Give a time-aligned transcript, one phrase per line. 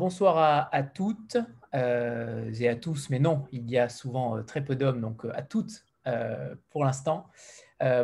[0.00, 1.36] bonsoir à, toutes
[1.74, 5.26] euh, et à tous, mais non, il y a souvent euh, très peu d'hommes, donc
[5.26, 5.84] euh, à toutes
[6.70, 7.26] pour l'instant.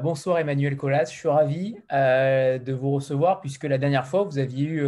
[0.02, 4.66] bonsoir Emmanuel Colas, je suis ravi de vous recevoir puisque la dernière fois, vous aviez
[4.66, 4.86] eu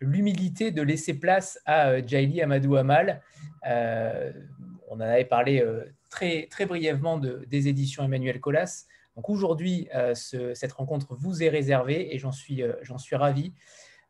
[0.00, 3.20] l'humilité de laisser place à Jaili Amadou Amal.
[3.66, 5.62] on en avait parlé
[6.08, 8.84] très, très brièvement de, des éditions Emmanuel Colas.
[9.16, 13.52] Donc aujourd'hui, cette rencontre vous est réservée et j'en suis, j'en suis ravi.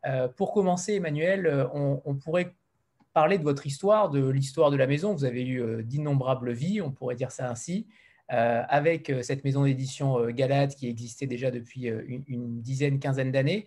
[0.05, 2.55] Euh, pour commencer, Emmanuel, euh, on, pourrait
[3.13, 5.13] parler de votre histoire, de l'histoire de la maison.
[5.13, 7.87] Vous avez eu euh, d'innombrables vies, on pourrait dire ça ainsi,
[8.31, 13.65] avec cette maison d'édition Galade qui existait déjà depuis une, dizaine, quinzaine d'années,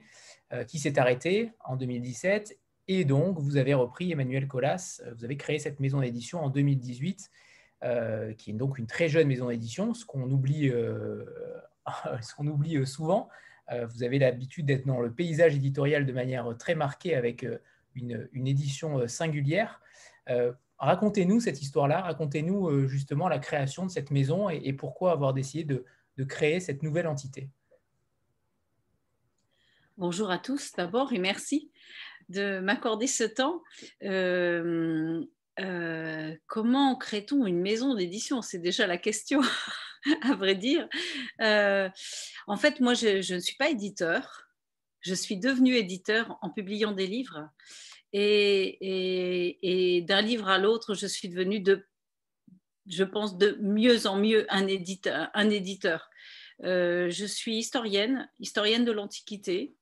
[0.68, 2.56] qui s'est arrêtée en 2017.
[2.86, 7.28] Et donc, vous avez repris Emmanuel Colas, vous avez créé cette maison d'édition en 2018,
[8.38, 10.68] qui est donc une très jeune maison d'édition, ce qu'on oublie,
[12.20, 13.28] ce qu'on oublie souvent.
[13.72, 17.58] Euh, vous avez l'habitude d'être dans le paysage éditorial de manière très marquée avec euh,
[17.94, 19.80] une, édition euh, singulière.
[20.78, 26.24] Racontez-nous cette histoire-là, racontez-nous justement la création de cette maison et, pourquoi avoir décidé de,
[26.24, 27.48] créer cette nouvelle entité.
[29.96, 31.70] Bonjour à tous d'abord et merci
[32.28, 33.62] de m'accorder ce temps.
[36.46, 38.42] comment crée-t-on une maison d'édition?
[38.42, 39.40] C'est déjà la question.
[40.22, 40.88] à vrai dire.
[41.40, 41.88] Euh,
[42.46, 44.48] en fait, moi, je, ne suis pas éditeur.
[45.00, 47.48] Je suis devenue éditeur en publiant des livres.
[48.12, 51.86] Et, d'un livre à l'autre, je suis devenue de,
[52.86, 55.30] je pense, de mieux en mieux un éditeur.
[55.34, 56.08] Un éditeur.
[56.64, 59.74] Euh, je suis historienne, historienne de l'Antiquité.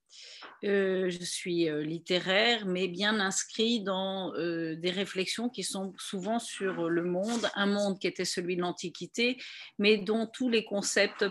[0.64, 6.38] Euh, je suis euh, littéraire, mais bien inscrit dans euh, des réflexions qui sont souvent
[6.38, 9.38] sur le monde, un monde qui était celui de l'Antiquité,
[9.78, 11.24] mais dont tous les concepts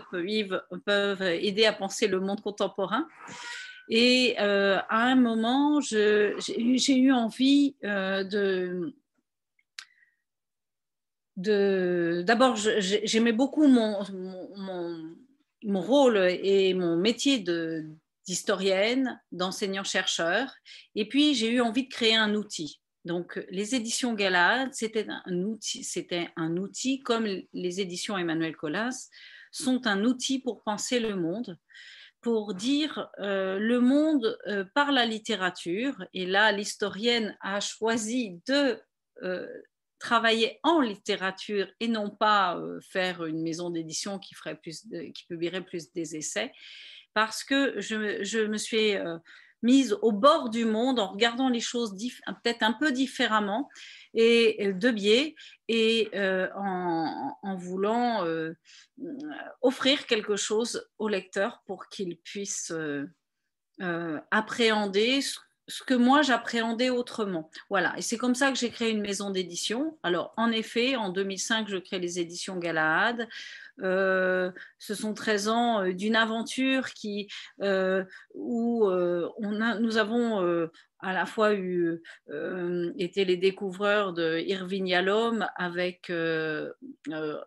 [0.84, 3.06] peuvent, aider à penser le monde contemporain.
[3.88, 6.36] Et à un moment, j'ai
[6.96, 8.92] eu envie de,
[12.22, 14.04] d'abord, j'aimais beaucoup mon,
[15.64, 17.84] mon, rôle et mon métier de,
[18.26, 20.52] d'historienne, d'enseignant-chercheur.
[20.94, 22.80] Et puis, j'ai eu envie de créer un outil.
[23.04, 29.08] Donc, les éditions Galade, c'était un outil, c'était un outil comme les éditions Emmanuel Colas
[29.52, 31.56] sont un outil pour penser le monde,
[32.20, 36.04] pour dire euh, le monde euh, par la littérature.
[36.12, 38.78] Et là, l'historienne a choisi de
[39.22, 39.48] euh,
[39.98, 42.58] travailler en littérature et non pas
[42.90, 44.34] faire une maison d'édition qui
[45.14, 46.52] qui publierait plus des essais
[47.14, 49.18] parce que je, me suis euh,
[49.62, 51.94] mise au bord du monde en regardant les choses
[52.42, 53.68] peut-être un peu différemment
[54.14, 55.34] et de biais
[55.68, 58.54] et euh, en, voulant euh,
[59.60, 62.72] offrir quelque chose au lecteur pour qu'il puisse
[64.30, 65.20] appréhender
[65.70, 67.50] ce que moi j'appréhendais autrement.
[67.70, 69.98] Voilà, et c'est comme ça que j'ai créé une maison d'édition.
[70.02, 73.28] Alors, en effet, en 2005, je crée les éditions Galahad.
[73.82, 77.28] Euh, ce sont 13 ans euh, d'une aventure qui,
[77.62, 78.04] euh,
[78.34, 80.68] où on a, nous avons
[81.02, 82.02] à la fois eu,
[82.98, 86.12] été les découvreurs de Irving Yalom avec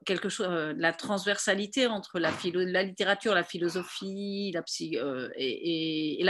[0.05, 2.31] quelque chose, la transversalité entre la,
[2.83, 4.63] littérature, la philosophie la
[5.35, 6.23] et,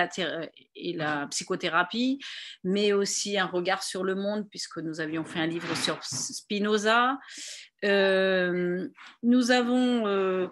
[0.96, 2.20] la psychothérapie,
[2.64, 7.18] mais aussi un regard sur le monde, puisque nous avions fait un livre sur Spinoza.
[7.84, 8.88] Euh,
[9.24, 10.48] nous avons euh,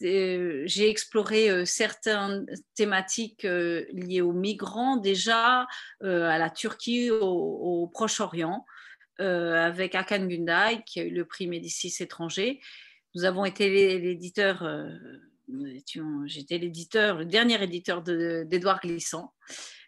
[0.00, 5.66] j'ai exploré euh, certaines thématiques liées aux migrants déjà
[6.02, 8.64] à la Turquie, au, Proche-Orient,
[9.18, 12.60] avec Akan Gunday qui a eu le prix Médicis étranger.
[13.14, 14.66] Nous avons été l'éditeur,
[16.26, 19.32] j'étais l'éditeur, le dernier éditeur d'Edouard Glissant.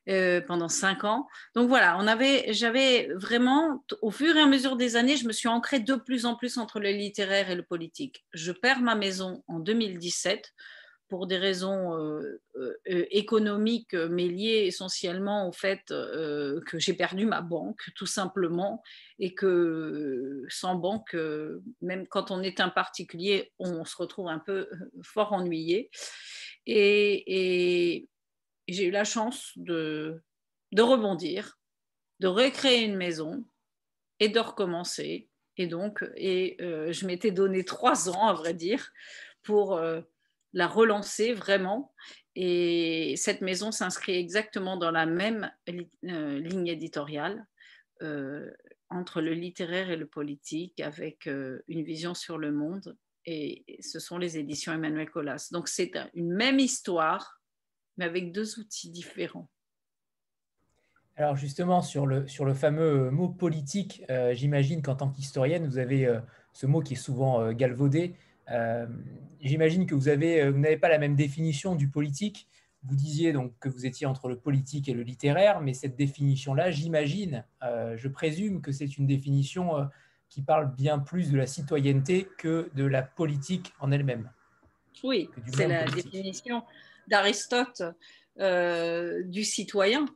[0.08, 1.26] Euh, pendant cinq ans.
[1.56, 1.98] Donc voilà,
[2.50, 6.26] j'avais vraiment, au fur et à mesure des années, je me suis ancrée de plus
[6.26, 8.24] en plus entre le littéraire et le politique.
[8.32, 10.52] Je perds ma maison en 2017
[11.08, 12.74] pour des raisons euh, euh,
[13.10, 18.82] économiques, mais liées essentiellement au fait que j'ai perdu ma banque, tout simplement,
[19.18, 21.16] et que sans banque,
[21.80, 24.68] même quand on est un particulier, on se retrouve un peu
[25.02, 25.90] fort ennuyé.
[26.66, 28.08] Et,
[28.68, 30.20] j'ai eu la chance de,
[30.72, 31.56] de rebondir,
[32.18, 33.44] de recréer une maison
[34.18, 35.28] et de recommencer.
[35.56, 38.92] Et donc, et, euh, je m'étais donné trois ans, à vrai dire,
[39.42, 40.00] pour euh,
[40.52, 41.92] la relancer vraiment.
[42.34, 47.46] Et cette maison s'inscrit exactement dans la même euh, ligne éditoriale
[48.90, 52.94] entre le littéraire et le politique, avec une vision sur le monde.
[53.24, 55.48] Et ce sont les éditions Emmanuel Colas.
[55.50, 57.36] Donc, c'est une même histoire
[57.96, 59.48] mais avec deux outils différents.
[61.16, 65.78] Alors justement, sur le, sur le fameux mot politique, euh, j'imagine qu'en tant qu'historienne, vous
[65.78, 66.20] avez euh,
[66.52, 68.16] ce mot qui est souvent euh, galvaudé.
[69.40, 72.48] J'imagine que vous avez, vous n'avez pas la même définition du politique.
[72.84, 76.70] Vous disiez donc que vous étiez entre le politique et le littéraire, mais cette définition-là,
[76.70, 79.88] j'imagine, je présume que c'est une définition
[80.28, 84.30] qui parle bien plus de la citoyenneté que de la politique en elle-même.
[85.02, 86.62] Oui, c'est la définition
[87.08, 87.82] d'Aristote
[88.38, 90.06] du citoyen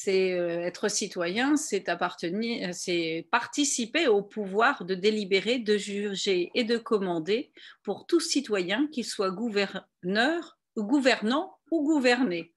[0.00, 6.62] c'est euh, être citoyen, c'est appartenir, c'est participer au pouvoir de délibérer, de juger et
[6.62, 7.50] de commander
[7.82, 12.54] pour tout citoyen, qu'il soit gouverneur, gouvernant ou gouverné.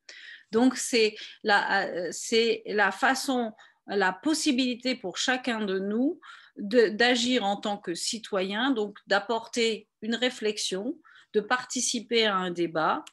[0.51, 3.53] Donc c'est la, euh, c'est la façon,
[3.87, 6.19] la possibilité pour chacun de nous
[6.57, 10.95] d'agir en tant que citoyen, donc d'apporter une réflexion,
[11.33, 13.03] de participer à un débat,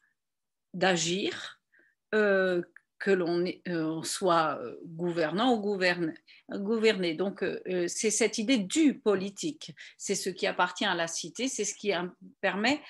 [0.75, 1.61] d'agir,
[2.15, 2.63] euh,
[2.99, 7.15] que l'on euh, soit euh, gouvernant ou gouverné.
[7.15, 9.73] Donc, euh, c'est cette idée du politique.
[9.97, 11.93] C'est ce qui appartient à la cité, c'est ce qui
[12.41, 12.81] permet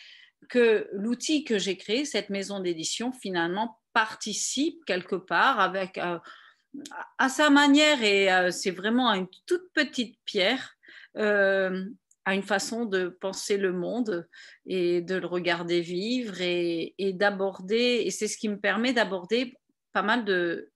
[0.49, 7.51] que l'outil que j'ai créé, cette maison d'édition, finalement participe quelque part avec à sa
[7.51, 10.77] manière et c'est vraiment une toute petite pierre
[11.17, 14.29] à une façon de penser le monde
[14.65, 19.57] et de le regarder vivre et d'aborder, et c'est ce qui me permet d'aborder
[19.99, 20.71] pas mal de,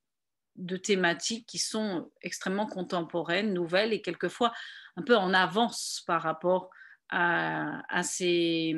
[0.78, 4.52] thématiques qui sont extrêmement contemporaines, nouvelles et quelquefois
[4.96, 6.70] un peu en avance par rapport
[7.08, 8.74] à, ces,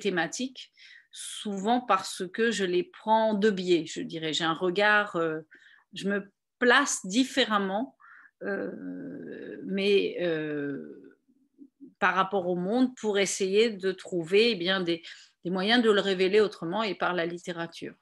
[0.00, 0.70] thématiques,
[1.10, 4.32] souvent parce que je les prends de biais, je dirais.
[4.32, 5.40] J'ai un regard, euh,
[5.94, 6.30] je me
[6.60, 7.96] place différemment,
[8.44, 11.18] euh, mais euh,
[11.98, 15.02] par rapport au monde pour essayer de trouver eh bien, des
[15.44, 17.96] moyens de le révéler autrement et par la littérature.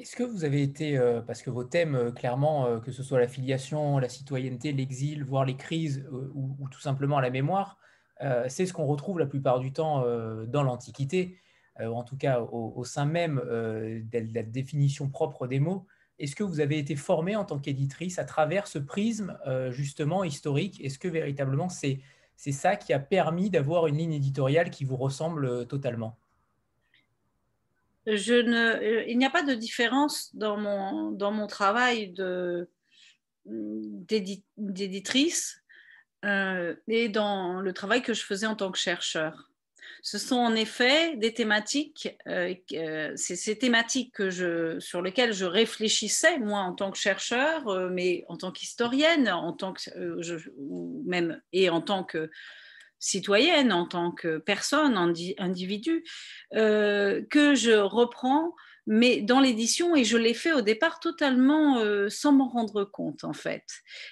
[0.00, 3.02] Est-ce que vous avez été, euh, parce que vos thèmes, euh, clairement, euh, que ce
[3.02, 7.78] soit la filiation, la citoyenneté, l'exil, voire les crises, ou, tout simplement la mémoire,
[8.48, 10.04] c'est ce qu'on retrouve la plupart du temps
[10.46, 11.40] dans l'Antiquité,
[11.80, 15.86] en tout cas au, sein même de la définition propre des mots.
[16.20, 19.36] Est-ce que vous avez été formé en tant qu'éditrice à travers ce prisme
[19.70, 20.80] justement historique?
[20.84, 22.00] Est-ce que véritablement c'est
[22.36, 26.16] ça qui a permis d'avoir une ligne éditoriale qui vous ressemble totalement?
[28.06, 32.14] Je ne, euh, il n'y a pas de différence dans mon, dans mon travail
[33.46, 35.62] d'éditrice
[36.24, 39.48] euh, et dans le travail que je faisais en tant que chercheur.
[40.04, 45.44] Ce sont en effet des thématiques, euh, c'est ces thématiques que je, sur lesquelles je
[45.44, 49.80] réfléchissais, moi, en tant que chercheur, mais en tant qu'historienne, en tant que,
[50.56, 52.30] ou même, et en tant que
[53.02, 54.96] citoyenne, en tant que personne,
[55.38, 56.04] individu,
[56.54, 58.54] euh, que je reprends,
[58.86, 63.24] mais dans l'édition, et je l'ai fait au départ totalement euh, sans m'en rendre compte,
[63.24, 63.64] en fait.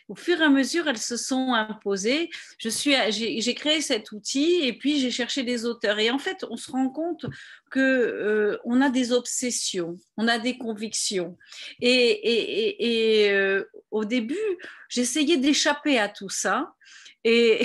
[0.09, 2.31] Au fur et à mesure, elles se sont imposées.
[2.59, 6.01] J'ai, créé cet outil, et puis j'ai cherché des auteurs.
[6.01, 7.27] Et en fait, on se rend compte
[7.71, 11.37] que euh, on a des obsessions, on a des convictions.
[11.81, 16.75] Et, et au début, j'essayais d'échapper à tout ça.
[17.23, 17.63] Et,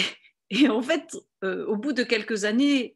[0.50, 2.96] et en fait, euh, au bout de quelques années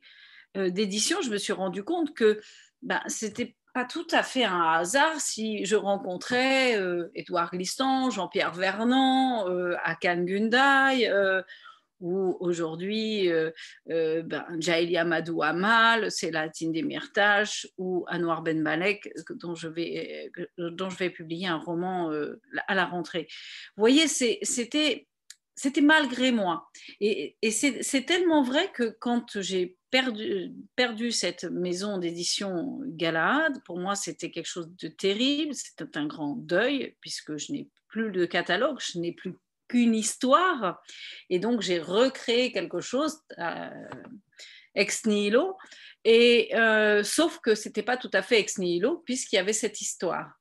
[0.58, 2.40] euh, d'édition, je me suis rendu compte que
[2.82, 8.54] ben, c'était pas tout à fait un hasard si je rencontrais euh, Édouard Glissant, Jean-Pierre
[8.54, 9.46] Vernant,
[9.84, 11.10] Akan Gundai,
[12.02, 13.30] ou aujourd'hui
[13.86, 20.98] ben, Jaili Amadou Amal, Célatine Demirtas ou Anwar Ben Malek, dont je vais, dont je
[20.98, 22.10] vais publier un roman
[22.68, 23.28] à la rentrée.
[23.76, 25.09] Vous voyez, c'était
[25.60, 26.70] c'était malgré moi.
[27.02, 34.32] Et, c'est tellement vrai que quand j'ai perdu, cette maison d'édition Galahad, pour moi c'était
[34.32, 39.00] quelque chose de terrible, c'était un grand deuil, puisque je n'ai plus de catalogue, je
[39.00, 39.34] n'ai plus
[39.68, 40.82] qu'une histoire.
[41.30, 43.90] Et donc j'ai recréé quelque chose euh,
[44.76, 45.58] ex nihilo,
[46.06, 49.82] et, euh, sauf que c'était pas tout à fait ex nihilo, puisqu'il y avait cette
[49.82, 50.32] histoire.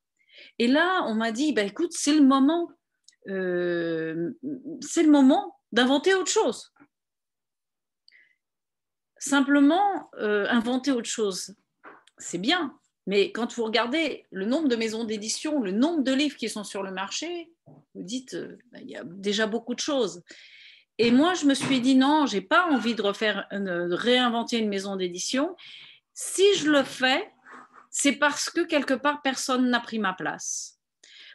[0.59, 2.69] Et là, on m'a dit, bah, écoute, c'est le moment
[3.27, 4.31] euh,
[4.81, 6.71] c'est le moment d'inventer autre chose.
[9.17, 11.55] Simplement, euh, inventer autre chose,
[12.17, 16.37] c'est bien, mais quand vous regardez le nombre de maisons d'édition, le nombre de livres
[16.37, 17.51] qui sont sur le marché,
[17.93, 20.23] vous dites, euh, bah, il y a déjà beaucoup de choses.
[20.97, 24.69] Et moi, je me suis dit, non, j'ai pas envie de, refaire, de réinventer une
[24.69, 25.55] maison d'édition.
[26.13, 27.31] Si je le fais,
[27.89, 30.77] c'est parce que quelque part, personne n'a pris ma place.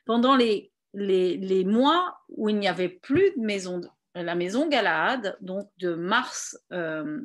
[0.05, 3.81] Pendant les les, mois où il n'y avait plus de maison,
[4.15, 7.21] la maison Galahad, donc de mars, euh,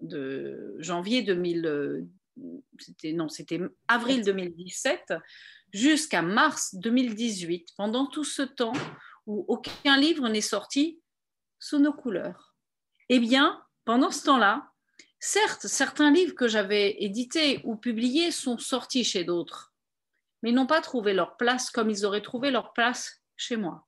[0.00, 2.06] de janvier 2000,
[2.78, 5.14] c'était non, c'était avril 2017
[5.72, 7.70] jusqu'à mars 2018.
[7.76, 8.72] Pendant tout ce temps
[9.26, 11.00] où aucun livre n'est sorti
[11.58, 12.56] sous nos couleurs.
[13.08, 14.70] Eh bien, pendant ce temps-là,
[15.18, 19.67] certes, certains livres que j'avais édités ou publiés sont sortis chez d'autres,
[20.42, 23.86] mais n'ont pas trouvé leur place comme ils auraient trouvé leur place chez moi.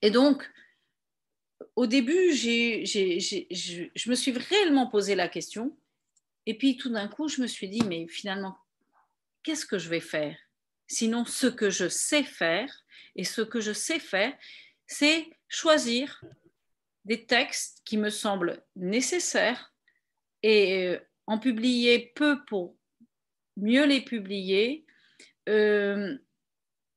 [0.00, 0.50] Et donc,
[1.76, 5.76] au début, je me suis réellement posé la question.
[6.46, 8.58] Et puis tout d'un coup, je me suis dit, mais finalement,
[9.42, 10.36] qu'est-ce que je vais faire?
[10.88, 12.84] Sinon, ce que je sais faire,
[13.16, 14.36] et ce que je sais faire,
[14.86, 16.22] c'est choisir
[17.04, 19.72] des textes qui me semblent nécessaires
[20.42, 22.76] et euh, en publier peu pour
[23.56, 24.84] mieux les publier,
[25.48, 26.16] euh,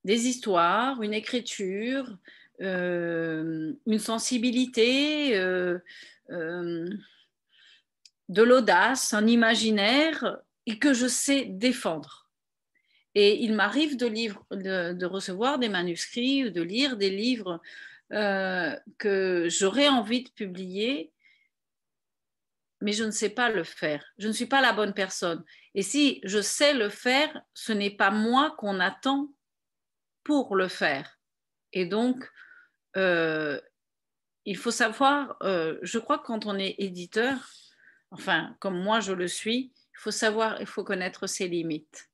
[0.04, 2.18] des histoires, une écriture,
[2.62, 5.80] euh, une sensibilité, euh,
[6.30, 7.00] de
[8.44, 12.30] l'audace, un imaginaire et que je sais défendre.
[13.14, 17.62] Et il m'arrive de, de, recevoir des manuscrits ou de lire des livres
[18.10, 21.12] que j'aurais envie de publier,
[22.82, 24.04] mais je ne sais pas le faire.
[24.18, 25.44] Je ne suis pas la bonne personne.
[25.76, 29.30] Et si je sais le faire, ce n'est pas moi qu'on attend
[30.24, 31.20] pour le faire.
[31.74, 32.26] Et donc,
[32.96, 33.60] euh,
[34.46, 37.36] il faut savoir, euh, je crois que quand on est éditeur,
[38.12, 42.10] enfin, comme moi je le suis, il faut savoir, il faut connaître ses limites.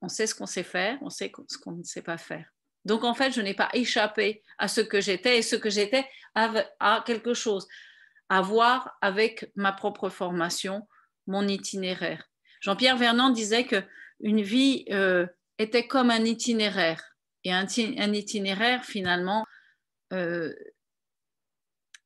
[0.00, 2.48] On sait ce qu'on sait faire, on sait ce qu'on ne sait pas faire.
[2.84, 6.08] Donc, en fait, je n'ai pas échappé à ce que j'étais et ce que j'étais
[6.34, 7.66] à quelque chose
[8.28, 10.86] à voir avec ma propre formation,
[11.26, 12.29] mon itinéraire.
[12.60, 13.82] Jean-Pierre Vernant disait que
[14.20, 15.26] une vie euh,
[15.58, 17.16] était comme un itinéraire.
[17.44, 17.64] Et un,
[18.12, 19.46] itinéraire, finalement,
[20.12, 20.54] euh,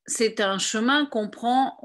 [0.06, 1.76] c'est un chemin qu'on prend.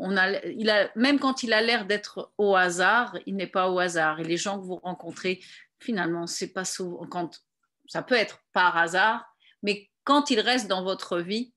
[0.45, 4.19] Il même quand il a l'air d'être au hasard, il n'est pas au hasard.
[4.19, 5.41] Et les gens que vous rencontrez,
[5.79, 7.07] finalement, c'est pas souvent.
[7.07, 7.41] Quand,
[7.87, 9.25] ça peut être par hasard,
[9.63, 11.53] mais quand ils restent dans votre vie,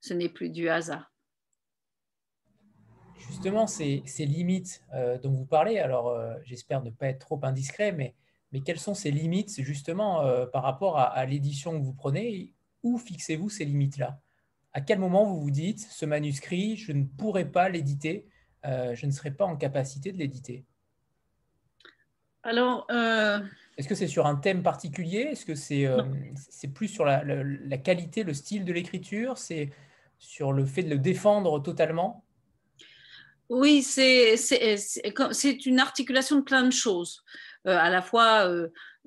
[0.00, 1.09] ce n'est plus du hasard.
[3.28, 7.38] Justement, ces, ces limites euh, dont vous parlez, alors euh, j'espère ne pas être trop
[7.42, 8.14] indiscret, mais,
[8.52, 12.98] mais quelles sont ces limites justement par rapport à, à l'édition que vous prenez où
[12.98, 14.20] fixez-vous ces limites-là?
[14.72, 18.26] À quel moment vous vous dites, ce manuscrit, je ne pourrai pas l'éditer,
[18.64, 20.64] euh, je ne serai pas en capacité de l'éditer?
[22.42, 23.40] Alors, euh,
[23.76, 25.20] est-ce que c'est sur un thème particulier?
[25.32, 26.02] Est-ce que c'est euh,
[26.72, 29.38] plus sur la, qualité, le style de l'écriture?
[29.38, 29.70] C'est
[30.18, 32.24] sur le fait de le défendre totalement?
[33.50, 34.36] Oui, c'est
[35.66, 37.22] une articulation de plein de choses.
[37.66, 38.48] à la fois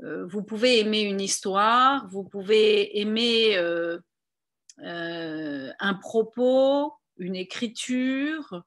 [0.02, 4.00] euh, vous pouvez aimer une histoire, vous pouvez aimer euh,
[4.80, 8.64] euh, un propos, une écriture,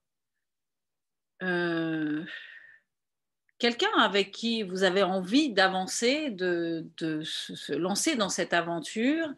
[3.58, 9.28] quelqu'un avec qui vous avez envie d'avancer, de, se lancer dans cette aventure.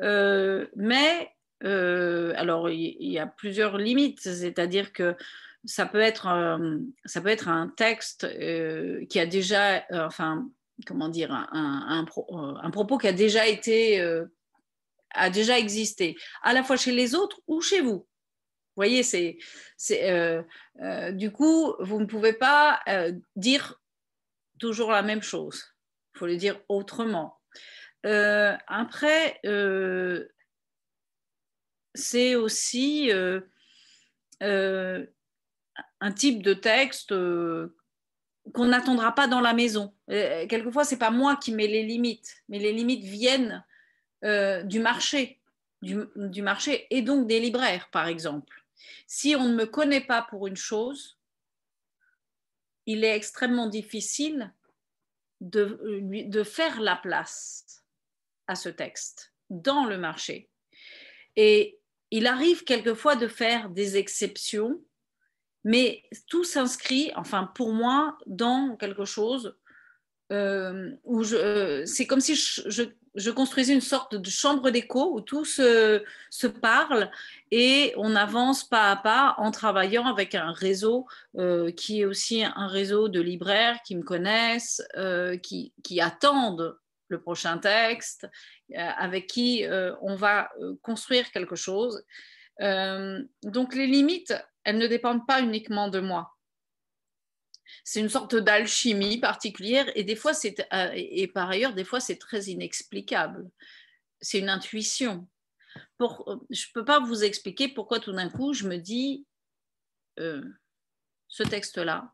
[0.00, 5.16] mais alors, il y, a plusieurs limites, c'est-à-dire que
[5.64, 6.58] ça peut être,
[7.04, 8.26] ça peut être un texte
[9.08, 10.48] qui a déjà, enfin,
[10.86, 12.06] comment dire, un,
[12.62, 14.26] un, propos qui a déjà été, euh,
[15.10, 18.06] a déjà existé, à la fois chez les autres ou chez vous.
[18.74, 19.38] Vous voyez, c'est,
[19.90, 20.42] euh,
[20.80, 22.80] euh, du coup, vous ne pouvez pas
[23.36, 23.80] dire
[24.58, 25.62] toujours la même chose.
[26.14, 27.38] Il faut le dire autrement.
[28.02, 29.40] après,
[31.94, 33.10] c'est aussi
[36.02, 37.14] un type de texte
[38.52, 39.94] qu'on n'attendra pas dans la maison.
[40.10, 43.64] Euh, quelquefois, c'est pas moi qui mets les limites, mais les limites viennent
[44.24, 45.40] euh, du marché,
[45.80, 48.64] du, marché et donc des libraires, par exemple.
[49.06, 51.20] Si on ne me connaît pas pour une chose,
[52.86, 54.52] il est extrêmement difficile
[55.40, 55.78] de,
[56.26, 57.84] de faire la place
[58.48, 60.50] à ce texte dans le marché.
[61.36, 61.78] Et
[62.10, 64.82] il arrive quelquefois de faire des exceptions
[65.64, 69.54] mais tout s'inscrit, enfin pour moi, dans quelque chose
[70.32, 75.44] euh, où euh, c'est comme si je, construisais une sorte de chambre d'écho où tout
[75.44, 76.02] se,
[76.62, 77.10] parle
[77.50, 82.44] et on avance pas à pas en travaillant avec un réseau euh, qui est aussi
[82.44, 84.82] un réseau de libraires qui me connaissent,
[85.42, 86.78] qui, attendent
[87.08, 88.26] le prochain texte,
[88.74, 89.66] avec qui
[90.00, 90.50] on va
[90.80, 92.02] construire quelque chose.
[92.58, 94.32] donc les limites,
[94.64, 96.36] elles ne dépendent pas uniquement de moi.
[97.84, 102.00] C'est une sorte d'alchimie particulière et des fois c'est euh, et par ailleurs des fois
[102.00, 103.50] c'est très inexplicable.
[104.20, 105.28] C'est une intuition.
[105.96, 109.26] Pour, je ne peux pas vous expliquer pourquoi tout d'un coup je me dis
[110.18, 110.42] euh,
[111.28, 112.12] ce texte-là,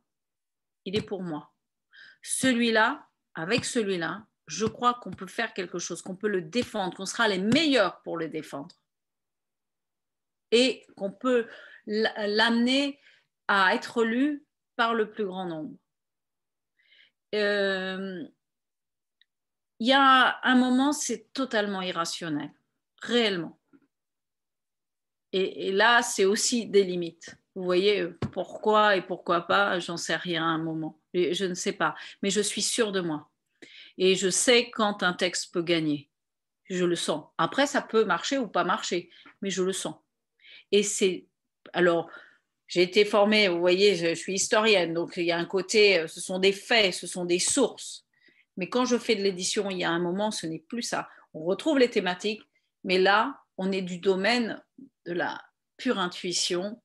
[0.85, 1.52] il est pour moi.
[2.23, 7.07] celui-là, avec celui-là, je crois qu'on peut faire quelque chose, qu'on peut le défendre, qu'on
[7.07, 8.75] sera les meilleurs pour le défendre.
[10.50, 11.47] Et qu'on peut
[11.87, 13.00] l'amener
[13.49, 14.45] à être lu
[14.76, 15.76] par le plus grand nombre.
[17.35, 18.25] Euh,
[19.81, 22.50] il y a un moment, c'est totalement irrationnel,
[23.00, 23.59] réellement.
[25.33, 27.37] Et, là, c'est aussi des limites.
[27.55, 31.00] Vous voyez, pourquoi et pourquoi pas, j'en sais rien à un moment.
[31.12, 33.31] Je ne sais pas, mais je suis sûre de moi.
[33.99, 36.09] Et je sais quand un texte peut gagner.
[36.64, 37.26] Je le sens.
[37.37, 39.11] Après, ça peut marcher ou pas marcher,
[39.43, 39.97] mais je le sens.
[40.72, 41.26] Et c'est.
[41.72, 42.10] Alors,
[42.66, 46.20] j'ai été formée, vous voyez, je, suis historienne, donc il y a un côté, ce
[46.20, 48.06] sont des faits, ce sont des sources.
[48.58, 51.08] Mais quand je fais de l'édition, il y a un moment, ce n'est plus ça.
[51.32, 52.42] On retrouve les thématiques,
[52.84, 54.62] mais là, on est du domaine
[55.06, 55.40] de la
[55.76, 56.82] pure intuition.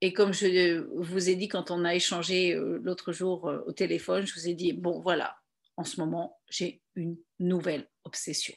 [0.00, 3.72] Et comme je vous ai dit quand on a échangé euh, l'autre jour euh, au
[3.72, 5.36] téléphone, je vous ai dit, bon voilà,
[5.76, 8.54] en ce moment, j'ai une nouvelle obsession.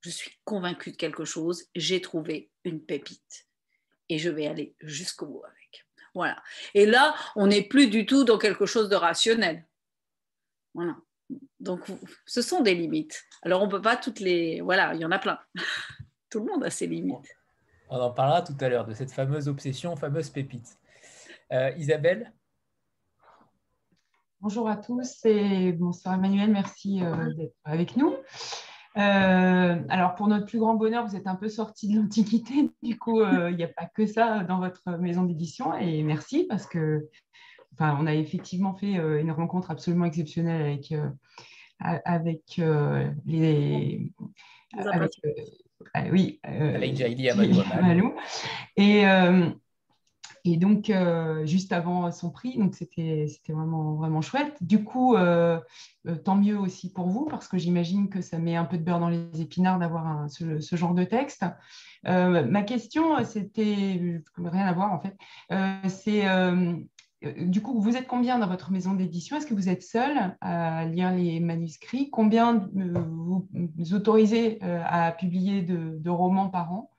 [0.00, 3.47] Je suis convaincue de quelque chose, j'ai trouvé une pépite
[4.08, 5.86] et je vais aller jusqu'au bout avec.
[6.14, 6.42] Voilà.
[6.74, 9.66] Et là, on n'est plus du tout dans quelque chose de rationnel.
[10.74, 10.96] Voilà.
[11.60, 11.86] Donc,
[12.26, 13.24] ce sont des limites.
[13.42, 14.60] Alors, on ne peut pas toutes les...
[14.60, 15.38] Voilà, il y en a plein.
[16.30, 17.36] tout le monde a ses limites.
[17.90, 20.78] On en parlera tout à l'heure de cette fameuse obsession, fameuse pépite.
[21.52, 22.32] Euh, Isabelle?
[24.40, 28.14] Bonjour à tous et bonsoir Emmanuel, merci euh, d'être avec nous.
[28.98, 32.98] Euh, alors pour notre plus grand bonheur, vous êtes un peu sorti de l'Antiquité, du
[32.98, 35.76] coup il n'y a pas que ça dans votre maison d'édition.
[35.78, 37.08] Et merci parce que
[37.74, 40.94] enfin, on a effectivement fait une rencontre absolument exceptionnelle avec,
[41.80, 42.60] avec
[43.26, 44.12] les...
[44.76, 45.12] Avec,
[46.12, 48.14] oui, avec Jaili Amalou.
[48.76, 49.04] Et
[50.52, 54.56] et donc, euh, juste avant son prix, donc c'était vraiment, vraiment chouette.
[54.62, 55.60] Du coup, euh,
[56.06, 58.82] euh, tant mieux aussi pour vous, parce que j'imagine que ça met un peu de
[58.82, 61.44] beurre dans les épinards d'avoir ce, ce, genre de texte.
[62.04, 65.16] ma question, c'était rien à voir en fait.
[65.88, 66.24] C'est
[67.22, 69.36] du coup, vous êtes combien dans votre maison d'édition?
[69.36, 72.10] Est-ce que vous êtes seul à lire les manuscrits?
[72.10, 73.46] Combien vous,
[73.92, 76.90] autorisez à publier de romans par an?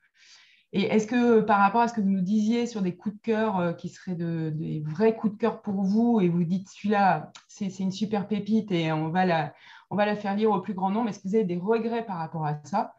[0.72, 3.22] Et est-ce que par rapport à ce que vous nous disiez sur des coups de
[3.22, 7.32] cœur euh, qui seraient des vrais coups de cœur pour vous, et vous dites celui-là,
[7.48, 9.54] c'est une super pépite et on va, la,
[9.90, 12.06] on va la faire lire au plus grand nombre, est-ce que vous avez des regrets
[12.06, 12.94] par rapport à ça?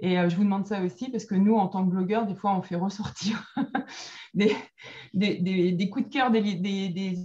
[0.00, 2.36] Et euh, je vous demande ça aussi parce que nous, en tant que blogueurs, des
[2.36, 3.52] fois, on fait ressortir
[4.34, 4.54] des,
[5.12, 6.40] des, coups de cœur des,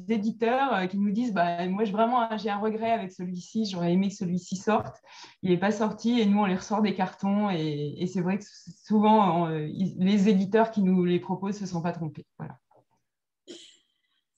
[0.09, 4.09] éditeurs euh, qui nous disent bah, Moi, vraiment, j'ai un regret avec celui-ci, j'aurais aimé
[4.09, 5.03] que celui-ci sorte.
[5.43, 7.51] Il n'est pas sorti et nous, on les ressort des cartons.
[7.51, 8.45] Et, c'est vrai que
[8.83, 12.25] souvent, euh, les éditeurs qui nous les proposent ne se sont pas trompés.
[12.39, 12.57] Voilà.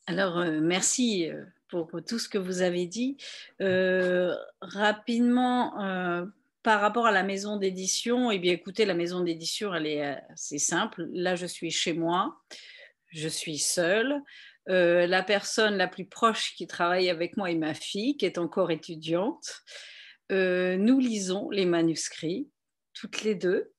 [0.07, 1.29] Alors, merci
[1.69, 3.15] pour, tout ce que vous avez dit.
[4.61, 5.73] rapidement,
[6.65, 10.01] par rapport à la maison d'édition, eh bien, écoutez, la maison d'édition, elle est
[10.31, 11.07] assez simple.
[11.13, 12.41] Là, je suis chez moi,
[13.09, 14.19] je suis seule.
[14.67, 18.39] Euh, la personne la plus proche qui travaille avec moi est ma fille, qui est
[18.39, 19.61] encore étudiante.
[20.31, 22.49] Euh, nous lisons les manuscrits,
[22.93, 23.71] toutes les deux.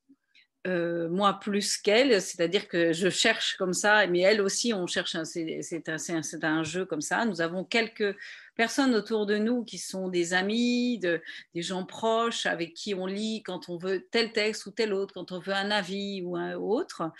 [0.66, 5.16] Euh, moi plus qu'elle, c'est-à-dire que je cherche comme ça, mais elle aussi, on cherche,
[5.22, 7.24] c'est un, jeu comme ça.
[7.24, 8.16] Nous avons quelques
[8.56, 11.22] personnes autour de nous qui sont des amis, de,
[11.54, 15.14] des gens proches avec qui on lit quand on veut tel texte ou tel autre,
[15.14, 17.12] quand on veut un avis ou un autre.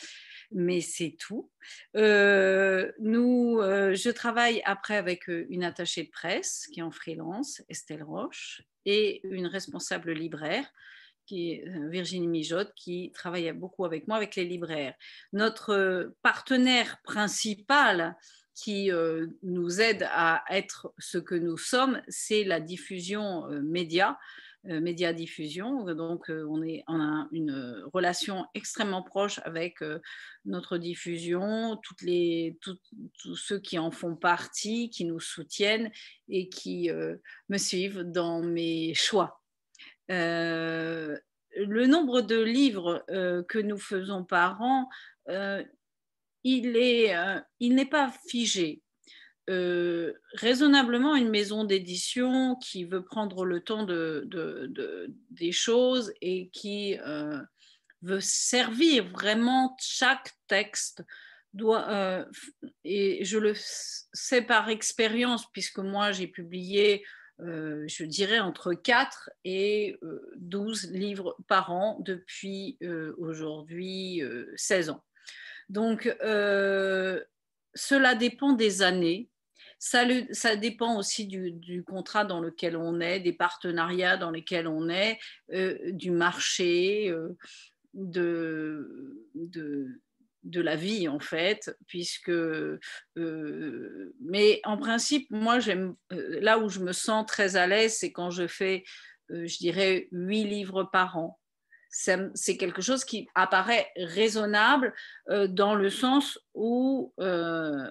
[0.51, 1.49] Mais c'est tout.
[1.97, 7.63] Euh, nous, euh, je travaille après avec une attachée de presse qui est en freelance,
[7.69, 10.67] Estelle Roche, et une responsable libraire
[11.27, 14.95] qui est Virginie Mijotte, qui travaille beaucoup avec moi, avec les libraires.
[15.33, 18.17] Notre partenaire principal,
[18.57, 24.19] qui euh, nous aide à être ce que nous sommes, c'est la diffusion euh, média,
[24.69, 25.85] euh, média diffusion.
[25.95, 29.77] Donc, on, est, on a une relation extrêmement proche avec
[30.47, 35.93] notre diffusion, toutes les, tous ceux qui en font partie, qui nous soutiennent
[36.29, 36.91] et qui
[37.49, 39.43] me suivent dans mes choix.
[40.09, 43.05] Le nombre de livres
[43.49, 44.88] que nous faisons par an,
[45.29, 45.62] euh,
[46.45, 48.83] il n'est pas figé.
[49.49, 54.29] Euh, raisonnablement, une maison d'édition qui veut prendre le temps de,
[55.31, 57.40] des choses et qui euh,
[58.03, 61.03] veut servir vraiment chaque texte
[61.53, 62.27] doit,
[62.85, 67.03] et je le sais par expérience, puisque moi j'ai publié,
[67.38, 69.99] je dirais, entre 4 et
[70.37, 72.79] 12 livres par an depuis
[73.18, 74.22] aujourd'hui
[74.57, 75.05] 16 ans.
[75.68, 77.22] Donc, euh,
[77.75, 79.29] cela dépend des années.
[79.79, 80.05] ça,
[80.57, 85.18] dépend aussi du, contrat dans lequel on est, des partenariats dans lesquels on est,
[85.53, 87.37] euh, du marché, euh,
[87.94, 89.20] de,
[90.47, 92.33] de, la vie en fait, puisque...
[93.17, 98.31] mais en principe, moi, j'aime là où je me sens très à l'aise, c'est quand
[98.31, 98.85] je fais,
[99.29, 101.39] je dirais, huit livres par an
[102.35, 104.95] c'est quelque chose qui apparaît raisonnable
[105.31, 107.91] euh, dans le sens où euh,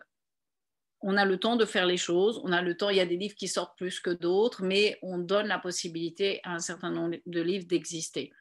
[1.01, 3.05] on a le temps de faire les choses, on a le temps, il y a
[3.05, 6.91] des livres qui sortent plus que d'autres, mais on donne la possibilité à un certain
[6.91, 8.31] nombre de livres d'exister.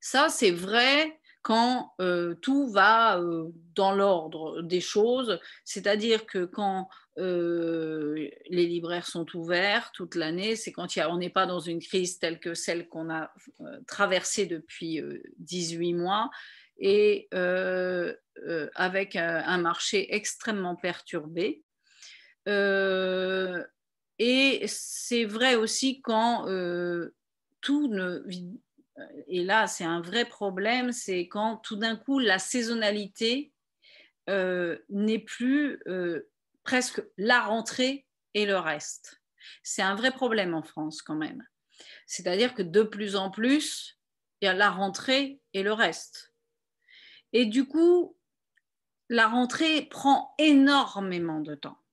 [0.00, 6.88] Ça, c'est vrai quand euh, tout va euh, dans l'ordre des choses, c'est-à-dire que quand
[7.18, 12.18] euh, les libraires sont ouverts toute l'année, c'est quand on n'est pas dans une crise
[12.18, 13.30] telle que celle qu'on a
[13.86, 15.02] traversée depuis
[15.38, 16.30] 18 mois
[16.78, 17.28] et
[18.74, 21.62] avec un marché extrêmement perturbé.
[22.46, 22.52] et
[24.66, 26.46] c'est vrai aussi quand
[27.60, 28.24] tout ne,
[29.26, 33.52] et là c'est un vrai problème, c'est quand tout d'un coup la saisonnalité
[34.30, 36.30] euh, n'est plus euh,
[36.62, 39.20] presque la rentrée et le reste.
[39.62, 41.46] C'est un vrai problème en France quand même.
[42.06, 43.98] C'est-à-dire que de plus en plus,
[44.40, 46.32] il y a la rentrée et le reste.
[47.32, 48.16] Et du coup,
[49.08, 51.83] la rentrée prend énormément de temps.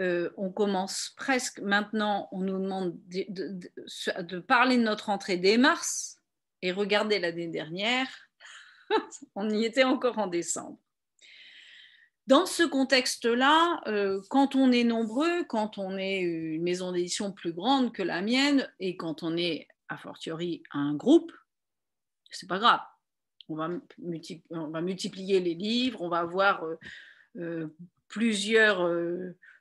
[0.00, 6.18] Euh, on commence presque maintenant, on nous demande de, parler de notre entrée dès mars,
[6.62, 8.08] et regardez l'année dernière,
[9.34, 10.78] on y était encore en décembre.
[12.26, 17.52] Dans ce contexte-là, euh, quand on est nombreux, quand on est une maison d'édition plus
[17.52, 21.32] grande que la mienne, et quand on est a fortiori un groupe,
[22.30, 22.80] c'est pas grave.
[23.48, 23.68] On va,
[24.80, 26.64] multiplier les livres, on va avoir
[27.36, 27.68] euh,
[28.08, 28.80] plusieurs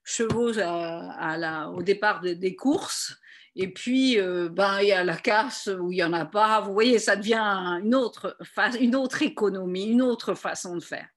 [0.04, 3.16] chevaux à, la, au départ des courses.
[3.56, 6.62] Et puis, euh, ben, il y a la casse où il n'y en a pas.
[6.62, 7.36] Vous voyez, ça devient
[7.84, 8.38] une autre,
[8.80, 11.08] une autre économie, une autre façon de faire.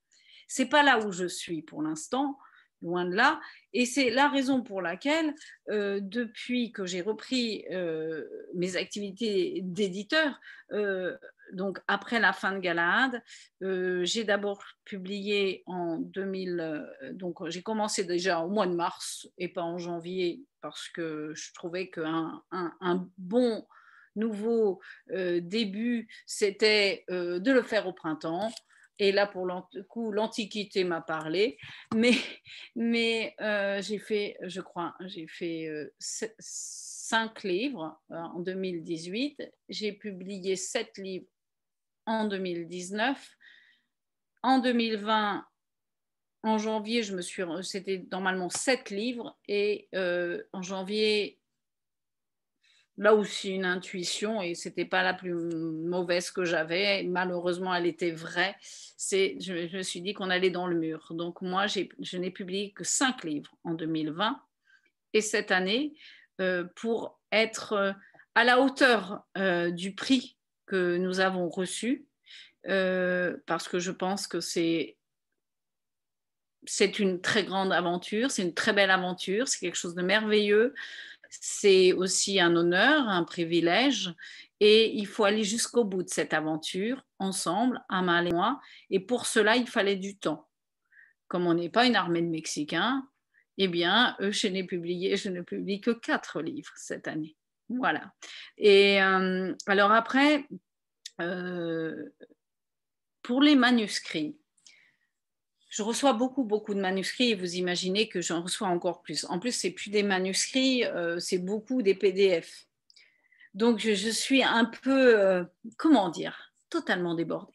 [0.49, 2.37] C'est pas là où je suis pour l'instant,
[2.83, 3.40] loin de là.
[3.73, 5.33] Et c'est la raison pour laquelle,
[5.70, 10.38] euh, depuis que j'ai repris euh, mes activités d'éditeur,
[11.52, 13.22] donc après la fin de Galahad,
[13.62, 19.28] euh, j'ai d'abord publié en 2000, euh, donc j'ai commencé déjà au mois de mars
[19.38, 23.66] et pas en janvier parce que je trouvais qu'un un, bon
[24.16, 24.80] nouveau
[25.11, 28.50] euh, début, c'était de le faire au printemps.
[29.00, 31.59] Et là, pour le coup, l'Antiquité m'a parlé.
[31.96, 32.14] Mais,
[32.76, 33.35] mais
[33.83, 39.42] j'ai fait, je crois, j'ai fait cinq livres en 2018.
[39.68, 41.26] J'ai publié sept livres
[42.07, 43.37] en 2019.
[44.43, 45.45] En 2020,
[46.45, 51.38] en janvier, je me suis, c'était normalement sept livres et euh, en janvier,
[52.99, 57.03] là aussi une intuition et c'était pas la plus mauvaise que j'avais.
[57.05, 58.57] Malheureusement, elle était vraie.
[58.61, 61.07] C'est, je, me suis dit qu'on allait dans le mur.
[61.12, 64.38] Donc moi, je n'ai publié que cinq livres en 2020
[65.14, 65.95] et cette année
[66.43, 67.93] euh, pour être euh,
[68.35, 69.25] à la hauteur
[69.71, 70.34] du prix
[70.66, 72.07] que nous avons reçu,
[72.68, 74.96] euh, parce que je pense que c'est
[76.66, 80.74] c'est une très grande aventure, c'est une très belle aventure, c'est quelque chose de merveilleux,
[81.29, 84.14] c'est aussi un honneur, un privilège,
[84.61, 89.27] et il faut aller jusqu'au bout de cette aventure ensemble, Amal et moi, et pour
[89.27, 90.48] cela, il fallait du temps.
[91.29, 93.07] Comme on n'est pas une armée de Mexicains,
[93.59, 97.37] eh bien, je n'ai publié, je ne publie que quatre livres cette année.
[97.68, 98.12] Voilà.
[98.59, 100.46] Et euh, alors après,
[101.20, 102.11] euh,
[103.22, 104.37] pour les manuscrits,
[105.70, 109.24] je reçois beaucoup, beaucoup de manuscrits et vous imaginez que j'en reçois encore plus.
[109.29, 112.66] En plus, c'est plus des manuscrits, euh, c'est beaucoup des PDF.
[113.55, 115.46] Donc, je, suis un peu,
[115.77, 117.53] comment dire, totalement débordée.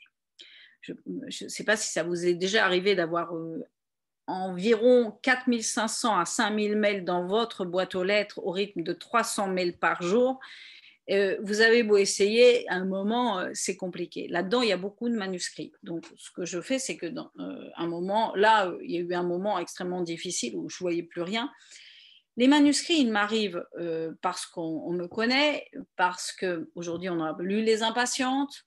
[0.82, 3.34] Je ne sais pas si ça vous est déjà arrivé d'avoir
[4.30, 9.78] environ 4500 à 5000 mails dans votre boîte aux lettres au rythme de 300 mails
[9.78, 10.40] par jour.
[11.10, 14.28] Euh, vous avez beau essayer, à un moment, euh, c'est compliqué.
[14.28, 15.72] Là-dedans, il y a beaucoup de manuscrits.
[15.82, 19.00] Donc, ce que je fais, c'est que dans euh, un moment, là, il y a
[19.00, 21.52] eu un moment extrêmement difficile où je ne voyais plus rien.
[22.38, 23.66] Les manuscrits, ils m'arrivent
[24.22, 25.66] parce qu'on me connaît,
[25.98, 28.64] parce qu'aujourd'hui, on a lu Les Impatientes,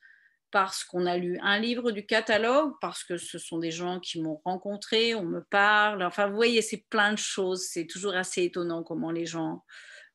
[0.53, 4.21] parce qu'on a lu un livre du catalogue, parce que ce sont des gens qui
[4.21, 6.05] m'ont rencontré, on me parle.
[6.05, 7.65] Enfin, vous voyez, c'est plein de choses.
[7.65, 9.65] C'est toujours assez étonnant comment les gens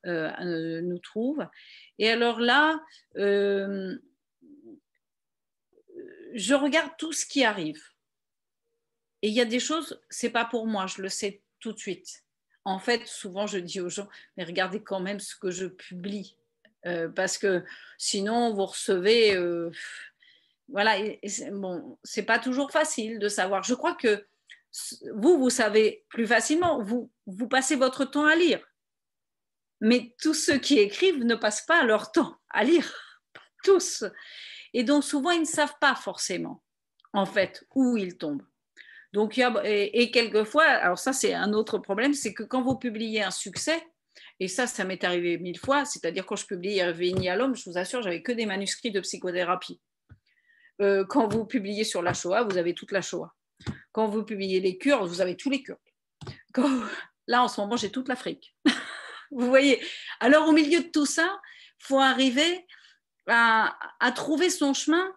[0.06, 1.46] euh, nous trouvent.
[1.98, 2.80] Et alors là,
[3.18, 3.98] euh,
[6.36, 7.82] je regarde tout ce qui arrive.
[9.24, 11.80] Et il y a des choses, c'est pas pour moi, je le sais tout de
[11.80, 12.24] suite.
[12.64, 16.38] En fait, souvent, je dis aux gens, mais regardez quand même ce que je publie.
[16.86, 17.66] Euh, parce que
[17.98, 19.36] sinon, vous recevez...
[19.36, 19.72] Euh,
[20.70, 20.98] voilà,
[21.52, 23.64] bon, c'est pas toujours facile de savoir.
[23.64, 24.26] Je crois que
[25.16, 26.82] vous, vous savez plus facilement.
[26.84, 28.64] Vous, vous passez votre temps à lire.
[29.80, 32.92] Mais tous ceux qui écrivent ne passent pas leur temps à lire.
[33.64, 34.04] tous.
[34.74, 36.64] Et donc, souvent, ils ne savent pas forcément,
[37.14, 38.46] en fait, où ils tombent.
[39.14, 43.32] Donc, et, quelquefois, alors ça, c'est un autre problème, c'est que quand vous publiez un
[43.32, 43.82] succès,
[44.40, 47.70] et ça, ça m'est arrivé mille fois, c'est-à-dire quand je publiais Véni à l'homme, je
[47.70, 49.80] vous assure, j'avais que des manuscrits de psychothérapie.
[50.82, 53.34] Euh, quand vous publiez sur la Shoah, vous avez toute la Shoah.
[53.92, 55.80] Quand vous publiez les Kurdes, vous avez tous les Kurdes.
[57.28, 58.56] Là, en ce moment, j'ai toute l'Afrique.
[59.32, 59.82] vous voyez
[60.20, 61.40] Alors, au milieu de tout ça,
[61.80, 62.66] faut arriver
[63.28, 63.76] à,
[64.16, 65.14] trouver son chemin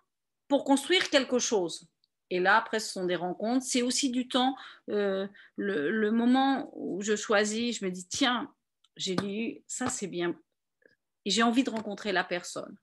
[0.48, 1.86] pour construire quelque chose.
[2.30, 3.64] Et là, après, ce sont des rencontres.
[3.64, 4.56] C'est aussi du temps.
[4.88, 8.52] Euh, le, moment où je choisis, je me dis, tiens,
[8.96, 10.34] j'ai lu, ça c'est bien.
[11.26, 12.76] J'ai envie de rencontrer la personne.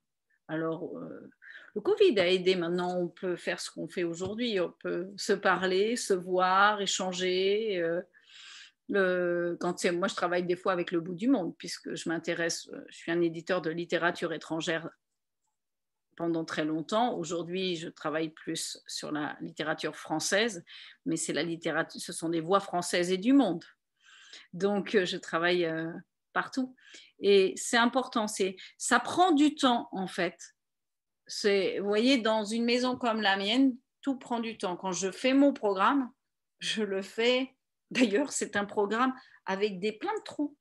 [0.47, 1.29] Alors, euh,
[1.75, 2.55] le Covid a aidé.
[2.55, 4.59] Maintenant, on peut faire ce qu'on fait aujourd'hui.
[4.59, 7.83] On peut se parler, se voir, échanger.
[8.95, 12.69] Euh, quand moi, je travaille des fois avec le bout du monde, puisque je m'intéresse,
[12.73, 14.89] euh, je suis un éditeur de littérature étrangère
[16.15, 17.15] pendant très longtemps.
[17.15, 20.63] Aujourd'hui, je travaille plus sur la littérature française,
[21.05, 23.63] mais c'est la littérature, ce sont des voix françaises et du monde.
[24.53, 25.69] Donc, euh, je travaille
[26.33, 26.75] partout.
[27.19, 30.55] Et c'est important, c'est, ça prend du temps en fait
[31.79, 34.77] vous voyez, dans une maison comme la mienne, tout prend du temps.
[34.77, 36.11] Quand je fais mon programme,
[36.59, 37.53] je le fais.
[37.91, 39.13] D'ailleurs, c'est un programme
[39.45, 40.55] avec des plein de trous.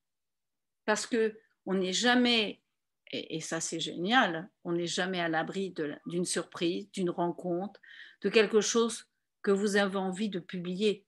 [0.85, 2.62] Parce que on n'est jamais,
[3.11, 5.74] et, ça c'est génial, on n'est jamais à l'abri
[6.07, 7.81] d'une surprise, d'une rencontre,
[8.22, 9.07] de quelque chose
[9.42, 11.05] que vous avez envie de publier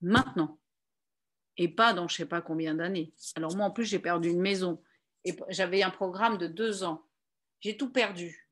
[0.00, 0.58] maintenant
[1.56, 3.12] et pas dans je ne sais pas combien d'années.
[3.36, 4.82] Alors moi, en plus, j'ai perdu une maison
[5.24, 7.04] et j'avais un programme de deux ans.
[7.60, 8.43] J'ai tout perdu.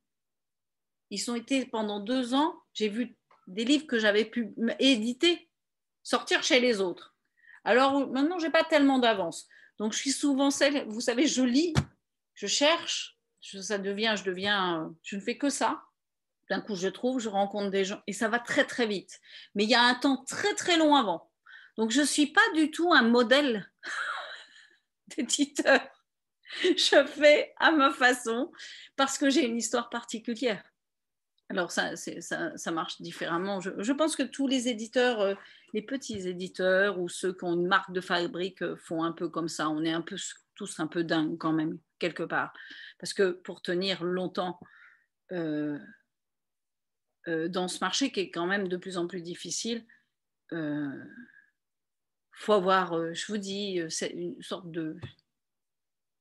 [1.12, 5.50] Ils ont été pendant deux ans, j'ai vu des livres que j'avais pu éditer
[6.02, 7.14] sortir chez les autres.
[7.64, 9.46] Alors maintenant, je n'ai pas tellement d'avance.
[9.76, 11.74] Donc je suis souvent celle, vous savez, je lis,
[12.32, 15.82] je cherche, ça devient, je deviens, je ne fais que ça.
[16.48, 19.20] D'un coup, je trouve, je rencontre des gens et ça va très très vite.
[19.54, 21.30] Mais il y a un temps très très long avant.
[21.76, 23.70] Donc je ne suis pas du tout un modèle
[25.08, 25.82] d'éditeur.
[26.62, 28.50] Je fais à ma façon
[28.96, 30.64] parce que j'ai une histoire particulière.
[31.52, 33.60] Alors ça, ça, marche différemment.
[33.60, 35.34] Je, pense que tous les éditeurs, euh,
[35.74, 39.28] les petits éditeurs ou ceux qui ont une marque de fabrique euh, font un peu
[39.28, 39.68] comme ça.
[39.68, 40.16] On est un peu
[40.54, 42.54] tous un peu dingues quand même, quelque part.
[42.98, 44.58] Parce que pour tenir longtemps
[45.32, 45.78] euh,
[47.26, 49.84] dans ce marché qui est quand même de plus en plus difficile,
[50.52, 51.06] il
[52.32, 53.78] faut avoir, je vous dis,
[54.14, 54.96] une sorte de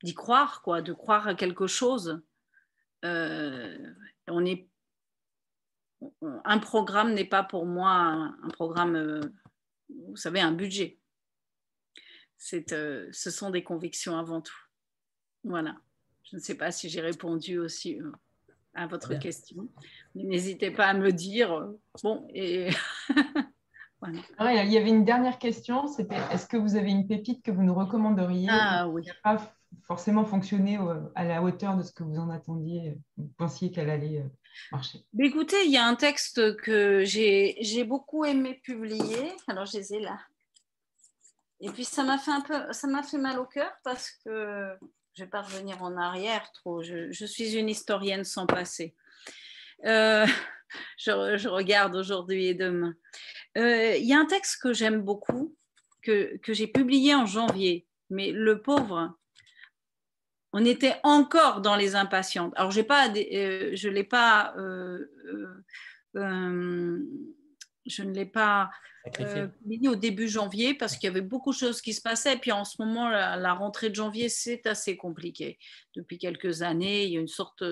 [0.04, 2.22] d'y croire, quoi, de croire à quelque chose.
[3.04, 4.71] on est
[6.22, 9.22] un programme n'est pas pour moi un, programme, euh,
[10.08, 10.98] vous savez, un budget.
[12.72, 14.58] Euh, ce sont des convictions avant tout.
[15.44, 15.76] Voilà.
[16.24, 18.12] Je ne sais pas si j'ai répondu aussi euh,
[18.74, 19.68] à votre question.
[20.16, 21.70] N'hésitez pas à me dire.
[22.04, 22.70] Bon, et
[24.08, 27.64] il y avait une dernière question, c'était est-ce que vous avez une pépite que vous
[27.64, 28.48] nous recommanderiez?
[28.50, 29.04] Ah oui
[29.84, 30.78] forcément fonctionné
[31.16, 34.30] à la hauteur de ce que vous en attendiez, vous pensiez qu'elle allait euh,
[34.72, 39.34] marcher Écoutez, il y a un texte que j'ai beaucoup aimé publier.
[39.48, 40.20] Alors, je les ai là.
[41.60, 44.76] Et puis, ça m'a fait un peu, ça m'a fait mal au cœur parce que
[45.14, 46.82] je ne vais pas revenir en arrière trop.
[46.82, 48.96] Je, suis une historienne sans passé.
[49.86, 50.26] Euh,
[50.98, 52.94] je, regarde aujourd'hui et demain.
[53.58, 55.56] Euh, il y a un texte que j'aime beaucoup,
[56.02, 57.88] que j'ai publié en janvier.
[58.10, 59.16] Mais le pauvre,
[60.54, 62.54] on était encore dans les impatientes.
[62.56, 65.06] Alors, j'ai pas, euh, je l'ai pas, euh,
[66.18, 67.00] euh,
[67.86, 68.70] je ne l'ai pas
[69.16, 72.34] publié au début janvier parce qu'il y avait beaucoup de choses qui se passaient.
[72.34, 75.58] Et puis en ce moment, la, rentrée de janvier, c'est assez compliqué.
[75.96, 77.64] Depuis quelques années, il y a une sorte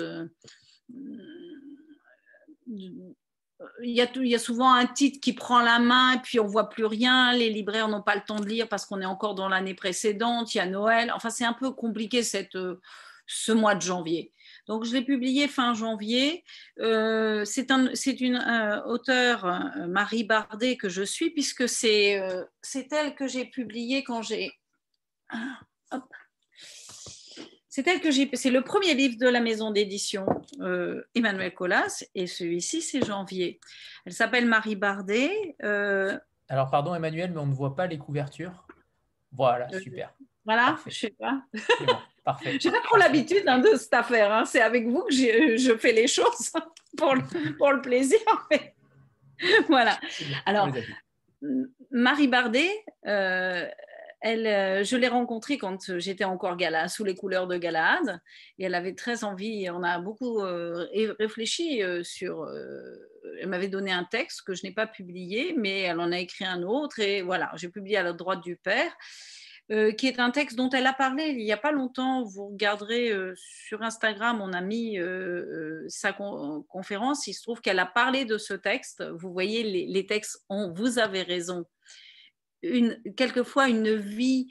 [3.81, 6.85] il y, a souvent un titre qui prend la main et puis on voit plus
[6.85, 7.33] rien.
[7.33, 10.53] Les libraires n'ont pas le temps de lire parce qu'on est encore dans l'année précédente.
[10.53, 11.11] Il y a Noël.
[11.13, 12.79] Enfin, c'est un peu compliqué cette, euh,
[13.27, 14.33] ce mois de janvier.
[14.67, 16.43] Donc, je l'ai publié fin janvier.
[16.79, 19.45] Euh, c'est un, une euh, auteure,
[19.87, 22.21] Marie Bardet, que je suis, puisque c'est
[22.61, 24.51] c'est elle que j'ai publié quand j'ai.
[25.91, 26.05] Hop
[27.69, 30.25] c'est le premier livre de la maison d'édition
[30.59, 33.59] euh, Emmanuel Colas et celui-ci c'est janvier.
[34.05, 35.55] Elle s'appelle Marie Bardet.
[35.63, 38.67] Euh, Alors, pardon, Emmanuel, mais on ne voit pas les couvertures.
[39.31, 40.13] Voilà, super.
[40.45, 41.43] Voilà, je sais pas.
[42.23, 42.57] parfait.
[42.59, 44.33] J'ai pas trop l'habitude hein, de cette affaire.
[44.33, 44.45] Hein.
[44.45, 46.51] C'est avec vous que je fais les choses
[46.97, 48.19] pour le, pour le plaisir.
[49.69, 49.99] voilà.
[50.47, 50.69] Alors,
[51.91, 52.71] Marie Bardet,
[53.05, 53.67] euh,
[54.25, 58.19] euh, je l'ai rencontrée quand j'étais encore Gala, sous les couleurs de Galahad,
[58.57, 59.69] et elle avait très envie.
[59.69, 60.87] On a beaucoup euh,
[61.19, 62.47] réfléchi sur.
[63.41, 66.45] elle m'avait donné un texte que je n'ai pas publié, mais elle en a écrit
[66.45, 68.91] un autre, et voilà, j'ai publié à la droite du père.
[69.71, 72.23] Euh, qui est un texte dont elle a parlé il n'y a pas longtemps.
[72.23, 77.27] Vous regarderez euh, sur Instagram, on a mis euh, sa conférence.
[77.27, 79.03] Il se trouve qu'elle a parlé de ce texte.
[79.19, 81.65] Vous voyez, les, textes ont, vous avez raison,
[82.61, 84.49] quelquefois une vie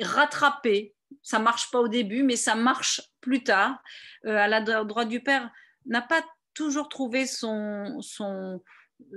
[0.00, 0.94] rattrapée.
[1.22, 3.82] Ça marche pas au début, mais ça marche plus tard.
[4.24, 5.50] à la droite du Père
[5.86, 6.22] n'a pas
[6.54, 7.26] toujours trouvé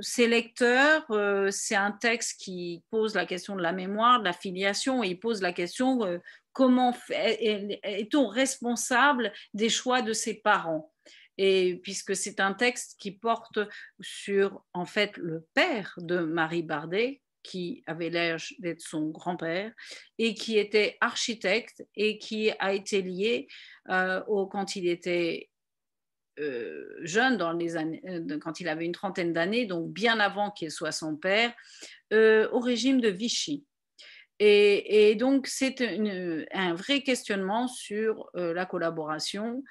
[0.02, 4.34] ces lecteurs, euh, c'est un texte qui pose la question de la mémoire, de la
[4.34, 6.17] filiation, et il pose la question euh,
[6.52, 10.91] comment est-on responsable des choix de ses parents?
[11.38, 13.60] Et puisque c'est un texte qui porte
[14.02, 19.71] sur en fait le père de Marie Bardet, qui avait l'air d'être son grand-père
[20.17, 23.47] et qui était architecte et qui a été lié
[23.89, 25.49] euh, au, quand il était
[26.39, 30.51] euh, jeune, dans les années, euh, quand il avait une trentaine d'années, donc bien avant
[30.51, 31.53] qu'il soit son père,
[32.12, 33.65] au régime de Vichy.
[34.39, 35.81] Et, donc, c'est
[36.53, 39.63] un vrai questionnement sur la collaboration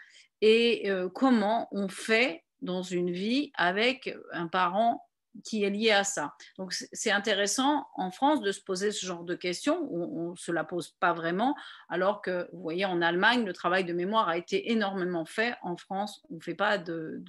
[0.43, 5.07] et comment on fait dans une vie avec un parent
[5.45, 6.35] qui est lié à ça.
[6.59, 9.89] Donc c'est intéressant en France de se poser ce genre de questions.
[9.93, 11.55] On ne se la pose pas vraiment,
[11.89, 15.55] alors que vous voyez en Allemagne, le travail de mémoire a été énormément fait.
[15.63, 17.23] En France, on ne fait pas de,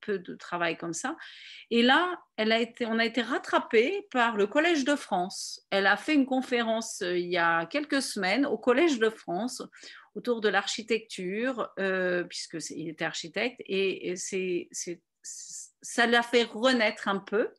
[0.00, 1.16] peu de travail comme ça.
[1.70, 5.60] Et là, elle a été, on a été rattrapé par le Collège de France.
[5.70, 9.62] Elle a fait une conférence euh, il y a quelques semaines au Collège de France
[10.14, 14.68] autour de l'architecture, euh, puisqu'il était architecte, et, et c'est
[15.82, 17.50] ça l'a fait renaître un peu.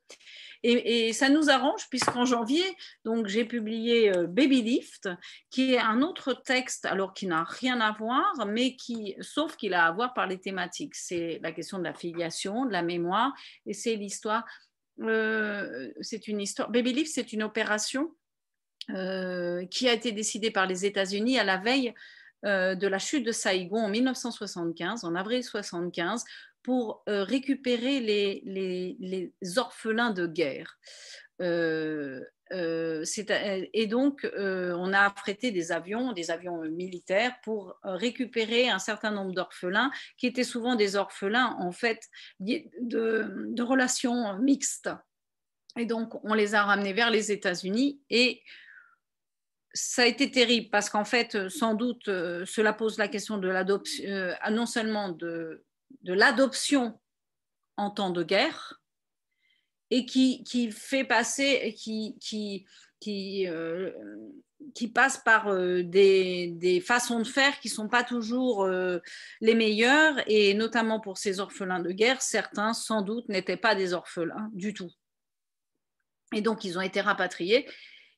[0.65, 2.63] Et, ça nous arrange puisqu'en janvier,
[3.03, 5.09] donc j'ai publié euh, Baby Lift,
[5.49, 9.73] qui est un autre texte, alors qui n'a rien à voir, mais qui, sauf qu'il
[9.73, 10.95] a à voir par les thématiques.
[10.95, 13.33] C'est la question de la filiation, de la mémoire,
[13.65, 14.45] et c'est l'histoire.
[15.01, 16.71] Euh, c'est une histoire.
[16.71, 18.15] Baby Lift, c'est une opération
[18.89, 21.93] euh, qui a été décidée par les États-Unis à la veille
[22.45, 26.25] de la chute de Saïgon en 1975, en avril 1975,
[26.63, 30.79] pour euh, récupérer les, orphelins de guerre.
[31.41, 32.21] Euh,
[32.53, 33.03] euh,
[33.73, 39.33] et donc, on a affrété des avions, des avions militaires, pour récupérer un certain nombre
[39.33, 42.07] d'orphelins, qui étaient souvent des orphelins, en fait,
[42.39, 44.89] de, de, relations mixtes.
[45.77, 48.43] Et donc, on les a ramenés vers les États-Unis et
[49.73, 54.35] ça a été terrible parce qu'en fait, sans doute, cela pose la question de l'adoption,
[54.51, 55.65] non seulement de,
[56.01, 56.99] de l'adoption
[57.77, 58.81] en temps de guerre
[59.89, 62.65] et qui, qui fait passer, qui, qui,
[62.99, 63.91] qui, euh,
[64.73, 68.99] qui passe par euh, des, des, façons de faire qui ne sont pas toujours euh,
[69.41, 73.93] les meilleures, et notamment pour ces orphelins de guerre, certains sans doute n'étaient pas des
[73.93, 74.91] orphelins du tout.
[76.33, 77.67] Et donc ils ont été rapatriés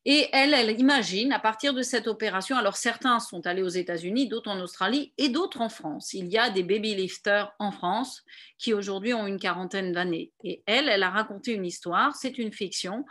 [0.07, 4.27] et elle, elle imagine, à partir de cette opération, alors certains sont allés aux États-Unis,
[4.27, 6.13] d'autres en Australie et d'autres en France.
[6.13, 8.23] Il y a des baby lifters en France
[8.59, 10.31] qui aujourd'hui ont une quarantaine d'années.
[10.43, 13.03] Et elle, elle a raconté une histoire, c'est une fiction,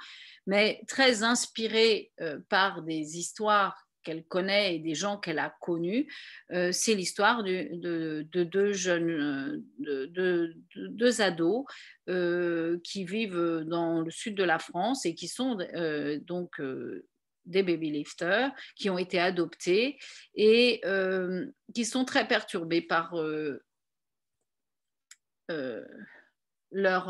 [0.47, 6.13] mais très inspirée euh, par des histoires qu'elle connaît et des gens qu'elle a connus,
[6.53, 11.65] euh, c'est l'histoire de, deux jeunes, de, deux ados
[12.09, 16.61] euh, qui vivent dans le sud de la France et qui sont euh, donc
[17.47, 19.99] des baby-lifters qui ont été adoptés
[20.35, 20.81] et
[21.75, 23.15] qui sont très perturbés par
[26.71, 27.09] leur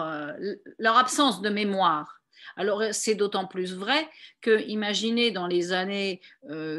[0.81, 2.24] absence de mémoire.
[2.57, 4.09] Alors euh, c'est d'autant plus vrai
[4.41, 6.21] que imaginez dans les années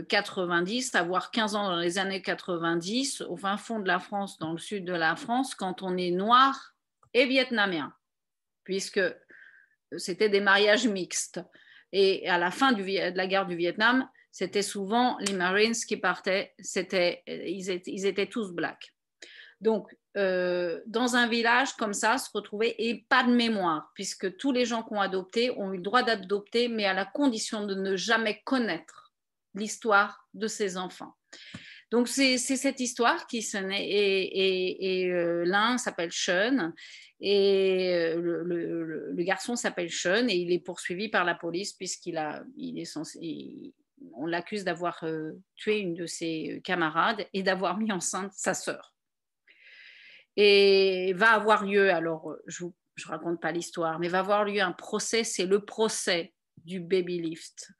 [0.09, 4.37] 90, euh, avoir 15 ans dans les années 90, au fin fond de la France,
[4.39, 6.73] dans le sud de la France, quand on est noir
[7.13, 7.93] et vietnamien,
[8.63, 9.01] puisque
[9.97, 11.41] c'était des mariages mixtes.
[11.91, 16.53] Et à la fin de la guerre du Vietnam, c'était souvent les Marines qui partaient,
[16.57, 18.93] ils, étaient, ils étaient tous blacks.
[19.61, 19.87] Donc,
[20.17, 24.65] euh, dans un village comme ça, se retrouver et pas de mémoire, puisque tous les
[24.65, 27.97] gens qui ont adopté ont eu le droit d'adopter, mais à la condition de ne
[27.97, 29.13] jamais connaître
[29.55, 31.13] l'histoire de ces enfants.
[31.91, 36.73] Donc c'est cette histoire qui se naît et, et, euh, l'un s'appelle Sean
[37.19, 42.19] et euh, le, garçon s'appelle Sean et il est poursuivi par la police puisqu'il
[42.57, 43.73] il est censé,
[44.13, 45.05] on l'accuse d'avoir
[45.55, 48.94] tué une de ses camarades et d'avoir mis enceinte sa sœur.
[50.37, 54.73] Et va avoir lieu, alors je ne raconte pas l'histoire, mais va avoir lieu un
[54.73, 57.71] procès, c'est le procès du baby lift,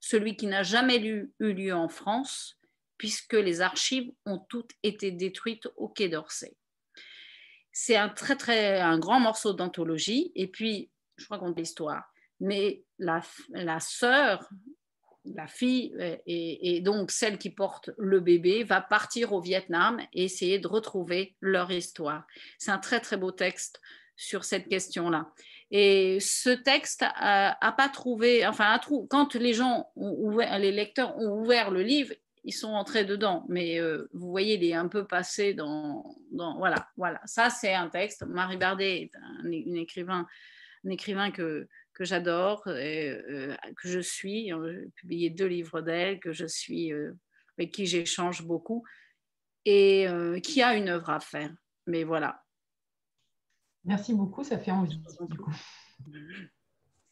[0.00, 2.58] celui qui n'a jamais eu lieu en France
[2.98, 6.56] puisque les archives ont toutes été détruites au Quai d'Orsay.
[7.72, 12.12] C'est un très très un grand morceau d'anthologie et puis je raconte l'histoire.
[12.40, 14.48] Mais la, la sœur,
[15.24, 20.24] la fille euh, et, donc celle qui porte le bébé va partir au Vietnam et
[20.24, 22.26] essayer de retrouver leur histoire.
[22.58, 23.80] C'est un très très beau texte
[24.16, 25.30] sur cette question-là.
[25.70, 31.40] Et ce texte a, pas trouvé, enfin, quand les gens ont ouvert, les lecteurs ont
[31.40, 32.14] ouvert le livre,
[32.44, 33.44] ils sont entrés dedans.
[33.48, 36.16] Mais euh, vous voyez, il est un peu passé dans.
[36.30, 37.20] voilà, voilà.
[37.26, 38.24] Ça, c'est un texte.
[38.26, 40.26] Marie Bardet est un, écrivain,
[40.86, 41.68] un écrivain que,
[41.98, 44.50] que j'adore, euh, que je suis.
[44.50, 47.12] J'ai publié deux livres d'elle, que je suis, euh,
[47.58, 48.84] avec qui j'échange beaucoup,
[49.64, 50.06] et
[50.42, 51.52] qui a une œuvre à faire.
[51.86, 52.42] Mais voilà.
[53.84, 55.02] Merci beaucoup, ça fait envie.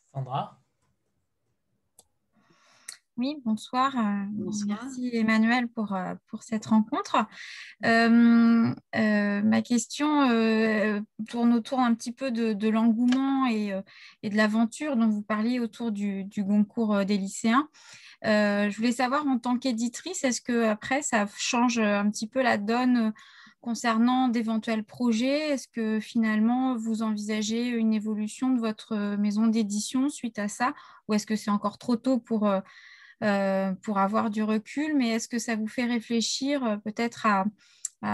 [0.04, 0.62] Sandra?
[3.18, 3.96] Oui, bonsoir.
[3.96, 7.16] Euh, merci Emmanuel pour, euh, pour cette rencontre.
[7.84, 10.28] Euh, ma question
[11.28, 13.72] tourne autour un petit peu de, l'engouement et,
[14.22, 17.68] de l'aventure dont vous parliez autour du, du concours des lycéens.
[18.22, 22.58] je voulais savoir en tant qu'éditrice, est-ce que après ça change un petit peu la
[22.58, 23.14] donne
[23.62, 25.52] concernant d'éventuels projets?
[25.52, 30.74] Est-ce que finalement vous envisagez une évolution de votre maison d'édition suite à ça?
[31.08, 32.50] Ou est-ce que c'est encore trop tôt pour
[33.82, 37.44] pour avoir du recul, mais est-ce que ça vous fait réfléchir euh, peut-être à,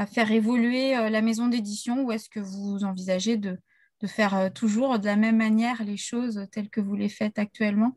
[0.06, 3.58] faire évoluer euh, la maison d'édition ou est-ce que vous envisagez de,
[4.06, 7.96] faire toujours de la même manière les choses telles que vous les faites actuellement?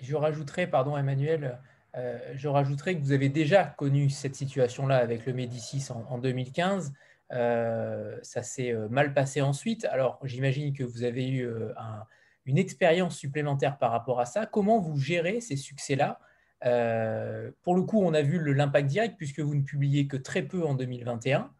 [0.00, 1.58] Je rajouterais, pardon Emmanuel,
[2.34, 6.92] je rajouterais que vous avez déjà connu cette situation-là avec le Médicis en, 2015.
[7.30, 9.86] ça s'est mal passé ensuite.
[9.86, 11.48] Alors, j'imagine que vous avez eu
[11.78, 12.02] un,
[12.48, 14.46] une expérience supplémentaire par rapport à ça.
[14.46, 16.18] Comment vous gérez ces succès-là?
[16.64, 20.42] Euh, Pour le coup, on a vu l'impact direct puisque vous ne publiez que très
[20.42, 21.52] peu en 2021.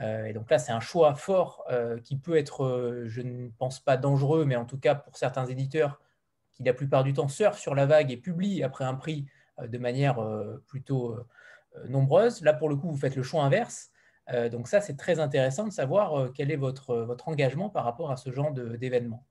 [0.00, 3.80] Euh, et donc là, c'est un choix fort euh, qui peut être, je ne pense
[3.80, 5.98] pas dangereux, mais en tout cas pour certains éditeurs
[6.52, 9.26] qui la plupart du temps surfent sur la vague et publient après un prix
[9.62, 10.18] de manière
[10.66, 11.16] plutôt
[11.88, 12.42] nombreuse.
[12.42, 13.90] Là, pour le coup, vous faites le choix inverse.
[14.50, 18.16] donc ça, c'est très intéressant de savoir quel est votre, votre engagement par rapport à
[18.16, 19.24] ce genre d'événement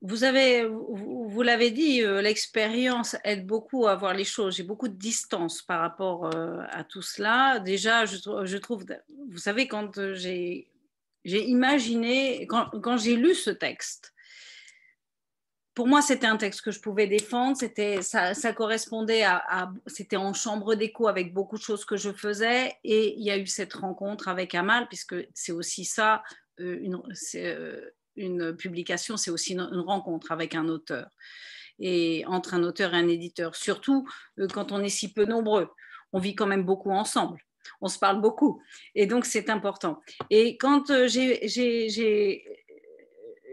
[0.00, 4.56] vous avez, vous, l'avez dit, euh, l'expérience aide beaucoup à voir les choses.
[4.56, 7.58] J'ai beaucoup de distance par rapport euh, à tout cela.
[7.58, 8.84] Déjà, je, trouve,
[9.30, 10.70] vous savez, quand euh, j'ai,
[11.24, 14.14] imaginé, quand, j'ai lu ce texte,
[15.74, 17.56] pour moi, c'était un texte que je pouvais défendre.
[17.56, 22.76] C'était, ça, correspondait à, c'était en chambre d'écho avec beaucoup de choses que je faisais.
[22.84, 26.22] Et il y a eu cette rencontre avec Amal, puisque c'est aussi ça,
[28.18, 31.08] une publication, c'est aussi une, rencontre avec un auteur
[31.78, 34.08] et entre un auteur et un éditeur, surtout
[34.38, 35.68] euh, quand on est si peu nombreux.
[36.12, 37.38] On vit quand même beaucoup ensemble,
[37.80, 38.62] on se parle beaucoup,
[38.94, 40.00] et donc c'est important.
[40.30, 41.06] Et quand euh,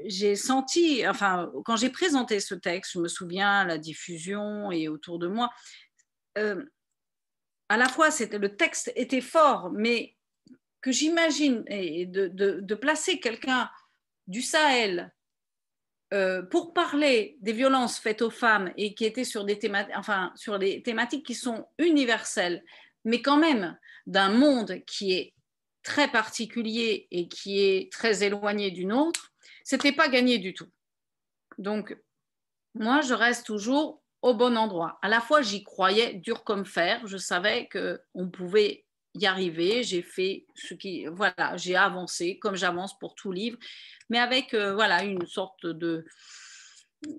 [0.05, 5.19] j'ai senti, enfin, quand j'ai présenté ce texte, je me souviens la diffusion et autour
[5.19, 5.51] de moi,
[6.37, 6.63] euh,
[7.69, 10.15] à la fois le texte était fort, mais
[10.81, 12.27] que j'imagine de,
[12.59, 13.69] de, placer quelqu'un
[14.27, 15.13] du Sahel
[16.13, 19.59] euh, pour parler des violences faites aux femmes et qui étaient sur des,
[19.95, 22.63] enfin, sur des thématiques qui sont universelles,
[23.03, 25.33] mais quand même d'un monde qui est
[25.83, 30.69] très particulier et qui est très éloigné du nôtre, c'était pas gagné du tout.
[31.57, 31.97] Donc,
[32.73, 34.97] moi, je reste toujours au bon endroit.
[35.01, 37.05] À la fois, j'y croyais dur comme fer.
[37.05, 38.84] Je savais qu'on pouvait
[39.15, 39.83] y arriver.
[39.83, 43.57] J'ai fait ce qui, voilà, j'ai avancé comme j'avance pour tout livre,
[44.09, 46.05] mais avec euh, voilà une sorte de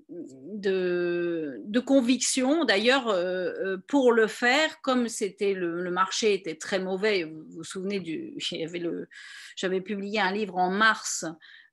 [0.09, 2.65] de, de conviction.
[2.65, 7.65] D'ailleurs, euh, euh, pour le faire, comme c'était le, marché était très mauvais, vous vous
[7.65, 8.35] souvenez du,
[9.57, 11.25] j'avais publié un livre en mars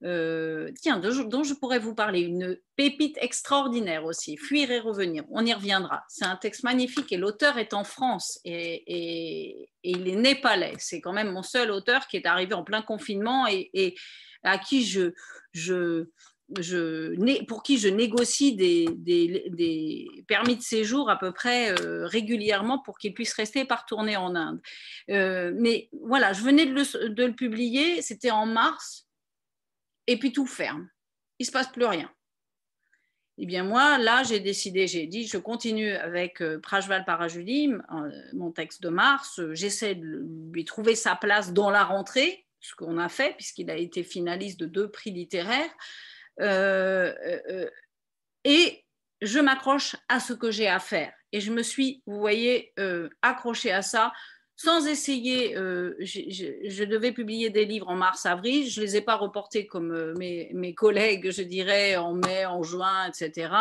[0.03, 5.23] euh, tiens, dont je pourrais vous parler, une pépite extraordinaire aussi, Fuir et revenir.
[5.29, 6.03] On y reviendra.
[6.09, 10.73] C'est un texte magnifique et l'auteur est en France et, il est népalais.
[10.77, 13.95] C'est quand même mon seul auteur qui est arrivé en plein confinement et,
[14.43, 16.05] à qui je,
[17.47, 23.13] pour qui je négocie des, permis de séjour à peu près euh, régulièrement pour qu'ils
[23.13, 24.61] puissent rester et pas retourner en Inde.
[25.09, 29.07] Euh, mais voilà, je venais de le publier, c'était en mars,
[30.07, 30.89] et puis tout ferme.
[31.39, 32.11] Il ne se passe plus rien.
[33.39, 37.81] Eh bien, moi, là, j'ai décidé, j'ai dit, je continue avec euh, Prajval Parajudim,
[38.33, 39.41] mon texte de mars.
[39.53, 43.75] J'essaie de lui trouver sa place dans la rentrée, ce qu'on a fait, puisqu'il a
[43.75, 45.73] été finaliste de deux prix littéraires.
[46.39, 47.13] Euh,
[47.49, 47.69] euh,
[48.43, 48.83] et
[49.21, 51.13] je m'accroche à ce que j'ai à faire.
[51.31, 54.13] Et je me suis, vous voyez, euh, accrochée à ça
[54.55, 55.55] sans essayer.
[55.55, 58.69] je, devais publier des livres en mars-avril.
[58.69, 62.63] Je ne les ai pas reportés comme mes, mes, collègues, je dirais, en mai, en
[62.63, 63.53] juin, etc.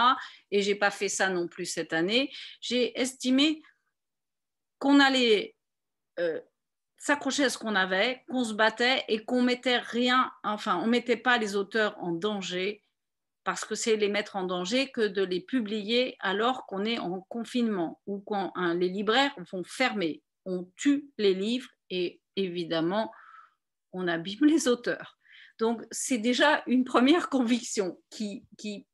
[0.50, 2.30] Et je n'ai pas fait ça non plus cette année.
[2.60, 3.62] J'ai estimé
[4.78, 5.56] qu'on allait
[7.02, 11.16] s'accrocher à ce qu'on avait, qu'on se battait et qu'on mettait rien, enfin, on mettait
[11.16, 12.80] pas les auteurs en danger
[13.42, 17.22] parce que c'est les mettre en danger que de les publier alors qu'on est en
[17.22, 20.22] confinement ou quand les libraires vont fermer.
[20.44, 23.12] On tue les livres et évidemment,
[23.92, 25.18] on abîme les auteurs.
[25.58, 28.44] Donc, c'est déjà une première conviction qui,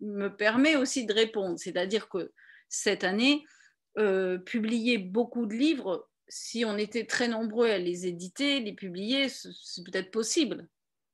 [0.00, 1.58] me permet aussi de répondre.
[1.58, 2.32] C'est-à-dire que
[2.68, 3.44] cette année,
[3.96, 9.28] euh, publier beaucoup de livres, si on était très nombreux à les éditer, les publier,
[9.28, 10.68] c'est peut-être possible.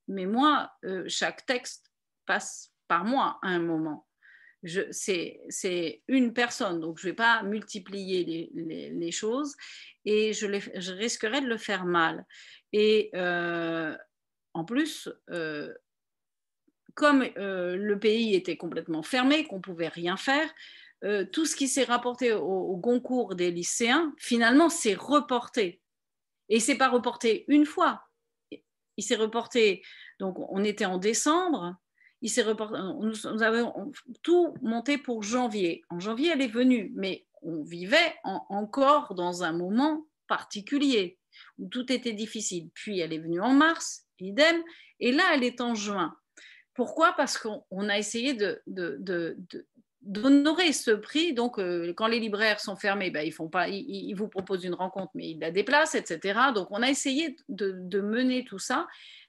[0.09, 1.91] Mais moi, euh, chaque texte
[2.27, 4.07] passe par moi à un moment.
[4.91, 9.55] C'est une personne, donc je ne vais pas multiplier les, choses
[10.05, 10.47] et je,
[10.77, 12.25] je, risquerais de le faire mal.
[12.73, 13.97] Et euh,
[14.55, 15.73] en plus, euh,
[16.95, 20.49] comme le pays était complètement fermé, qu'on ne pouvait rien faire,
[21.05, 25.83] euh, tout ce qui s'est rapporté au, concours des lycéens, finalement, s'est reporté.
[26.49, 28.03] Et c'est pas reporté une fois.
[28.97, 29.83] Il s'est reporté,
[30.19, 31.77] donc on était en décembre,
[32.25, 35.83] il s'est reporté, nous, avons tout monté pour janvier.
[35.91, 41.19] En janvier, elle est venue, mais on vivait encore dans un moment particulier
[41.59, 42.71] où tout était difficile.
[42.73, 44.57] Puis elle est venue en mars, idem,
[45.01, 46.17] et là, elle est en juin.
[46.73, 47.13] Pourquoi?
[47.13, 48.63] Parce qu'on a essayé de,
[50.01, 51.35] d'honorer ce prix.
[51.35, 54.75] Donc, euh, quand les libraires sont fermés, ben, ils, font pas, ils, vous proposent une
[54.75, 56.41] rencontre, mais ils la déplacent, etc.
[56.55, 58.87] Donc, on a essayé de, mener tout ça.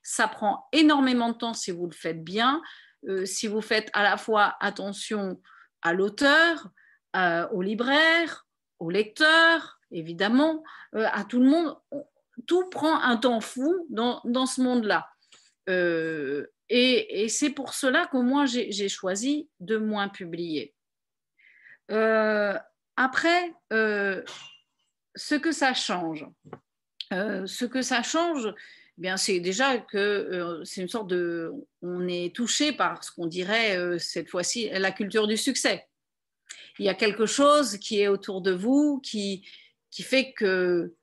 [0.08, 2.62] Ça prend énormément de temps si vous le faites bien,
[3.08, 5.42] euh, si vous faites à la fois attention
[5.82, 6.70] à l'auteur,
[7.16, 8.46] euh, aux libraires,
[8.80, 11.76] aux lecteurs, évidemment, à tout le monde.
[12.48, 15.08] Tout prend un temps fou dans, dans ce monde-là.
[16.70, 20.76] Et, c'est pour cela que moi, j'ai choisi de moins publier.
[21.92, 22.58] Euh,
[22.96, 24.24] après, euh,
[25.16, 26.26] ce que ça change,
[27.14, 28.54] euh, ce que ça change,
[28.98, 33.28] eh bien c'est déjà que c'est une sorte de, on est touché par ce qu'on
[33.28, 35.88] dirait cette fois-ci la culture du succès.
[36.80, 39.48] Il y a quelque chose qui est autour de vous qui,
[39.92, 40.94] qui fait que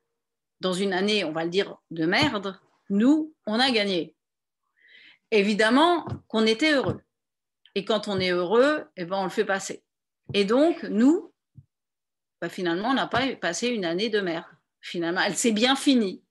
[0.59, 4.15] dans une année, on va le dire, de merde, nous, on a gagné
[5.33, 7.01] évidemment qu'on était heureux.
[7.75, 9.83] Et quand on est heureux, eh ben, on le fait passer.
[10.33, 11.33] Et donc, nous,
[12.39, 14.45] bah, finalement, on n'a pas passé une année de merde.
[14.79, 16.23] Finalement, elle s'est bien finie.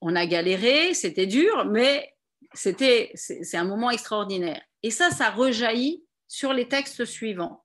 [0.00, 2.14] On a galéré, c'était dur, mais
[2.54, 4.62] c'était, c'est un moment extraordinaire.
[4.82, 7.64] Et ça, ça rejaillit sur les textes suivants.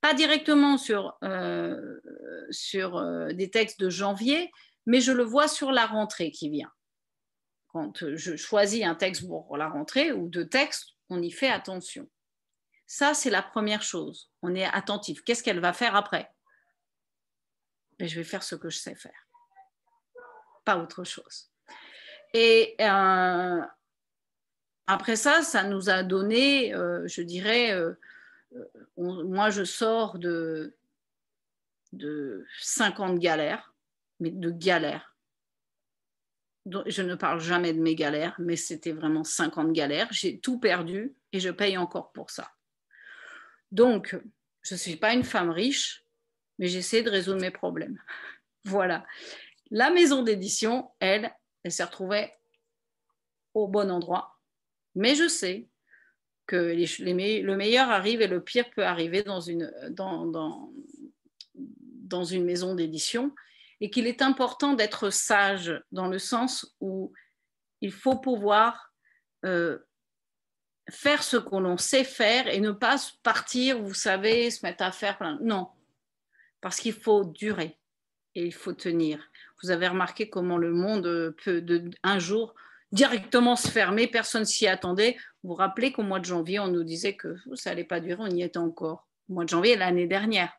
[0.00, 2.00] Pas directement sur, euh,
[2.50, 4.50] sur euh, des textes de janvier,
[4.86, 6.70] mais je le vois sur la rentrée qui vient
[7.74, 12.08] quand je choisis un texte pour la rentrée ou deux textes, on y fait attention.
[12.86, 14.30] Ça, c'est la première chose.
[14.42, 15.24] On est attentif.
[15.24, 16.32] Qu'est-ce qu'elle va faire après?
[17.98, 19.28] Ben, Je vais faire ce que je sais faire.
[20.64, 21.50] Pas autre chose.
[22.34, 23.62] Et euh,
[24.86, 27.94] après ça, ça nous a donné, euh, je dirais, euh,
[28.96, 30.76] moi je sors de,
[31.92, 33.72] de 50 galères,
[34.20, 35.14] mais de galères
[36.86, 40.08] je ne parle jamais de mes galères, mais c'était vraiment 50 galères.
[40.10, 42.50] J'ai tout perdu et je paye encore pour ça.
[43.70, 44.16] Donc,
[44.62, 46.04] je ne suis pas une femme riche,
[46.58, 48.00] mais j'essaie de résoudre mes problèmes.
[48.64, 49.04] voilà.
[49.70, 51.34] La maison d'édition, elle,
[51.64, 52.32] elle s'est retrouvée
[53.54, 54.38] au bon endroit.
[54.94, 55.68] Mais je sais
[56.46, 59.72] que le meilleur arrive et le pire peut arriver dans une,
[62.44, 63.34] maison d'édition
[63.80, 67.12] et qu'il est important d'être sage dans le sens où
[67.80, 68.92] il faut pouvoir
[69.44, 69.78] euh,
[70.90, 75.16] faire ce qu'on sait faire et ne pas partir, vous savez, se mettre à faire
[75.16, 75.38] plein.
[75.40, 75.68] Non,
[76.60, 77.78] parce qu'il faut durer
[78.34, 79.30] et il faut tenir.
[79.64, 82.54] Vous avez remarqué comment le monde peut de, un jour
[82.92, 85.16] directement se fermer, personne s'y attendait.
[85.42, 88.20] Vous vous rappelez qu'au mois de janvier, on nous disait que ça n'allait pas durer,
[88.20, 89.08] on y était encore.
[89.30, 90.52] Au mois de janvier, l'année dernière.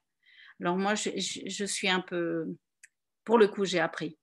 [0.60, 2.48] Alors moi, je, je, suis un peu...
[3.26, 4.18] Pour le coup, j'ai appris.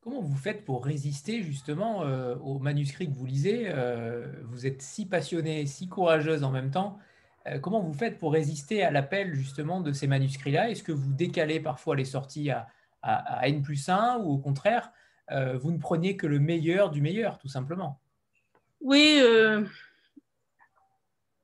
[0.00, 3.68] Comment vous faites pour résister justement euh, aux manuscrits que vous lisez?
[3.68, 6.98] Euh, Vous êtes si passionnée, si courageuse en même temps.
[7.46, 10.70] Euh, comment vous faites pour résister à l'appel justement de ces manuscrits-là?
[10.70, 12.68] Est-ce que vous décalez parfois les sorties à,
[13.42, 14.90] N plus 1 ou au contraire,
[15.30, 18.00] vous ne preniez que le meilleur du meilleur, tout simplement?
[18.80, 19.20] Oui,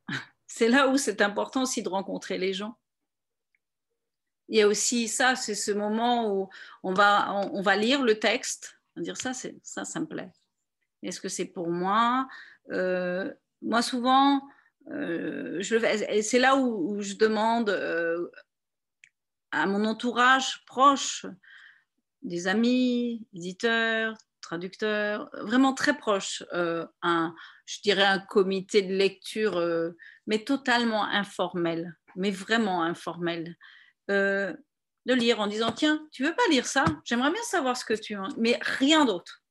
[0.46, 2.78] c'est là où c'est important aussi de rencontrer les gens.
[4.48, 6.48] Il y a aussi ça, c'est ce moment où
[6.82, 10.30] on va, on, va lire le texte, dire ça, ça, ça me plaît.
[11.02, 12.26] Est-ce que c'est pour moi?
[13.62, 14.40] Moi, souvent, euh,
[14.90, 18.28] c'est là où, je demande euh,
[19.52, 21.26] à mon entourage proche,
[22.22, 27.34] des amis, éditeurs, traducteurs, vraiment très proches, euh, un,
[27.66, 29.62] je dirais un comité de lecture,
[30.26, 33.56] mais totalement informel, mais vraiment informel,
[34.08, 34.56] de
[35.06, 36.84] lire en disant tiens, tu veux pas lire ça?
[37.04, 38.28] J'aimerais bien savoir ce que tu en...
[38.36, 39.42] mais rien d'autre.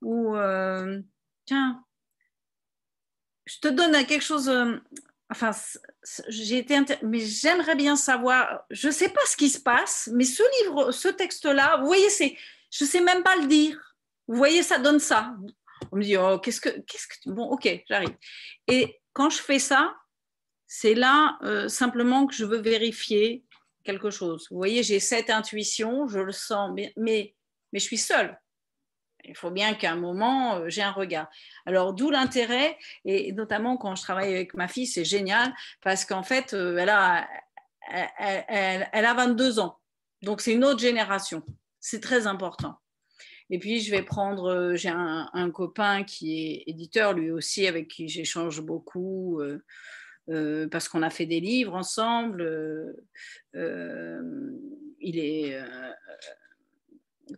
[0.00, 0.36] Ou
[1.44, 1.84] tiens,
[3.50, 4.48] je te donne quelque chose.
[4.48, 4.76] Euh,
[5.30, 5.50] enfin,
[6.28, 6.78] j'ai été.
[7.02, 8.64] Mais j'aimerais bien savoir.
[8.70, 12.10] Je ne sais pas ce qui se passe, mais ce livre, ce texte-là, vous voyez,
[12.10, 12.36] c'est.
[12.70, 13.96] Je ne sais même pas le dire.
[14.28, 15.34] Vous voyez, ça donne ça.
[15.90, 16.68] On me dit, oh, qu'est-ce que.
[16.68, 18.14] Qu'est-ce que bon, ok, j'arrive.
[18.68, 19.94] Et quand je fais ça,
[20.68, 23.44] c'est là euh, simplement que je veux vérifier
[23.82, 24.46] quelque chose.
[24.50, 27.34] Vous voyez, j'ai cette intuition, je le sens, mais, mais
[27.72, 28.39] je suis seule.
[29.24, 31.28] Il faut bien qu'à un moment, euh, j'ai un regard.
[31.66, 35.52] Alors, d'où l'intérêt, et notamment quand je travaille avec ma fille, c'est génial,
[35.82, 37.28] parce qu'en fait, euh, elle a,
[38.18, 39.78] elle, a 22 ans.
[40.22, 41.42] Donc, c'est une autre génération.
[41.80, 42.76] C'est très important.
[43.50, 47.88] Et puis, je vais prendre, euh, j'ai un, copain qui est éditeur, lui aussi, avec
[47.88, 49.40] qui j'échange beaucoup,
[50.70, 52.46] parce qu'on a fait des livres ensemble.
[53.52, 55.60] il est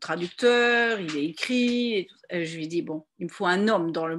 [0.01, 2.09] traducteur, il est écrit.
[2.31, 4.19] Et je lui dis, bon, il me faut un homme dans le,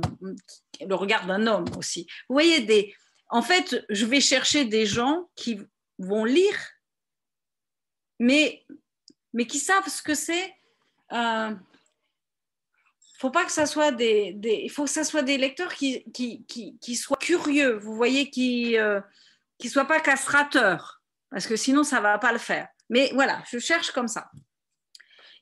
[0.92, 2.08] regard d'un homme aussi.
[2.30, 2.94] Vous voyez, des,
[3.30, 5.60] en fait, je vais chercher des gens qui
[6.00, 6.58] vont lire,
[8.20, 8.66] mais,
[9.34, 10.54] mais qui savent ce que c'est.
[11.12, 11.54] Euh,
[13.20, 16.44] faut pas que ça soit des, des, faut que ça soit des lecteurs qui, qui,
[16.46, 19.00] qui, qui soient curieux, vous voyez, qui euh,
[19.58, 22.68] qui soient pas castrateurs, parce que sinon ça va pas le faire.
[22.90, 24.30] Mais voilà, je cherche comme ça.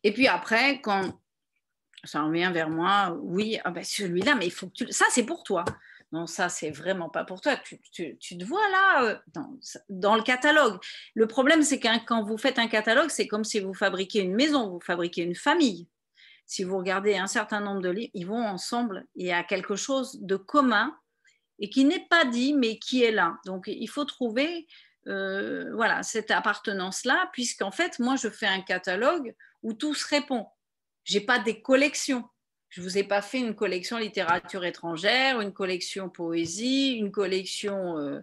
[0.04, 1.20] Et puis après, quand
[2.04, 4.91] ça revient vers moi, oui, ah ben celui-là, mais il faut que tu...
[4.91, 5.64] Ça, c'est pour toi.
[6.12, 7.56] Non, ça, c'est vraiment pas pour toi.
[7.93, 9.16] Tu, te vois là euh,
[9.89, 10.78] dans, le catalogue.
[11.14, 14.36] Le problème, c'est que quand vous faites un catalogue, c'est comme si vous fabriquez une
[14.36, 15.88] maison, vous fabriquez une famille.
[16.45, 19.06] Si vous regardez un certain nombre de livres, ils vont ensemble.
[19.16, 20.93] Il y a quelque chose de commun
[21.60, 23.38] et qui n'est pas dit, mais qui est là.
[23.45, 24.68] Donc, il faut trouver
[25.08, 29.34] euh, voilà, cette appartenance-là, puisqu'en fait, moi, je fais un catalogue
[29.64, 30.47] où tout se répond.
[31.03, 32.28] Je n'ai pas des collections.
[32.70, 37.97] Je ne vous ai pas fait une collection littérature étrangère, une collection poésie, une collection,
[37.97, 38.20] euh,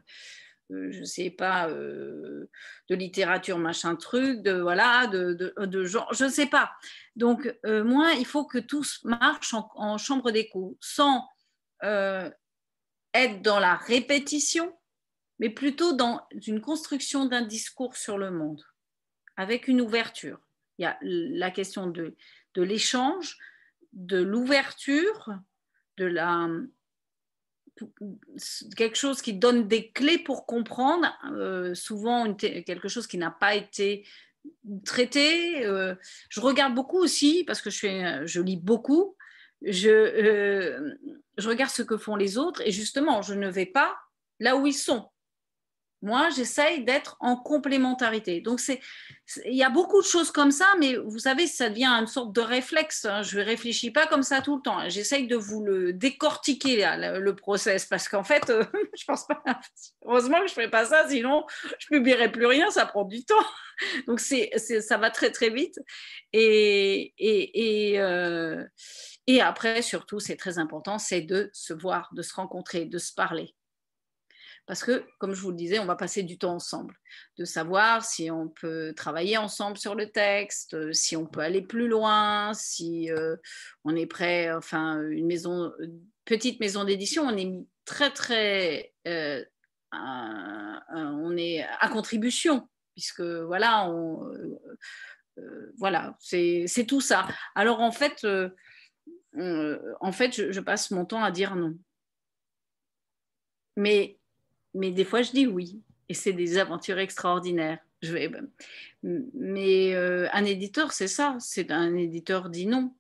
[0.71, 2.49] euh, je sais pas, de
[2.89, 6.73] littérature machin truc, de voilà, de, genre, je ne sais pas.
[7.15, 11.29] Donc, moi, il faut que tout marche en, en chambre d'écho, sans
[11.83, 14.75] être dans la répétition,
[15.39, 18.65] mais plutôt dans une construction d'un discours sur le monde,
[19.37, 20.41] avec une ouverture.
[20.79, 22.15] Il y a la question de,
[22.57, 23.37] l'échange,
[23.93, 25.35] de l'ouverture,
[25.97, 26.49] de la
[28.77, 33.55] quelque chose qui donne des clés pour comprendre, euh, souvent quelque chose qui n'a pas
[33.55, 34.05] été
[34.85, 35.65] traité.
[35.65, 35.95] Euh,
[36.29, 39.17] je regarde beaucoup aussi, parce que je lis beaucoup,
[39.63, 40.95] je, euh,
[41.37, 43.97] je regarde ce que font les autres et justement, je ne vais pas
[44.41, 45.09] là où ils sont.
[46.01, 48.41] Moi, j'essaye d'être en complémentarité.
[48.41, 48.81] Donc, c'est,
[49.45, 52.33] il y a beaucoup de choses comme ça, mais vous savez, ça devient une sorte
[52.33, 53.05] de réflexe.
[53.05, 53.23] Hein.
[53.23, 54.89] Je ne réfléchis pas comme ça tout le temps.
[54.89, 58.65] J'essaye de vous le décortiquer, le, process, parce qu'en fait, euh,
[58.99, 59.43] je pense pas.
[60.05, 61.45] Heureusement que je ne fais pas ça, sinon
[61.79, 63.35] je ne publierai plus rien, ça prend du temps.
[64.07, 65.79] Donc, c'est, ça va très, très vite.
[66.33, 68.65] Et, et, euh,
[69.27, 73.13] et après, surtout, c'est très important, c'est de se voir, de se rencontrer, de se
[73.13, 73.55] parler
[74.69, 76.95] parce que, comme je vous le disais, on va passer du temps ensemble,
[77.39, 81.63] de savoir si on peut travailler ensemble sur le texte, euh, si on peut aller
[81.63, 83.37] plus loin, si euh,
[83.85, 85.73] on est prêt, enfin, une maison,
[86.27, 87.51] petite maison d'édition, on est
[87.87, 89.43] très, très, euh,
[89.91, 93.91] on est à contribution, puisque voilà,
[95.79, 97.27] voilà, c'est tout ça.
[97.55, 98.27] Alors en fait,
[99.35, 101.75] en fait, je, passe mon temps à dire non.
[103.77, 104.18] Mais,
[104.79, 105.83] mais des fois, je dis oui.
[106.09, 107.79] Et c'est des aventures extraordinaires.
[108.03, 108.31] Vais,
[109.03, 111.37] mais un éditeur, c'est ça.
[111.41, 112.95] C'est un éditeur dit non.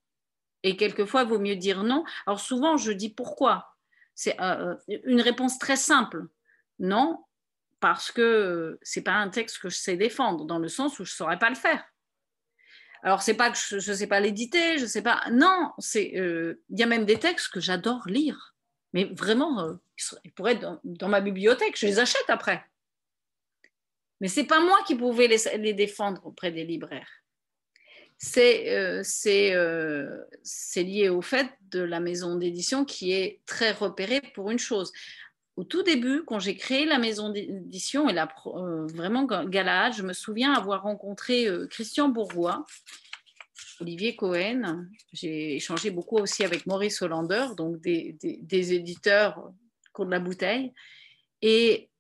[0.62, 2.04] Et quelquefois, il vaut mieux dire non.
[2.26, 3.76] Alors souvent, je dis pourquoi.
[4.14, 4.36] C'est
[5.04, 6.26] une réponse très simple.
[6.80, 7.24] Non,
[7.80, 11.12] parce que c'est pas un texte que je sais défendre, dans le sens où je
[11.12, 11.84] saurais pas le faire.
[13.02, 15.22] Alors, c'est pas que je ne sais pas l'éditer, je sais pas.
[15.30, 18.56] Non, c'est euh, il y a même des textes que j'adore lire,
[18.92, 19.74] mais vraiment, euh,
[20.24, 21.78] ils pourraient être dans, ma bibliothèque.
[21.78, 22.64] Je les achète après.
[24.20, 27.08] Mais c'est pas moi qui pouvais les, défendre auprès des libraires.
[28.20, 34.50] C'est euh, c'est lié au fait de la maison d'édition qui est très repérée pour
[34.50, 34.92] une chose
[35.58, 40.04] au tout début, quand j'ai créé la maison d'édition et la, euh, vraiment Galahad, je
[40.04, 42.64] me souviens avoir rencontré euh, Christian Bourgois,
[43.80, 44.86] Olivier Cohen.
[45.12, 48.16] J'ai échangé beaucoup aussi avec Maurice Hollander, donc des,
[48.74, 49.52] éditeurs
[49.92, 50.72] pour de la bouteille,
[51.42, 51.90] et,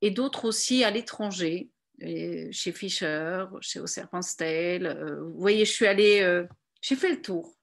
[0.00, 1.68] et d'autres aussi à l'étranger,
[2.00, 4.86] chez Fischer, chez Au Serpentstel.
[4.86, 6.44] Euh, vous voyez, je suis allée,
[6.80, 7.56] j'ai fait le tour.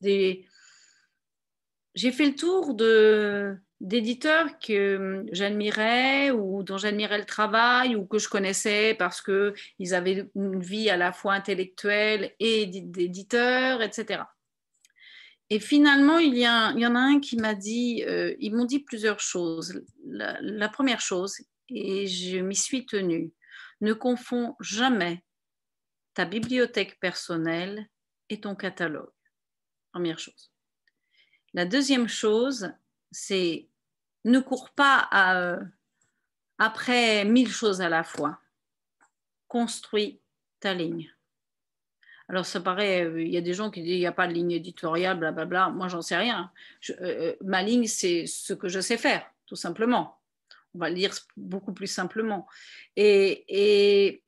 [0.00, 0.46] J'ai
[1.94, 8.18] fait le tour de d'éditeurs que hum, j'admirais ou dont j'admirais le travail ou que
[8.18, 14.22] je connaissais parce qu'ils avaient une vie à la fois intellectuelle et d'éditeur, etc.
[15.50, 19.20] Et finalement, il y, en a un qui m'a dit, euh, ils m'ont dit plusieurs
[19.20, 19.82] choses.
[20.06, 21.36] La première chose,
[21.68, 23.32] et je m'y suis tenue,
[23.82, 25.22] ne confonds jamais
[26.14, 27.86] ta bibliothèque personnelle
[28.30, 29.10] et ton catalogue.
[29.92, 30.52] Première chose.
[31.52, 32.72] La deuxième chose,
[33.10, 33.68] c'est
[34.24, 35.60] ne cours pas euh,
[36.58, 38.38] après mille choses à la fois.
[39.48, 40.20] Construis
[40.60, 41.10] ta ligne.
[42.28, 44.26] Alors, ça paraît, euh, il y a des gens qui disent il n'y a pas
[44.26, 45.70] de ligne éditoriale, blablabla.
[45.70, 46.50] Moi, j'en sais rien.
[47.00, 50.18] Euh, ma ligne, c'est ce que je sais faire, tout simplement.
[50.74, 52.46] On va le dire beaucoup plus simplement.
[52.96, 54.22] Et,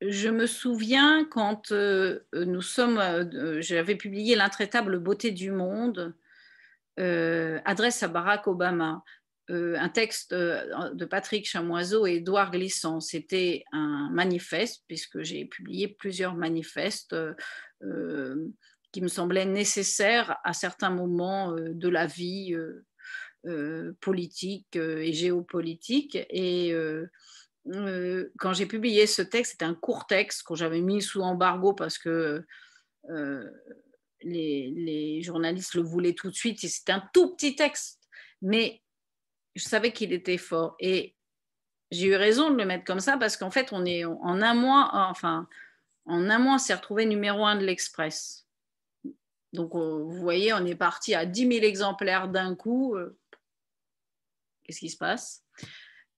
[0.00, 3.02] je me souviens quand nous sommes,
[3.60, 6.14] j'avais publié L'intraitable beauté du monde
[6.98, 9.02] adresse à Barack Obama.
[9.50, 13.00] Euh, un texte euh, de Patrick Chamoiseau et Édouard Glissant.
[13.00, 17.16] C'était un manifeste, puisque j'ai publié plusieurs manifestes
[18.90, 22.56] qui me semblaient nécessaires à certains moments de la vie
[24.00, 26.18] politique et géopolitique.
[26.30, 26.74] Et
[28.38, 31.98] quand j'ai publié ce texte, c'était un court texte que j'avais mis sous embargo parce
[31.98, 32.44] que
[34.22, 36.58] les, journalistes le voulaient tout de suite.
[36.60, 38.08] C'était un tout petit texte,
[38.42, 38.82] mais
[39.54, 40.76] je savais qu'il était fort.
[40.80, 41.16] Et
[41.90, 44.54] j'ai eu raison de le mettre comme ça parce qu'en fait, on est en un
[44.54, 45.48] mois, enfin,
[46.06, 48.46] en un mois, c'est retrouvé numéro un de l'Express.
[49.52, 52.96] Donc, vous voyez, on est parti à 10 000 exemplaires d'un coup.
[52.96, 53.18] Euh,
[54.64, 55.44] qu'est-ce qui se passe?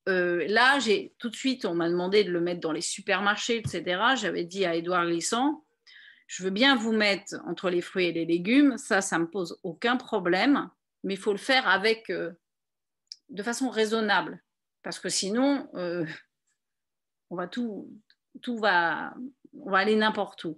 [0.09, 3.59] Euh, Là, j'ai tout de suite, on m'a demandé de le mettre dans les supermarchés,
[3.59, 4.03] etc.
[4.17, 5.65] J'avais dit à Édouard Glissant,
[6.31, 9.59] je veux bien vous mettre entre les fruits et les légumes, ça, ça me pose
[9.65, 10.71] aucun problème,
[11.03, 12.31] mais il faut le faire avec, euh,
[13.31, 14.41] de façon raisonnable,
[14.85, 16.07] parce que sinon, euh,
[17.31, 17.91] on va tout,
[18.43, 19.13] tout va,
[19.55, 20.57] on va aller n'importe où.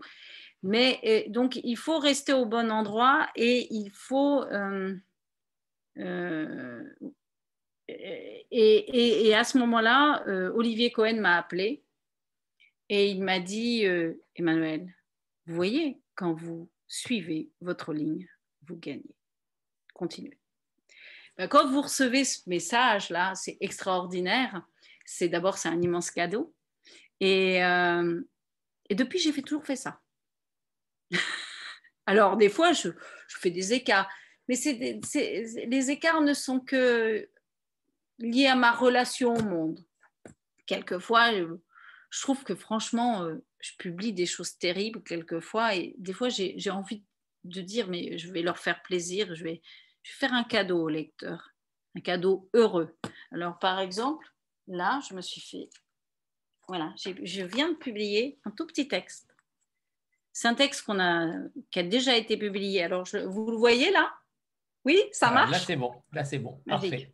[0.62, 4.44] Mais euh, donc, il faut rester au bon endroit et il faut
[7.88, 10.22] et, et, à ce moment-là,
[10.54, 11.82] Olivier Cohen m'a appelé
[12.90, 13.86] et il m'a dit,
[14.36, 14.94] Emmanuel,
[15.46, 18.28] vous voyez, quand vous suivez votre ligne,
[18.66, 19.16] vous gagnez.
[19.94, 20.38] Continuez.
[21.36, 24.62] Ben, quand vous recevez ce message-là, c'est extraordinaire.
[25.04, 26.54] C'est d'abord, c'est un immense cadeau.
[27.20, 28.20] Et, euh,
[28.90, 30.00] depuis, j'ai toujours fait ça.
[32.06, 32.90] Alors, des fois, je,
[33.28, 34.08] fais des écarts.
[34.48, 37.28] Mais les écarts ne sont que
[38.18, 39.80] liés à ma relation au monde.
[40.66, 41.44] Quelquefois, je,
[42.10, 46.70] je trouve que franchement, euh, je publie des choses terribles quelquefois et des fois j'ai
[46.70, 47.04] envie
[47.44, 49.62] de dire mais je vais leur faire plaisir, je vais,
[50.04, 51.54] faire un cadeau au lecteur,
[51.96, 52.98] un cadeau heureux.
[53.30, 54.26] Alors par exemple,
[54.66, 55.70] là je me suis fait,
[56.66, 59.32] voilà, je viens de publier un tout petit texte.
[60.32, 61.30] C'est un texte qu'on a,
[61.70, 62.82] qui a déjà été publié.
[62.82, 64.12] Alors vous le voyez là?
[64.84, 67.12] Oui, ça marche Là c'est bon, là c'est bon, parfait.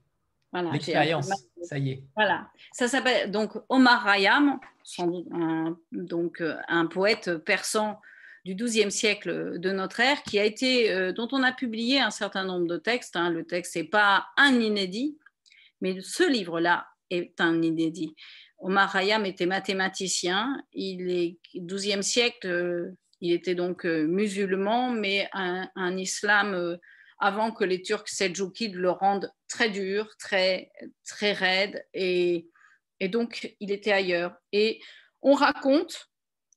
[0.53, 1.31] Voilà, L'expérience,
[1.63, 2.03] ça y est.
[2.17, 4.59] Voilà, ça s'appelle donc Omar Rayam,
[4.99, 8.01] un, donc euh, un poète persan
[8.47, 12.11] du XIIe siècle de notre ère, qui a été, euh, dont on a publié un
[12.11, 13.17] certain nombre de textes.
[13.17, 13.29] Hein.
[13.29, 15.19] Le texte n'est pas un inédit,
[15.83, 18.15] mais ce livre-là est un inédit.
[18.59, 20.63] Omar Rayam était mathématicien.
[20.73, 26.79] Il est XIIe siècle, il était donc musulman, mais un, un islam
[27.19, 30.71] avant que les Turcs seldjoukides le rendent très dur, très,
[31.07, 32.49] très raide, et,
[33.01, 34.35] et donc il était ailleurs.
[34.53, 34.81] Et
[35.23, 36.09] on raconte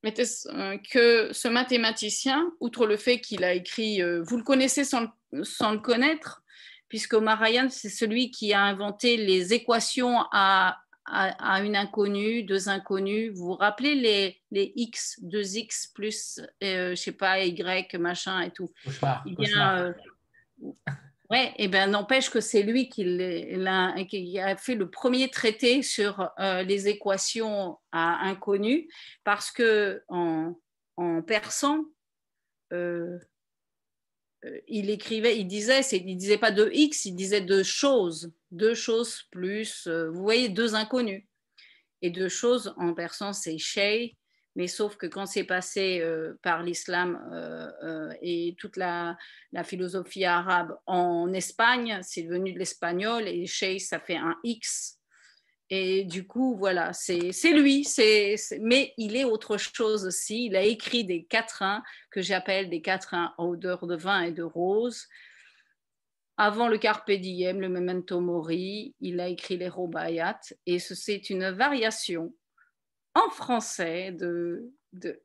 [0.05, 5.07] euh, que ce mathématicien, outre le fait qu'il a écrit, euh, vous le connaissez sans
[5.31, 6.43] le, sans le connaître,
[6.87, 13.29] puisque Omar c'est celui qui a inventé les équations à, à, une inconnue, deux inconnues.
[13.29, 18.51] Vous vous rappelez les, les x, 2x plus, euh, je sais pas, y, machin et
[18.51, 18.71] tout.
[21.31, 26.61] Ouais, et ben n'empêche que c'est lui qui, a, fait le premier traité sur euh,
[26.63, 28.89] les équations à inconnues,
[29.23, 30.53] parce que en,
[31.25, 31.85] persan,
[32.73, 33.17] euh,
[34.43, 38.73] euh, il écrivait, il disait, il disait pas de x, il disait deux choses, deux
[38.73, 41.23] choses plus, vous voyez, deux inconnus.
[42.01, 44.17] Et deux choses en persan, c'est shay,
[44.55, 49.17] mais sauf que quand c'est passé euh, par l'islam euh, euh, et toute la,
[49.63, 54.97] philosophie arabe en Espagne, c'est devenu de l'espagnol et chez ça fait un X.
[55.69, 57.87] Et du coup, voilà, c'est lui,
[58.59, 60.47] mais il est autre chose aussi.
[60.47, 64.43] Il a écrit des quatrains que j'appelle des quatrains à odeur de vin et de
[64.43, 65.07] rose.
[66.35, 71.51] Avant le Carpe Diem, le Memento Mori, il a écrit les Robayat et c'est une
[71.51, 72.33] variation
[73.13, 75.21] en français de, de,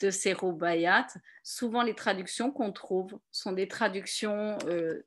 [0.00, 1.06] de ces rubayat,
[1.42, 5.02] souvent les traductions qu'on trouve sont des traductions euh,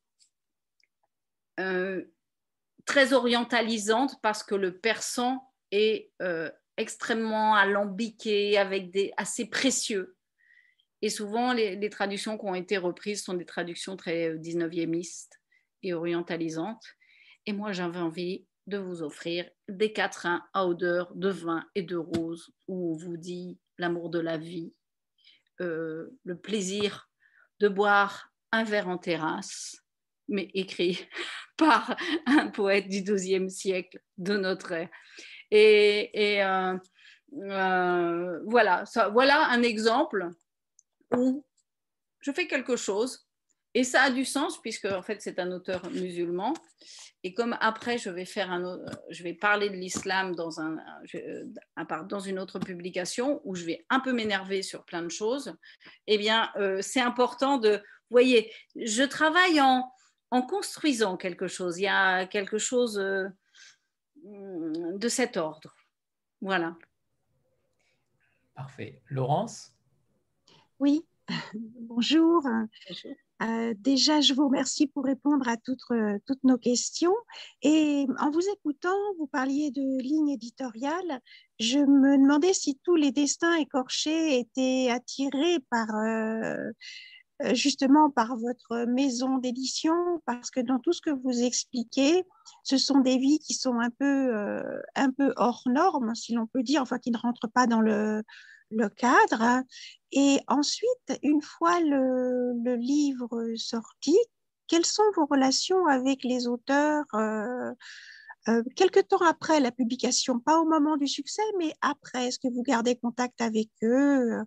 [1.59, 2.05] euh,
[2.86, 10.15] très orientalisantes parce que le persan est euh, extrêmement alambiqué, avec des assez précieux.
[11.01, 15.28] Et souvent, les, traductions qui ont été reprises sont des traductions très 19e
[15.84, 16.84] et orientalisantes.
[17.45, 21.95] Et moi, j'avais envie de vous offrir des quatrains à odeur de vin et de
[21.95, 24.74] rose, où on vous dit l'amour de la vie,
[25.61, 27.09] euh, le plaisir
[27.59, 29.78] de boire un verre en terrasse,
[30.28, 31.07] mais écrit
[31.57, 31.95] par
[32.26, 34.89] un poète du XIIe siècle de notre ère.
[35.49, 36.78] Et, euh,
[37.34, 40.30] euh, voilà, voilà un exemple
[41.15, 41.45] où
[42.20, 43.26] je fais quelque chose
[43.78, 46.53] et ça a du sens puisque en fait c'est un auteur musulman
[47.23, 50.78] et comme après, je vais, faire un, je vais parler de l'islam dans, un,
[52.07, 55.53] dans une autre publication où je vais un peu m'énerver sur plein de choses,
[56.05, 57.71] eh bien, euh, c'est important de...
[57.71, 59.91] Vous voyez, je travaille en,
[60.32, 61.80] en, construisant quelque chose.
[61.80, 63.28] Il y a quelque chose euh,
[64.23, 65.75] de cet ordre.
[66.39, 66.78] Voilà.
[68.55, 69.01] Parfait.
[69.07, 69.73] Laurence?
[70.80, 71.05] Oui,
[71.53, 72.43] bonjour.
[72.88, 73.15] Bonjour.
[73.43, 77.13] Euh, déjà, je vous remercie pour répondre à toutes, euh, toutes, nos questions.
[77.61, 81.21] Et en vous écoutant, vous parliez de ligne éditoriale.
[81.59, 86.71] Je me demandais si tous les destins écorchés étaient attirés par euh,
[87.53, 89.93] justement par votre maison d'édition,
[90.25, 92.23] parce que dans tout ce que vous expliquez,
[92.63, 94.33] ce sont des vies qui sont un peu,
[94.95, 98.23] un peu hors normes, si l'on peut dire, enfin qui ne rentrent pas dans le
[98.72, 99.63] le cadre.
[100.11, 104.15] Et ensuite, une fois le, livre sorti,
[104.68, 107.72] quelles sont vos relations avec les auteurs euh,
[108.49, 112.47] euh, quelque temps après la publication, pas au moment du succès, mais après, est-ce que
[112.47, 114.39] vous gardez contact avec eux,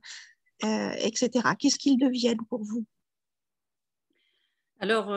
[0.65, 1.31] euh, etc.
[1.59, 2.85] Qu'est-ce qu'ils deviennent pour vous?
[4.79, 5.15] Alors,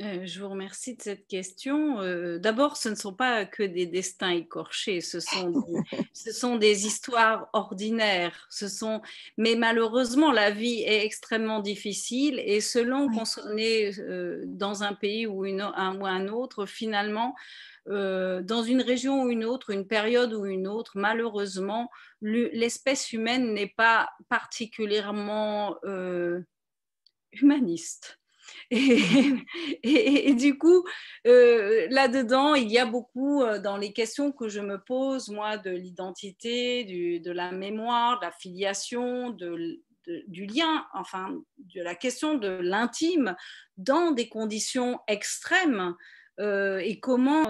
[0.00, 2.00] euh, je vous remercie de cette question.
[2.00, 5.78] Euh, d'abord, ce ne sont pas que des destins écorchés, ce sont des,
[6.12, 8.48] ce sont des histoires ordinaires.
[8.50, 9.02] Ce sont...
[9.38, 15.28] Mais malheureusement, la vie est extrêmement difficile et selon qu'on est euh, dans un pays
[15.28, 17.34] ou, une, un, ou un autre, finalement,
[17.86, 21.90] dans une région ou une autre, une période ou une autre, malheureusement,
[22.22, 25.76] l'espèce humaine n'est pas particulièrement
[27.32, 28.18] humaniste.
[28.70, 30.84] Et, du coup,
[31.26, 35.58] euh, là-dedans, il y a beaucoup euh, dans les questions que je me pose, moi,
[35.58, 39.80] de l'identité, de la mémoire, de la filiation, de,
[40.26, 41.34] du lien, enfin,
[41.74, 43.36] de la question de l'intime
[43.76, 45.94] dans des conditions extrêmes.
[46.40, 47.44] Euh, et comment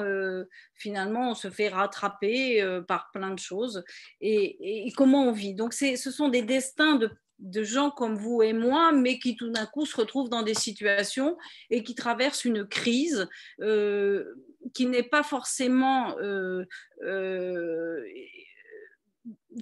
[0.74, 3.82] finalement on se fait rattraper par plein de choses
[4.20, 5.54] et, et, comment on vit.
[5.54, 9.50] Donc ce sont des destins de de gens comme vous et moi, mais qui tout
[9.50, 11.36] d'un coup se retrouvent dans des situations
[11.70, 13.28] et qui traversent une crise
[13.60, 14.24] euh,
[14.72, 16.64] qui n'est pas forcément, euh,
[17.02, 18.02] euh,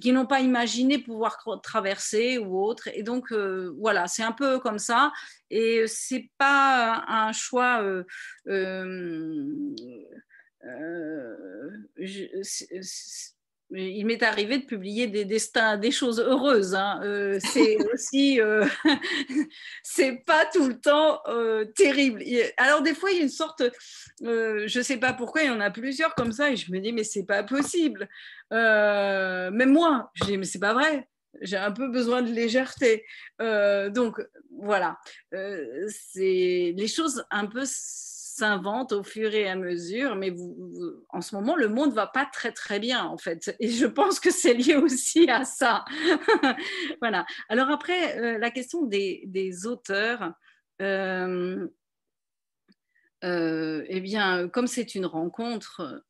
[0.01, 2.89] qui n'ont pas imaginé pouvoir traverser ou autre.
[2.93, 5.11] Et donc voilà, c'est un peu comme ça.
[5.49, 7.83] Et c'est pas un choix.
[13.75, 16.75] Il m'est arrivé de publier des destins, des choses heureuses.
[16.75, 16.99] Hein.
[17.03, 18.65] Euh, c'est aussi, euh,
[19.83, 22.23] c'est pas tout le temps euh, terrible.
[22.57, 23.63] Alors des fois, il y a une sorte,
[24.21, 26.93] je sais pas pourquoi, il y en a plusieurs comme ça, et je me dis
[26.93, 28.07] mais c'est pas possible.
[28.51, 31.07] même moi, je dis mais c'est pas vrai.
[31.41, 33.05] J'ai un peu besoin de légèreté.
[33.39, 34.21] donc
[34.55, 34.97] voilà,
[35.31, 37.63] c'est les choses un peu
[38.35, 40.33] s'invente au fur et à mesure, mais
[41.09, 44.19] en ce moment, le monde va pas très très bien en fait, et je pense
[44.19, 45.85] que c'est lié aussi à ça.
[47.01, 47.25] voilà.
[47.47, 50.33] Alors après, euh, la question des, auteurs.
[50.81, 51.67] Euh,
[53.23, 56.03] euh, eh bien, comme c'est une rencontre,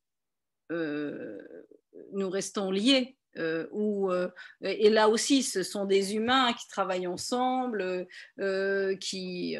[0.70, 3.16] nous restons liés.
[3.36, 8.06] et là aussi, ce sont des humains qui travaillent ensemble,
[8.98, 9.56] qui,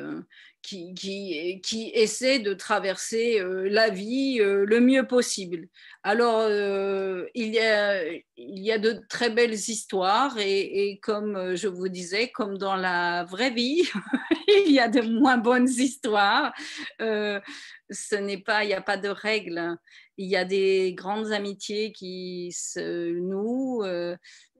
[0.65, 5.69] qui, qui, essaie de traverser euh, la vie euh, le mieux possible.
[6.03, 11.69] Alors, euh, il, y a, il y a de très belles histoires et, comme je
[11.69, 13.83] vous disais, comme dans la vraie vie,
[14.67, 16.55] il y a de moins bonnes histoires.
[16.99, 19.77] ce n'est pas, il n'y a pas de règles.
[20.17, 23.85] Il y a des grandes amitiés qui se nouent,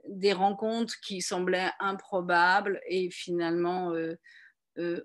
[0.07, 3.95] des rencontres qui semblaient improbables et finalement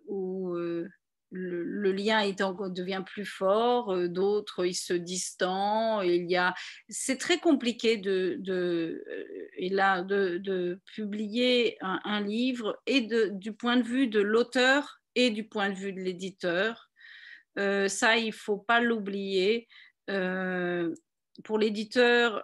[0.07, 0.87] où euh,
[1.31, 6.05] le, lien devient plus fort, euh, d'autres ils se distendent.
[6.05, 6.53] il y a,
[6.89, 9.03] c'est très compliqué de, de,
[10.95, 13.01] publier un, livre et
[13.31, 16.89] du point de vue de l'auteur et du point de vue de l'éditeur.
[17.55, 19.67] ça, il faut pas l'oublier.
[20.07, 22.43] pour l'éditeur,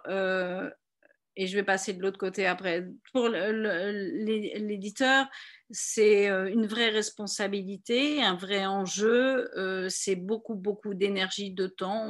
[1.36, 2.88] et je vais passer de l'autre côté après.
[3.12, 5.26] Pour l'éditeur,
[5.70, 12.06] c'est euh, une vraie responsabilité, un vrai enjeu, euh, c'est beaucoup, beaucoup d'énergie, de temps.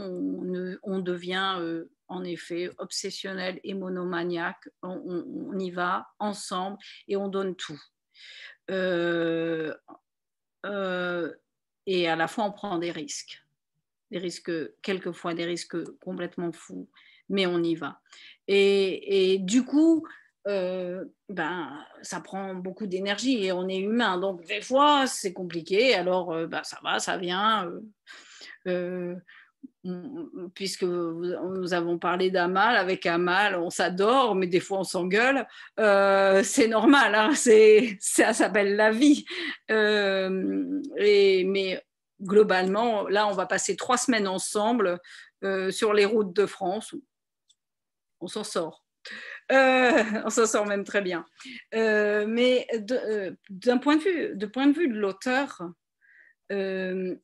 [0.83, 4.68] On, devient euh, en effet obsessionnel et monomaniaque.
[4.83, 7.81] On, y va ensemble et on donne tout.
[8.68, 9.72] et
[12.09, 13.43] à la fois, on prend des risques.
[14.12, 14.53] Des risques,
[14.83, 16.89] quelquefois des risques complètement fous,
[17.29, 18.01] mais on y va.
[18.49, 20.07] Et, du coup,
[20.47, 24.18] euh, ben, ça prend beaucoup d'énergie et on est humain.
[24.18, 25.95] Donc, des fois, c'est compliqué.
[25.95, 27.70] Alors, euh, ben, ça va, ça vient.
[28.68, 29.14] Euh,
[30.55, 35.47] puisque nous avons parlé d'Amal, avec Amal, on s'adore, mais des fois on s'engueule.
[35.77, 37.31] c'est normal, hein,
[38.01, 39.24] ça s'appelle la vie.
[39.68, 41.81] et, mais
[42.20, 44.99] globalement, là, on va passer trois semaines ensemble
[45.70, 46.93] sur les routes de France
[48.27, 48.85] on s'en sort.
[49.53, 51.24] Euh, on s'en sort même très bien.
[51.74, 55.62] Euh, mais euh, d'un point de vue, de point de vue de l'auteur,
[56.51, 57.16] ce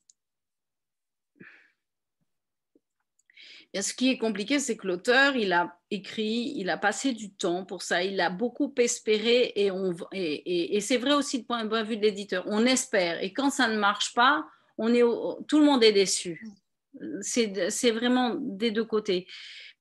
[3.93, 7.81] qui est compliqué, c'est que l'auteur, il a écrit, il a passé du temps pour
[7.81, 12.45] ça, il a beaucoup espéré et, c'est vrai aussi de point de vue de l'éditeur.
[12.47, 14.45] On espère et quand ça ne marche pas,
[14.77, 16.41] tout le monde est déçu.
[17.21, 19.27] C'est vraiment des deux côtés.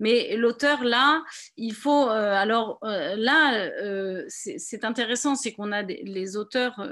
[0.01, 1.22] Mais l'auteur, là,
[1.57, 2.11] il faut.
[2.11, 6.84] Euh, alors euh, là, euh, c'est intéressant, c'est qu'on a les auteurs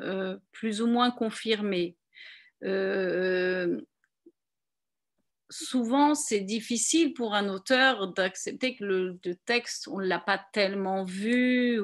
[0.52, 1.96] plus ou moins confirmés.
[5.50, 11.04] Souvent, c'est difficile pour un auteur d'accepter que le, texte, on ne l'a pas tellement
[11.04, 11.80] vu.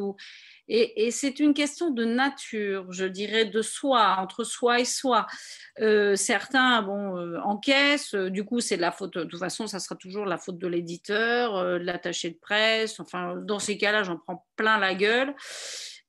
[0.68, 5.26] Et, c'est une question de nature, je dirais, de soi, entre soi et soi.
[5.80, 9.66] Euh, certains bon, euh, encaissent, euh, du coup, c'est de la faute, de toute façon,
[9.66, 12.98] ça sera toujours la faute de l'éditeur, de l'attaché de presse.
[13.00, 15.34] Enfin, dans ces cas-là, j'en prends plein la gueule.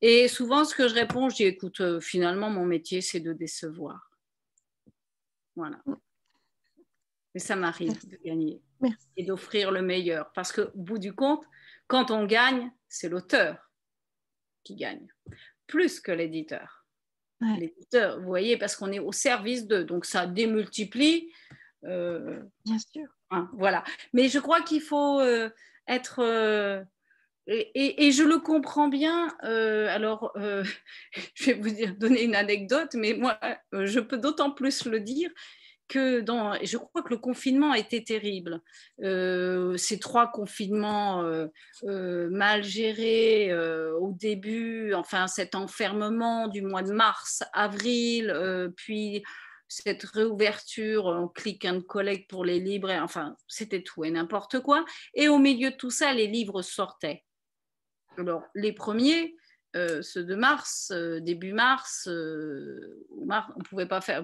[0.01, 4.11] Et souvent, ce que je réponds, je dis écoute, finalement, mon métier, c'est de décevoir.
[5.55, 5.77] Voilà.
[7.37, 8.63] Mais ça m'arrive de gagner
[9.15, 10.31] et d'offrir le meilleur.
[10.33, 11.45] Parce qu'au bout du compte,
[11.85, 13.71] quand on gagne, c'est l'auteur
[14.63, 15.07] qui gagne,
[15.67, 16.87] plus que l'éditeur.
[17.39, 21.31] L'éditeur, vous voyez, parce qu'on est au service d'eux, donc ça démultiplie.
[21.83, 23.05] Euh, Bien sûr.
[23.29, 23.83] Hein, voilà.
[24.13, 25.51] Mais je crois qu'il faut euh,
[25.87, 26.23] être.
[26.23, 26.83] Euh,
[27.45, 29.27] et, je le comprends bien.
[29.43, 30.33] alors,
[31.35, 33.39] je vais vous dire, donner une anecdote, mais moi,
[33.71, 35.29] je peux d'autant plus le dire
[35.87, 38.61] que dans, je crois que le confinement a été terrible.
[39.01, 41.47] Euh, ces trois confinements euh,
[41.83, 43.53] euh, mal gérés
[43.99, 48.33] au début, enfin cet enfermement du mois de mars, avril,
[48.75, 49.23] puis
[49.67, 54.85] cette réouverture en click and collect pour les libraires, enfin c'était tout et n'importe quoi.
[55.13, 57.23] Et au milieu de tout ça, les livres sortaient.
[58.17, 59.35] Alors les premiers,
[59.75, 64.23] euh, ceux de mars, euh, début mars, euh, mars, on pouvait pas faire.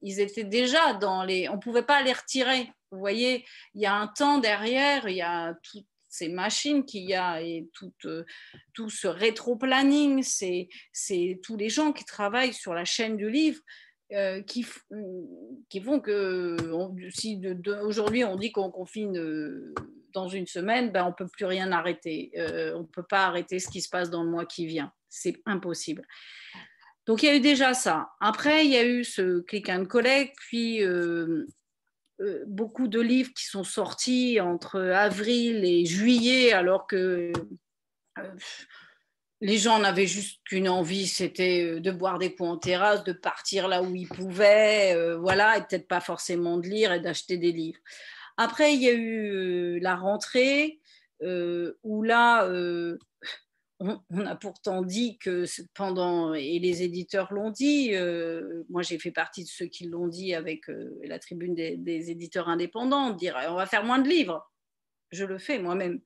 [0.00, 1.48] ils étaient déjà dans les.
[1.48, 2.70] On pouvait pas les retirer.
[2.90, 3.44] Vous voyez,
[3.74, 7.40] il y a un temps derrière, il y a tout ces machines qu'il y a
[7.40, 8.24] et tout, euh,
[8.74, 13.60] tout ce rétro-planning, c'est tous les gens qui travaillent sur la chaîne du livre
[14.12, 14.66] euh, qui,
[15.70, 16.56] qui font que
[17.10, 17.40] si
[17.82, 19.74] aujourd'hui on dit qu'on confine euh,
[20.12, 22.32] dans une semaine, ben on ne peut plus rien arrêter.
[22.74, 24.92] on ne peut pas arrêter ce qui se passe dans le mois qui vient.
[25.08, 26.06] C'est impossible.
[27.06, 28.10] Donc il y a eu déjà ça.
[28.20, 30.82] Après, il y a eu ce click and collect, puis
[32.22, 37.32] euh, beaucoup de livres qui sont sortis entre avril et juillet, alors que
[38.18, 38.22] euh,
[39.40, 43.12] les gens n'avaient juste qu'une envie, c'était euh, de boire des coups en terrasse, de
[43.12, 47.52] partir là où ils pouvaient, voilà, et peut-être pas forcément de lire et d'acheter des
[47.52, 47.80] livres.
[48.36, 50.80] Après, il y a eu la rentrée,
[51.20, 52.48] où là,
[54.10, 59.10] on, a pourtant dit que pendant, et les éditeurs l'ont dit, euh, moi j'ai fait
[59.10, 63.54] partie de ceux qui l'ont dit avec euh, la tribune des, éditeurs indépendants, dire on
[63.54, 64.50] va faire moins de livres.
[65.10, 66.00] Je le fais moi-même.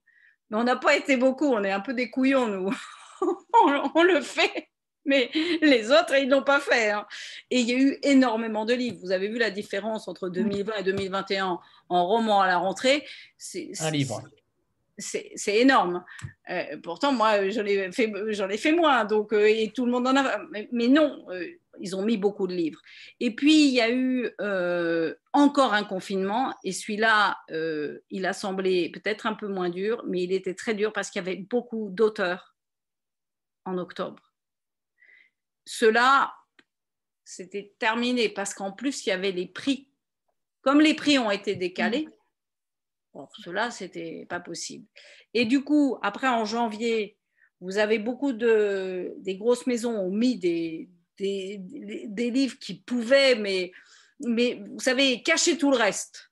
[0.49, 2.73] Mais on n'a pas été beaucoup, on est un peu des couillons, nous.
[3.95, 4.69] on, le fait,
[5.05, 5.29] mais
[5.61, 6.91] les autres, ils ne l'ont pas fait.
[6.91, 7.05] Hein.
[7.49, 8.99] Et il y a eu énormément de livres.
[9.01, 11.59] Vous avez vu la différence entre 2020 et 2021
[11.89, 13.05] en roman à la rentrée.
[13.37, 14.21] C'est, un livre
[14.97, 16.03] c'est énorme.
[16.49, 20.07] Euh, pourtant, moi, j'en ai, fait, ai fait moins, donc, euh, et tout le monde
[20.07, 20.39] en a.
[20.71, 21.45] Mais, non, euh,
[21.79, 22.81] ils ont mis beaucoup de livres.
[23.19, 24.29] Et puis, il y a eu
[25.33, 27.37] encore un confinement, et celui-là,
[28.09, 31.23] il a semblé peut-être un peu moins dur, mais il était très dur parce qu'il
[31.23, 32.55] y avait beaucoup d'auteurs
[33.65, 34.33] en octobre.
[35.65, 36.33] Cela,
[37.25, 39.86] c'était terminé parce qu'en plus, il y avait les prix.
[40.61, 42.07] Comme les prix ont été décalés,
[43.17, 44.85] Bon, cela, c'était pas possible.
[45.33, 47.17] Et du coup, après, en janvier,
[47.61, 49.15] vous avez beaucoup de.
[49.17, 50.87] Des grosses maisons ont mis des,
[51.17, 53.71] des, des livres qui pouvaient, mais,
[54.19, 56.31] mais vous savez, cacher tout le reste.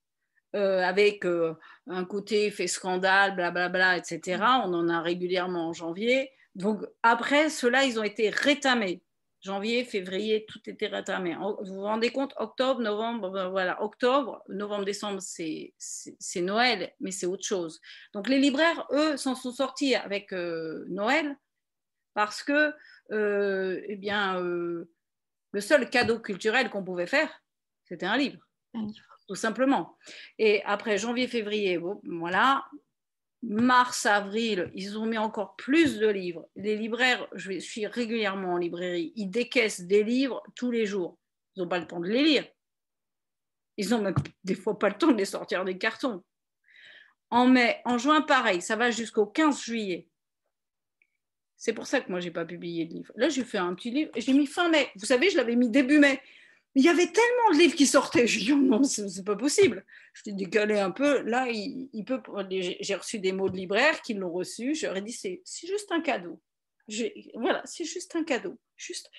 [0.55, 1.55] Euh, avec euh,
[1.87, 4.41] un côté fait scandale, blablabla, bla, bla, etc.
[4.63, 6.29] On en a régulièrement en janvier.
[6.53, 9.01] Donc, après, ceux-là, ils ont été rétamés
[9.45, 11.35] janvier, février, tout était rétamé.
[11.35, 17.27] Vous vous rendez compte, octobre, novembre, ben voilà, octobre, novembre, décembre, c'est Noël, mais c'est
[17.27, 17.79] autre chose.
[18.13, 21.37] Donc les libraires, eux, s'en sont sortis avec euh, Noël
[22.15, 22.73] parce que,
[23.11, 24.89] euh, eh bien, euh,
[25.51, 27.29] le seul cadeau culturel qu'on pouvait faire,
[27.83, 28.43] c'était un livre.
[28.73, 29.19] Un livre.
[29.27, 29.95] Tout simplement.
[30.39, 32.65] Et après janvier, février, voilà,
[33.47, 36.49] mars, avril, ils ont mis encore plus de livres.
[36.55, 41.17] Les libraires, je suis régulièrement en librairie, ils décaissent des livres tous les jours.
[41.55, 42.45] Ils n'ont pas le temps de les lire.
[43.77, 46.23] Ils n'ont même des fois pas le temps de les sortir des cartons.
[47.29, 50.07] En mai, en juin, pareil, ça va jusqu'au 15 juillet.
[51.57, 53.11] C'est pour ça que moi, je n'ai pas publié de livre.
[53.15, 54.89] Là, j'ai fait un petit livre, j'ai mis fin mai.
[54.95, 56.21] Vous savez, je l'avais mis début mai
[56.75, 58.27] il y avait tellement de livres qui sortaient.
[58.27, 59.85] Je dis, oh non, c'est pas possible.
[60.13, 61.21] Je t'ai décalé un peu.
[61.21, 62.21] Là, il, peut.
[62.49, 64.75] J'ai reçu des mots de libraires qui l'ont reçu.
[64.75, 66.41] J'aurais dit, c'est juste un cadeau.
[67.33, 68.59] Voilà, c'est juste un cadeau.
[68.75, 69.09] Juste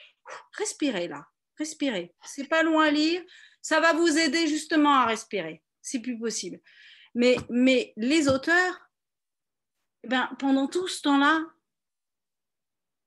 [0.52, 1.26] respirez là.
[1.58, 2.14] Respirez.
[2.24, 3.22] C'est pas loin à lire.
[3.62, 5.62] Ça va vous aider justement à respirer.
[5.80, 6.60] C'est plus possible.
[7.14, 8.90] Mais, mais les auteurs,
[10.04, 11.42] eh ben, pendant tout ce temps-là,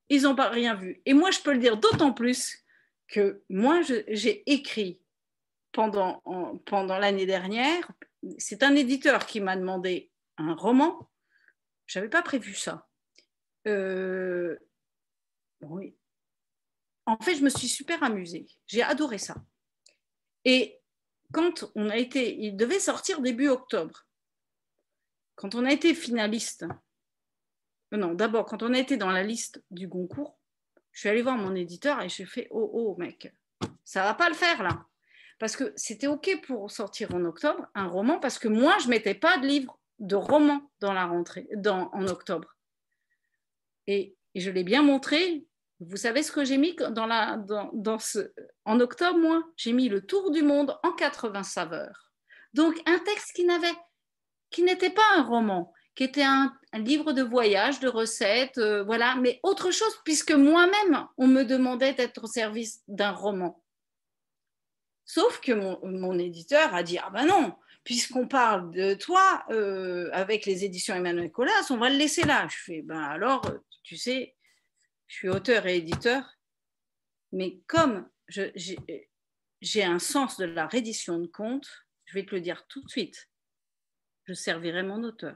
[0.09, 1.01] ils n'ont pas rien vu.
[1.05, 2.58] Et moi, je peux le dire d'autant plus
[3.09, 5.01] que moi, j'ai écrit
[5.71, 6.21] pendant,
[6.65, 7.91] pendant l'année dernière.
[8.37, 11.09] C'est un éditeur qui m'a demandé un roman.
[11.85, 12.87] Je n'avais pas prévu ça.
[13.67, 14.57] Euh,
[15.61, 15.95] oui.
[17.05, 18.47] En fait, je me suis super amusée.
[18.67, 19.35] J'ai adoré ça.
[20.45, 20.79] Et
[21.33, 24.05] quand on a été, il devait sortir début octobre.
[25.35, 26.65] Quand on a été finaliste,
[27.93, 30.38] euh, non, d'abord, quand on a été dans la liste du Goncourt,
[30.91, 33.33] je suis allée voir mon éditeur et j'ai fait Oh, oh, mec,
[33.83, 34.85] ça va pas le faire là.
[35.39, 38.89] Parce que c'était OK pour sortir en octobre un roman, parce que moi, je ne
[38.89, 42.55] mettais pas de livre de roman dans la rentrée, dans, en octobre.
[43.87, 45.45] Et, je l'ai bien montré.
[45.79, 47.71] Vous savez ce que j'ai mis dans la, dans,
[48.65, 49.43] en octobre, moi?
[49.57, 52.11] J'ai mis Le Tour du monde en 80 saveurs.
[52.53, 53.73] Donc, un texte qui n'avait
[54.51, 59.15] qui n'était pas un roman, qui était un, livre de voyage, de recettes, euh, voilà,
[59.15, 63.63] mais autre chose, puisque moi-même, on me demandait d'être au service d'un roman.
[65.05, 70.45] Sauf que mon, éditeur a dit, ah ben non, puisqu'on parle de toi euh, avec
[70.45, 72.47] les éditions Emmanuel Colas, on va le laisser là.
[72.47, 73.41] Je fais, ben alors,
[73.81, 74.35] tu sais,
[75.07, 76.23] je suis auteur et éditeur,
[77.31, 81.67] mais comme j'ai un sens de la reddition de compte,
[82.05, 83.29] je vais te le dire tout de suite,
[84.25, 85.35] je servirai mon auteur.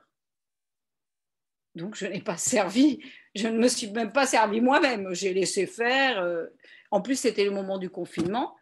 [1.76, 3.00] Donc, je n'ai pas servi,
[3.36, 5.14] je ne me suis même pas servi moi-même.
[5.14, 6.20] J'ai laissé faire.
[6.20, 6.46] Euh,
[6.92, 8.56] en plus, c'était le moment du confinement.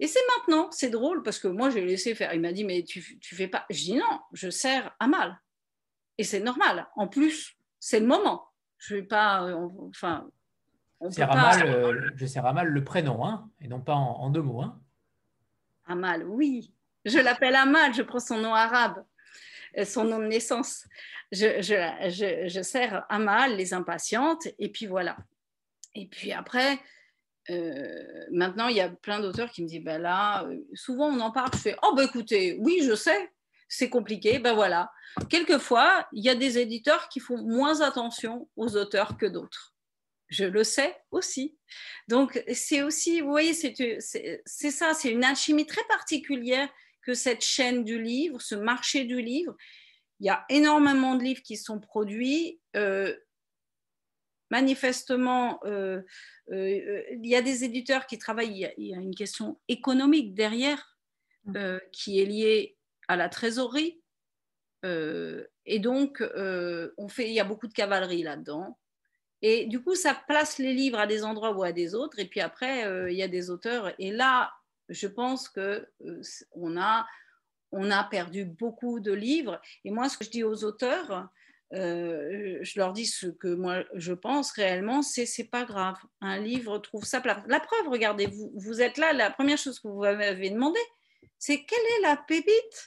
[0.00, 2.32] Et c'est maintenant, c'est drôle parce que moi, j'ai laissé faire.
[2.34, 3.64] Il m'a dit, mais tu, tu fais pas.
[3.70, 5.40] Je dis non, je sers à mal.
[6.18, 6.88] Et c'est normal.
[6.96, 8.48] En plus, c'est le moment.
[8.78, 9.48] Je vais pas.
[9.88, 10.28] enfin.
[11.10, 14.62] C'est Ramal, je sais Ramal le prénom, hein, et non pas en, deux mots.
[14.62, 14.80] Hein.
[15.86, 16.72] Amal, oui.
[17.04, 19.02] Je l'appelle Amal, je prends son nom arabe, euh,
[19.84, 20.86] son nom de naissance.
[21.32, 25.16] Je, sers Amal, les impatientes, et puis voilà.
[25.94, 26.78] Et puis après,
[27.50, 31.20] euh, maintenant, il y a plein d'auteurs qui me disent, ben là, euh, souvent on
[31.20, 33.30] en parle, je fais, oh ben écoutez, oui, je sais,
[33.68, 34.90] c'est compliqué, ben voilà.
[35.28, 39.74] Quelquefois, il y a des éditeurs qui font moins attention aux auteurs que d'autres.
[40.28, 41.56] Je le sais aussi.
[42.06, 46.68] Donc, c'est aussi, vous voyez, c'est ça, c'est une alchimie très particulière
[47.08, 49.56] que cette chaîne du livre, ce marché du livre.
[50.20, 52.60] Il y a énormément de livres qui sont produits.
[52.76, 53.16] Euh,
[54.50, 56.02] manifestement, euh,
[56.52, 60.98] euh, il y a des éditeurs qui travaillent, il y a une question économique derrière
[61.44, 61.78] mmh.
[61.92, 62.76] qui est liée
[63.08, 64.02] à la trésorerie.
[64.84, 66.22] et donc,
[66.98, 68.78] on fait, il y a beaucoup de cavalerie là-dedans.
[69.40, 72.18] Et du coup, ça place les livres à des endroits ou à des autres.
[72.18, 73.94] Et puis après, il y a des auteurs.
[73.98, 74.52] Et là,
[74.88, 76.20] je pense que euh,
[76.52, 77.06] on, a,
[77.72, 79.60] on a perdu beaucoup de livres.
[79.84, 81.28] Et moi, ce que je dis aux auteurs,
[81.74, 85.98] euh, je leur dis ce que moi je pense réellement, c'est c'est pas grave.
[86.20, 87.42] Un livre trouve sa place.
[87.46, 89.12] La preuve, regardez, vous, vous êtes là.
[89.12, 90.80] La première chose que vous m'avez demandé,
[91.38, 92.86] c'est quelle est la pépite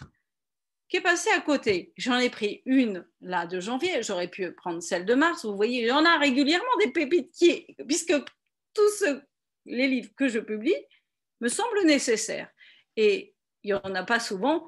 [0.90, 1.94] qui est passé à côté?
[1.96, 5.46] J'en ai pris une là de janvier, j'aurais pu prendre celle de mars.
[5.46, 8.16] Vous voyez, il y en a régulièrement des pépites qui, puisque
[8.74, 9.06] tous
[9.66, 10.76] les livres que je publie
[11.42, 12.50] me semblent nécessaires.
[12.96, 14.68] Et il n'y en a pas souvent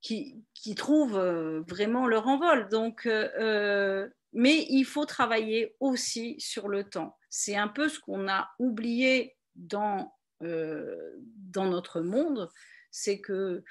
[0.00, 2.68] qui, qui trouvent euh, vraiment leur envol.
[2.68, 7.18] Donc, euh, euh, mais il faut travailler aussi sur le temps.
[7.30, 12.50] C'est un peu ce qu'on a oublié dans, dans notre monde,
[12.90, 13.62] c'est que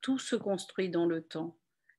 [0.00, 1.58] tout se construit dans le temps.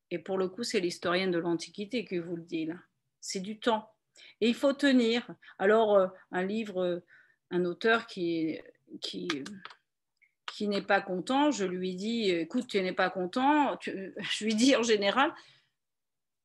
[0.09, 2.75] Et pour le coup, c'est l'historienne de l'Antiquité qui vous le dit là.
[3.21, 3.93] C'est du temps.
[4.41, 5.27] Et il faut tenir.
[5.59, 7.03] Alors, un livre,
[7.51, 8.59] un auteur qui,
[9.01, 9.27] qui,
[10.45, 13.77] qui n'est pas content, je lui dis, écoute, tu n'es pas content.
[13.85, 15.33] je lui dis en général,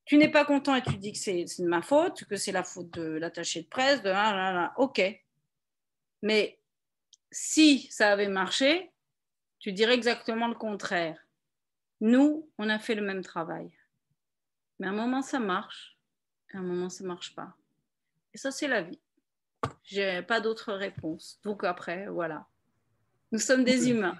[0.04, 2.64] tu n'es pas content et tu dis que c'est de ma faute, que c'est la
[2.64, 5.00] faute de l'attaché de presse, de là, ok.
[6.22, 6.58] Mais
[7.30, 8.90] si ça avait marché,
[9.58, 11.18] tu dirais exactement le contraire.
[12.00, 13.70] Nous, on a fait le même travail.
[14.78, 15.96] Mais à un moment, ça marche,
[16.52, 17.56] à un moment, ça marche pas.
[18.34, 19.00] Et ça, c'est la vie.
[19.84, 21.38] Je n'ai pas d'autre réponse.
[21.44, 22.46] Donc après, voilà.
[23.30, 24.16] Nous sommes des humains.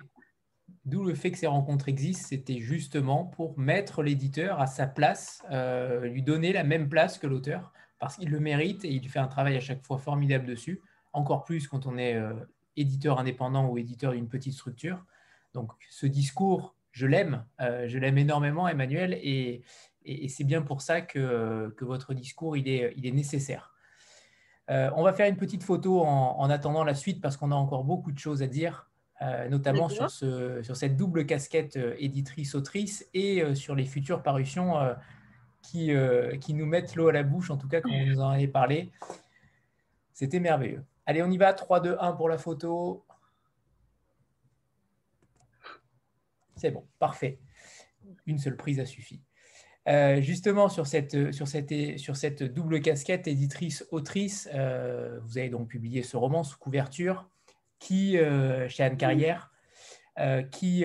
[0.85, 5.43] D'où le fait que ces rencontres existent, c'était justement pour mettre l'éditeur à sa place,
[5.51, 9.21] euh, lui donner la même place que l'auteur, parce qu'il le mérite et il fait
[9.21, 10.81] un travail à chaque fois formidable dessus,
[11.13, 12.33] encore plus quand on est euh,
[12.77, 15.05] éditeur indépendant ou éditeur d'une petite structure.
[15.55, 19.63] Donc ce discours je l'aime, euh, je l'aime énormément, Emmanuel, et,
[20.29, 23.72] c'est bien pour ça que, votre discours il est, il est nécessaire.
[24.71, 27.85] Euh, on va faire une petite photo en, attendant la suite parce qu'on a encore
[27.85, 28.91] beaucoup de choses à dire,
[29.21, 34.75] euh, notamment sur, ce, sur, cette double casquette éditrice-autrice et sur les futures parutions
[35.63, 35.91] qui,
[36.41, 38.49] qui nous mettent l'eau à la bouche, en tout cas quand vous nous en avez
[38.49, 38.93] parlé.
[40.13, 40.85] C'était merveilleux.
[41.07, 43.05] Allez, on y va, 3, 2, 1 pour la photo.
[46.57, 47.41] C'est bon, parfait.
[48.27, 49.21] Une seule prise a suffi.
[49.89, 55.69] Euh, justement, sur cette, sur, cette, sur cette double casquette éditrice-autrice, euh, vous avez donc
[55.69, 57.29] publié ce roman sous couverture
[57.79, 59.51] qui, euh, chez Anne Carrière,
[60.51, 60.85] qui,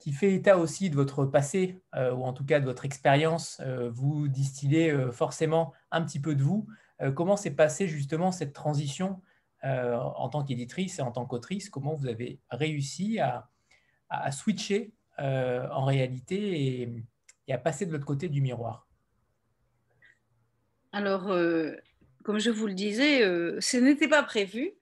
[0.00, 3.62] qui fait état aussi de votre passé, ou en tout cas de votre expérience.
[3.92, 6.66] vous distillez forcément un petit peu de vous.
[7.14, 9.22] comment s'est passée justement cette transition
[9.62, 11.70] en tant qu'éditrice et en tant qu'autrice?
[11.70, 13.48] Comment vous avez réussi à,
[14.10, 17.04] à, switcher en réalité et,
[17.52, 18.88] à passer de l'autre côté du miroir
[20.92, 21.72] Alors, euh,
[22.24, 24.72] comme je vous le disais, euh, ce n'était pas prévu.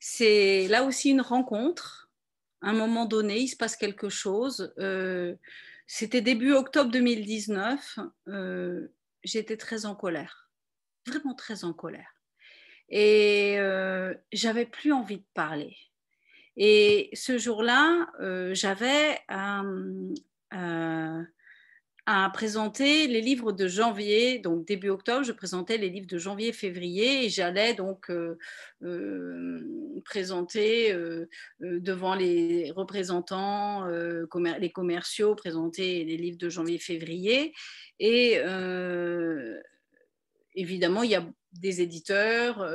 [0.00, 2.10] C'est là aussi une rencontre.
[2.60, 4.74] À un moment donné, il se passe quelque chose.
[5.86, 7.98] C'était début octobre 2019.
[9.22, 10.50] J'étais très en colère,
[11.06, 12.08] vraiment très en colère.
[12.88, 13.58] Et
[14.32, 15.76] j'avais plus envie de parler.
[16.56, 21.22] Et ce jour-là, euh, j'avais euh,
[22.06, 26.48] à, présenter les livres de janvier, donc début octobre, je présentais les livres de janvier
[26.48, 28.38] et février et j'allais donc euh,
[30.04, 30.94] présenter
[31.60, 37.54] devant les représentants, les commerciaux, présenter les livres de janvier et février.
[37.98, 38.38] Et
[40.54, 42.66] évidemment, il y a des éditeurs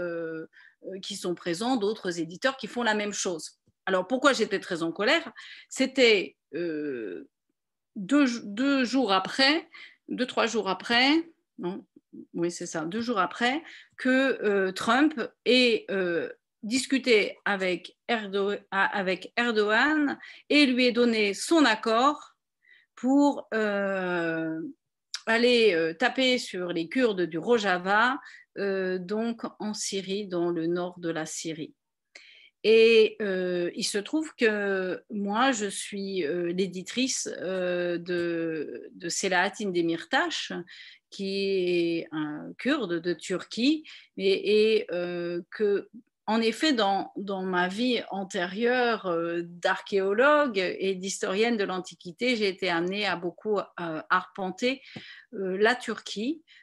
[1.02, 3.60] qui sont présents, d'autres éditeurs qui font la même chose.
[3.86, 5.32] Alors pourquoi j'étais très en colère?
[5.68, 7.28] C'était euh,
[7.96, 9.68] deux, jours après,
[10.08, 11.86] deux, trois jours après, non,
[12.34, 13.62] oui, c'est ça, deux jours après,
[13.98, 15.86] que Trump ait
[16.64, 17.98] discuté avec,
[18.72, 20.18] avec Erdogan
[20.50, 22.36] et lui ait donné son accord
[22.96, 23.48] pour
[25.26, 28.18] aller taper sur les Kurdes du Rojava,
[28.56, 31.76] donc en Syrie, dans le nord de la Syrie.
[32.64, 33.18] Et
[33.76, 40.52] il se trouve que moi, je suis l'éditrice de, de Selahattin Demirtas,
[41.10, 43.84] qui est un kurde de Turquie,
[44.18, 44.88] et, et
[45.52, 45.90] que
[46.30, 47.12] en effet, dans,
[47.42, 49.12] ma vie antérieure
[49.42, 54.84] d'archéologue et d'historienne de l'Antiquité, j'ai été amenée à beaucoup arpenter
[55.32, 56.59] la Turquie, euh,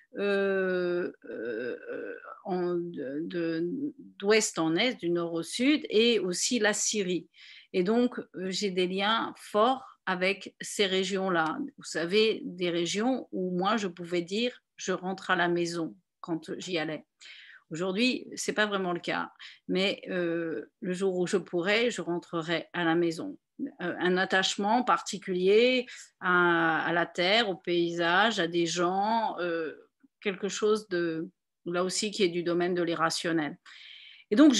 [4.18, 7.28] d'ouest en est, du nord au sud, et aussi la Syrie.
[7.72, 11.58] Et donc, j'ai des liens forts avec ces régions-là.
[11.76, 16.52] Vous savez, des régions où moi, je pouvais dire, je rentre à la maison quand
[16.58, 17.04] j'y allais.
[17.70, 19.32] Aujourd'hui, ce n'est pas vraiment le cas,
[19.66, 23.36] mais euh, le jour où je pourrais, je rentrerai à la maison.
[23.60, 25.86] Euh, un attachement particulier
[26.20, 29.85] à, la terre, au paysage, à des gens, euh,
[30.26, 31.28] quelque chose de,
[31.66, 33.56] là aussi, qui est du domaine de l'irrationnel.
[34.32, 34.54] Et donc,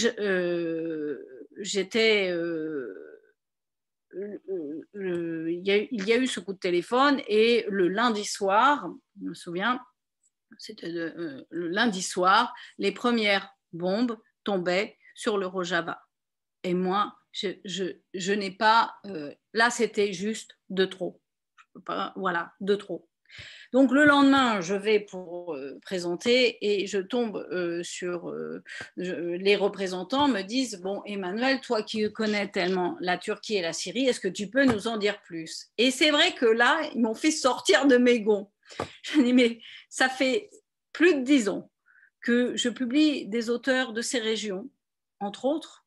[1.59, 2.33] j'étais
[4.15, 8.89] il y, a, il y, a, eu ce coup de téléphone et le lundi soir,
[9.21, 9.81] je me souviens,
[10.59, 16.01] c'était euh, le lundi soir, les premières bombes tombaient sur le Rojava.
[16.63, 17.49] Et moi, je,
[18.15, 18.95] je, n'ai pas.
[19.07, 21.21] Euh, là, c'était juste de trop.
[22.17, 23.09] Voilà, de trop.
[23.73, 27.47] Donc le lendemain, je vais pour euh, présenter et je tombe
[27.83, 28.33] sur
[28.97, 34.07] les représentants me disent bon Emmanuel, toi qui connais tellement la Turquie et la Syrie,
[34.07, 35.69] est-ce que tu peux nous en dire plus?
[35.79, 38.51] Et c'est vrai que là, ils m'ont fait sortir de mes gonds.
[39.03, 40.51] Je dis, mais ça fait
[40.93, 41.71] plus de dix ans
[42.23, 44.69] que je publie des auteurs de ces régions,
[45.21, 45.87] entre autres,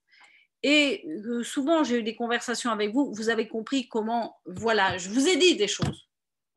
[0.64, 5.10] et euh, souvent j'ai eu des conversations avec vous, vous avez compris comment, voilà, je
[5.10, 6.09] vous ai dit des choses.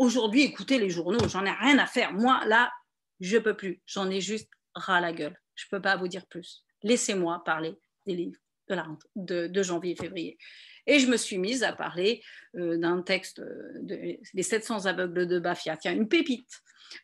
[0.03, 2.13] Aujourd'hui, écoutez les journaux, j'en ai rien à faire.
[2.13, 2.73] Moi, là,
[3.21, 3.81] je peux plus.
[3.87, 5.41] J'en ai juste ras la gueule.
[5.55, 6.65] Je peux pas vous dire plus.
[6.83, 8.41] Laissez-moi parler des livres
[9.15, 10.39] de, janvier et février.
[10.89, 12.21] Et je me suis mise à parler
[12.57, 16.51] euh, d'un texte, euh, de, Les 700 aveugles de Bafia, tiens, une pépite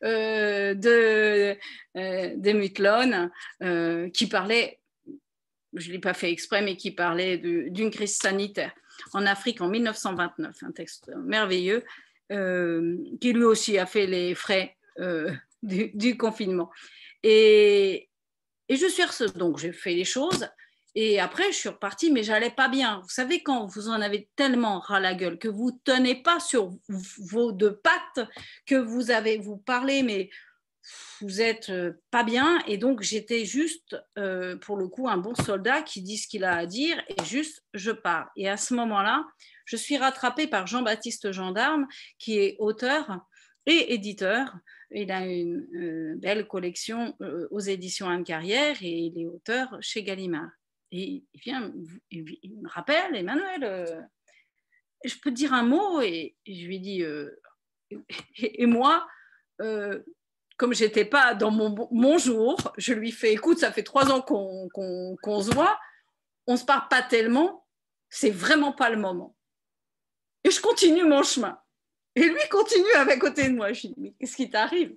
[0.02, 1.56] euh, de,
[1.94, 3.30] de Mutlon,
[4.10, 4.80] qui parlait,
[5.72, 8.74] je ne l'ai pas fait exprès, mais qui parlait d'une crise sanitaire
[9.12, 11.84] en Afrique en 1929, un texte merveilleux,
[12.28, 14.76] qui lui aussi a fait les frais
[15.62, 16.70] du, du, confinement.
[17.22, 18.08] Et,
[18.68, 19.02] et je suis
[19.34, 20.48] donc j'ai fait les choses
[21.00, 22.98] et après, je suis repartie, mais j'allais pas bien.
[23.04, 26.70] Vous savez, quand vous en avez tellement ras la gueule, que vous tenez pas sur
[26.88, 28.28] vos deux pattes,
[28.66, 30.28] que vous avez, vous parlez, mais
[31.20, 32.58] vous êtes euh, pas bien.
[32.66, 36.42] Et donc, j'étais juste, euh, pour le coup, un bon soldat qui dit ce qu'il
[36.42, 38.32] a à dire et juste, je pars.
[38.36, 39.24] Et à ce moment-là,
[39.68, 41.86] je suis rattrapée par Jean-Baptiste Gendarme,
[42.18, 43.20] qui est auteur
[43.66, 44.56] et éditeur.
[44.90, 47.14] Il a une euh, belle collection
[47.50, 50.50] aux éditions Anne Carrière et il est auteur chez Gallimard.
[50.90, 51.70] Et il vient,
[52.10, 54.00] il me rappelle, Emmanuel, euh,
[55.04, 57.30] je peux te dire un mot Et, je lui dis, euh,
[58.36, 59.06] et, moi,
[59.60, 60.02] euh,
[60.56, 65.42] comme j'étais pas dans mon, jour, je lui fais, écoute, ça fait trois ans qu'on
[65.42, 65.78] se voit,
[66.46, 67.66] on se parle pas tellement,
[68.08, 69.36] c'est vraiment pas le moment.
[70.44, 71.58] Et je continue mon chemin.
[72.14, 73.72] Et lui continue avec côté de moi.
[73.72, 74.94] Je lui dis, mais qu'est-ce qui t'arrive?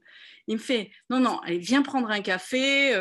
[0.47, 2.95] Il me fait, non, non, allez, viens prendre un café,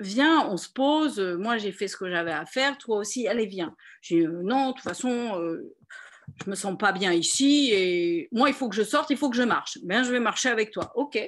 [0.00, 3.28] viens, on se pose, euh, moi j'ai fait ce que j'avais à faire, toi aussi,
[3.28, 3.74] allez, viens.
[4.02, 5.74] J'ai dit, euh, non, de toute façon, euh,
[6.44, 9.30] je me sens pas bien ici et moi il faut que je sorte, il faut
[9.30, 9.78] que je marche.
[9.82, 10.92] Bien, je vais marcher avec toi.
[10.96, 11.18] Ok,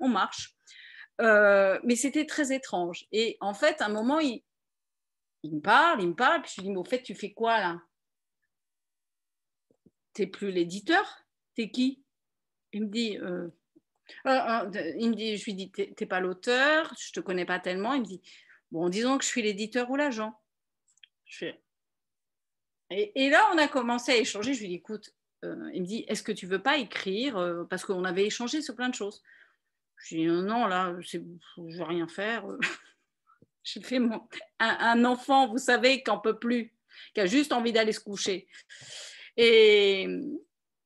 [0.00, 0.54] on marche.
[1.18, 3.06] mais c'était très étrange.
[3.12, 4.42] Et en fait, à un moment, il,
[5.42, 7.32] il me parle, il me parle, puis je lui dis, mais au fait, tu fais
[7.32, 7.80] quoi là?
[10.14, 11.24] T'es plus l'éditeur?
[11.54, 12.02] T'es qui?
[12.72, 13.48] Il me dit, euh,
[14.24, 17.94] il me dit, je lui dis, t'es pas l'auteur, je te connais pas tellement.
[17.94, 18.22] Il me dit,
[18.70, 20.38] bon, disons que je suis l'éditeur ou l'agent.
[22.90, 24.54] et, là, on a commencé à échanger.
[24.54, 25.14] Je lui dis, écoute,
[25.44, 28.62] euh, il me dit, est-ce que tu veux pas écrire euh, Parce qu'on avait échangé
[28.62, 29.22] sur plein de choses.
[29.96, 32.44] Je lui dis, non, là, je veux rien faire.
[33.62, 34.28] J'ai fait mon,
[34.58, 36.74] un, enfant, vous savez, qui n'en peut plus,
[37.14, 38.46] qui a juste envie d'aller se coucher.
[39.36, 40.08] Et,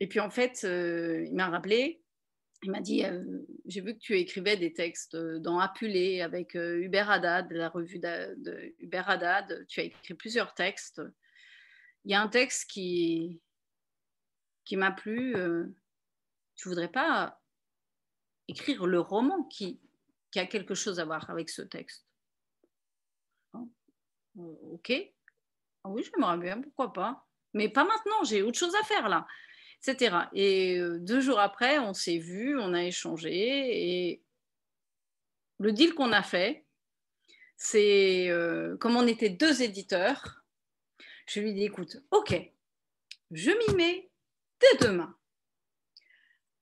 [0.09, 2.03] puis, en fait, il m'a rappelé
[2.63, 6.57] il m'a dit euh, J'ai vu que tu écrivais des textes euh, dans Apulé avec
[6.57, 9.67] euh, Hubert Haddad, la revue de, Hubert Haddad.
[9.69, 11.01] Tu as écrit plusieurs textes.
[12.05, 13.41] Il y a un texte qui,
[14.65, 15.35] qui m'a plu.
[16.57, 17.41] tu voudrais pas
[18.49, 19.81] écrire le roman qui,
[20.31, 22.07] qui a quelque chose à voir avec ce texte?
[24.35, 24.93] Ok.
[25.85, 27.28] Ah oui, j'aimerais bien, pourquoi pas?
[27.59, 29.27] Mais pas maintenant, j'ai autre chose à faire là,
[29.83, 30.17] etc.
[30.33, 34.23] Et deux jours après, on s'est vu, on a échangé et
[35.59, 36.65] le deal qu'on a fait,
[37.57, 40.45] c'est euh, comme on était deux éditeurs,
[41.27, 42.41] je lui dit écoute, ok,
[43.33, 44.09] je m'y mets
[44.61, 45.19] dès demain.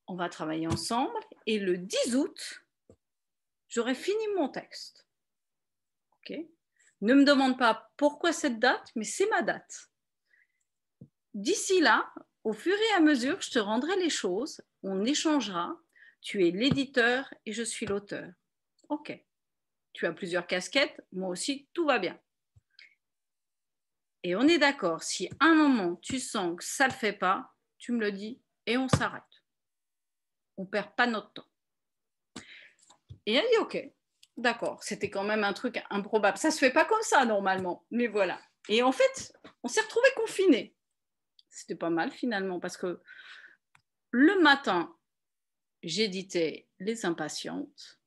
[0.07, 2.65] On va travailler ensemble et le 10 août,
[3.69, 5.07] j'aurai fini mon texte.
[6.23, 6.39] Ok?
[7.03, 9.91] Ne me demande pas pourquoi cette date, mais c'est ma date.
[11.37, 12.11] D'ici là,
[12.45, 15.79] au fur et à mesure, je te rendrai les choses, on échangera.
[16.23, 18.33] Tu es l'éditeur et je suis l'auteur.
[18.89, 19.23] Ok.
[19.93, 22.19] Tu as plusieurs casquettes, moi aussi, tout va bien.
[24.23, 27.13] Et on est d'accord, si à un moment tu sens que ça ne le fait
[27.13, 29.23] pas, tu me le dis et on s'arrête.
[30.57, 31.51] On ne perd pas notre temps.
[33.27, 33.91] Et elle dit ok,
[34.39, 36.39] d'accord, c'était quand même un truc improbable.
[36.39, 38.41] Ça ne se fait pas comme ça normalement, mais voilà.
[38.71, 40.76] Et en fait, on s'est retrouvés confinés.
[41.57, 43.01] C'était pas mal finalement parce que
[44.11, 44.95] le matin,
[45.83, 47.99] j'éditais Les Impatientes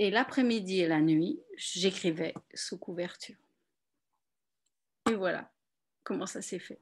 [0.00, 3.36] et l'après-midi et la nuit, j'écrivais sous couverture.
[5.08, 5.48] Et voilà
[6.02, 6.80] comment ça s'est fait.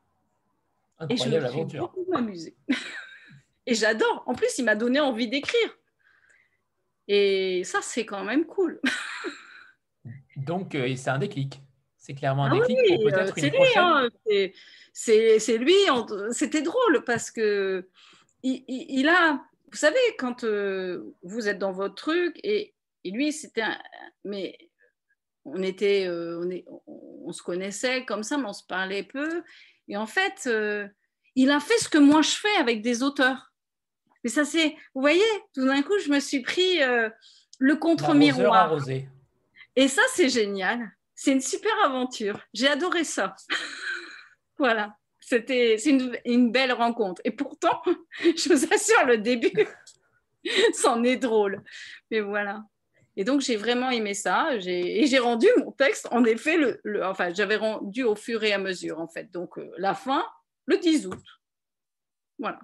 [0.98, 2.56] Incroyable et je me suis beaucoup amusée.
[3.66, 4.22] et j'adore.
[4.24, 5.78] En plus, il m'a donné envie d'écrire.
[7.08, 8.80] Et ça, c'est quand même cool.
[10.36, 11.60] Donc, euh, c'est un déclic.
[12.08, 13.76] C'est clairement un ah déclic pour peut-être euh, prochaine.
[13.76, 14.08] Hein,
[14.92, 15.74] c'est lui.
[16.30, 17.86] C'était drôle parce que
[18.42, 19.42] il, a.
[19.70, 22.74] Vous savez, quand euh, vous êtes dans votre truc et
[23.04, 23.62] et lui, c'était
[24.24, 24.56] Mais
[25.44, 29.42] on était, euh, on, se connaissait comme ça, mais on se parlait peu.
[29.86, 30.88] Et en fait, euh,
[31.36, 33.52] il a fait ce que moi je fais avec des auteurs.
[34.24, 35.22] Mais ça, c'est, vous voyez,
[35.54, 36.80] tout d'un coup, je me suis pris
[37.58, 38.76] le contre-miroir.
[39.76, 40.90] Et ça, c'est génial.
[41.20, 42.40] C'est une super aventure.
[42.54, 43.34] J'ai adoré ça.
[44.58, 44.96] voilà.
[45.18, 47.20] C'était, une, belle rencontre.
[47.24, 47.82] Et pourtant,
[48.22, 49.66] je vous assure, le début,
[50.74, 51.64] c'en est drôle.
[52.12, 52.62] Mais voilà.
[53.16, 54.54] Et donc, j'ai vraiment aimé ça.
[54.54, 58.58] Et j'ai rendu mon texte, en effet, le, enfin, j'avais rendu au fur et à
[58.58, 59.28] mesure, en fait.
[59.32, 60.24] Donc, euh, la fin,
[60.66, 61.24] le 10 août.
[62.38, 62.60] Voilà.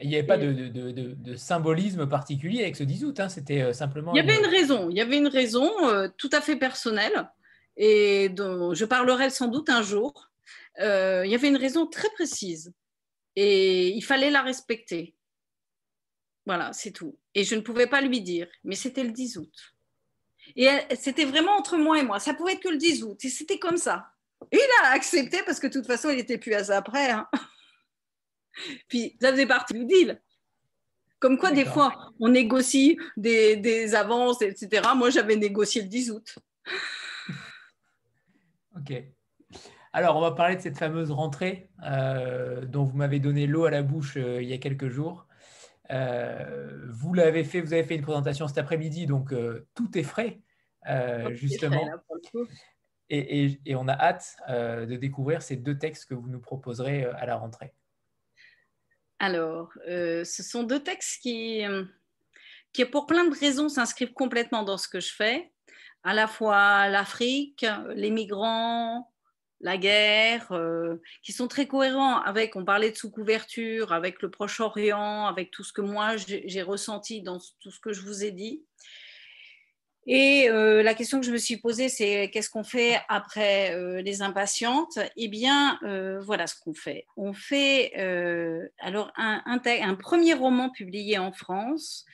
[0.00, 3.28] Il n'y avait pas de, de, de, symbolisme particulier avec ce 10 août, hein.
[3.28, 4.14] c'était euh, simplement.
[4.14, 7.30] Il y avait une raison, il y avait une raison euh, tout à fait personnelle
[7.76, 10.30] et dont je parlerai sans doute un jour.
[10.78, 12.72] il y avait une raison très précise
[13.36, 15.14] et il fallait la respecter.
[16.46, 17.18] Voilà, c'est tout.
[17.34, 19.74] Et je ne pouvais pas lui dire, mais c'était le 10 août.
[20.54, 22.20] Et c'était vraiment entre moi et moi.
[22.20, 23.24] Ça pouvait être que le 10 août.
[23.24, 24.06] Et c'était comme ça.
[24.52, 27.10] Et il a accepté parce que de toute façon, il n'était plus à ça après.
[27.10, 27.28] Hein.
[28.88, 30.20] Puis ça faisait partie du deal.
[31.18, 34.82] Comme quoi, des fois, on négocie des, des avances, etc.
[34.94, 36.38] Moi, j'avais négocié le 10 août.
[38.76, 39.02] ok.
[39.96, 43.70] Alors, on va parler de cette fameuse rentrée euh, dont vous m'avez donné l'eau à
[43.70, 45.26] la bouche euh, il y a quelques jours.
[45.90, 49.32] Euh, vous l'avez fait, vous avez fait une présentation cet après-midi, donc
[49.74, 50.42] tout est frais,
[51.30, 51.80] justement.
[53.08, 57.36] et, on a hâte de découvrir ces deux textes que vous nous proposerez à la
[57.36, 57.72] rentrée.
[59.18, 61.62] Alors, ce sont deux textes qui,
[62.72, 65.52] qui, pour plein de raisons, s'inscrivent complètement dans ce que je fais.
[66.04, 69.10] À la fois l'Afrique, les migrants,
[69.60, 75.26] la guerre, euh, qui sont très cohérents avec, on parlait de sous-couverture, avec le Proche-Orient,
[75.26, 78.64] avec tout ce que moi j'ai ressenti dans tout ce que je vous ai dit.
[80.08, 84.00] Et euh, la question que je me suis posée, c'est qu'est-ce qu'on fait après euh,
[84.02, 84.98] les impatientes?
[85.16, 85.78] Eh bien,
[86.22, 87.06] voilà ce qu'on fait.
[87.16, 87.94] On fait
[88.78, 92.06] alors un, premier roman publié en France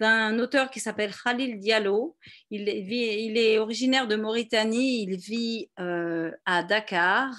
[0.00, 2.16] d'un auteur qui s'appelle Khalil Diallo.
[2.50, 7.30] Il est, originaire de Mauritanie, il vit euh, à Dakar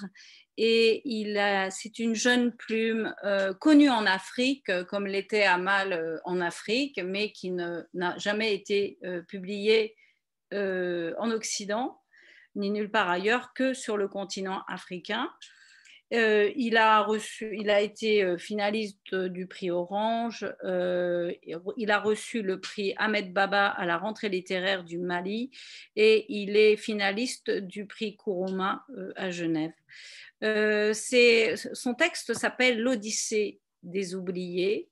[0.56, 1.02] et
[1.70, 7.32] c'est une jeune plume euh, connue en Afrique, comme l'était Amal euh, en Afrique, mais
[7.32, 7.84] qui n'a
[8.18, 8.98] jamais été
[9.28, 9.96] publiée
[10.52, 12.00] en Occident,
[12.54, 15.28] ni nulle part ailleurs que sur le continent africain.
[16.12, 20.46] Euh, il, a été euh, finaliste du prix Orange.
[20.62, 21.32] Euh,
[21.76, 25.50] il a reçu le prix Ahmed Baba à la rentrée littéraire du Mali
[25.96, 28.84] et il est finaliste du prix Kourouma
[29.16, 29.72] à Genève.
[30.42, 34.90] son texte s'appelle L'Odyssée des oubliés.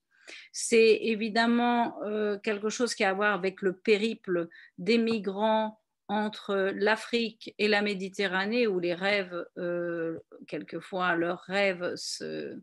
[0.53, 1.97] C'est évidemment
[2.43, 4.49] quelque chose qui a à voir avec le périple
[4.79, 5.81] des migrants
[6.11, 12.61] entre l'Afrique et la Méditerranée, où les rêves, euh, quelquefois, leurs rêves se,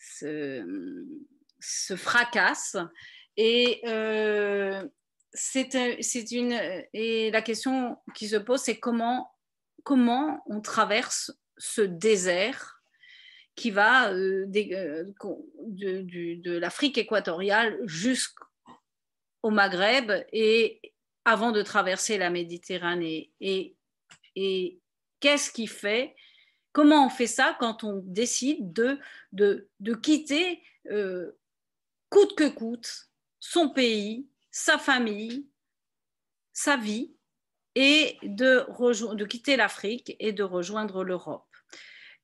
[0.00, 0.64] se,
[1.96, 2.76] fracassent.
[3.36, 4.84] Et euh,
[5.32, 6.60] c'est une
[6.92, 9.30] et la question qui se pose, c'est comment
[9.84, 12.81] comment on traverse ce désert
[13.54, 15.12] qui va euh, de,
[16.40, 20.80] de l'Afrique équatoriale jusqu'au Maghreb et
[21.24, 23.32] avant de traverser la Méditerranée.
[23.40, 23.76] Et,
[25.20, 26.14] qu'est-ce qui fait
[26.72, 28.98] Comment on fait ça quand on décide de,
[29.32, 31.32] de, de quitter euh,
[32.08, 35.46] coûte que coûte son pays, sa famille,
[36.54, 37.14] sa vie
[37.74, 38.66] et de,
[39.14, 41.51] de quitter l'Afrique et de rejoindre l'Europe?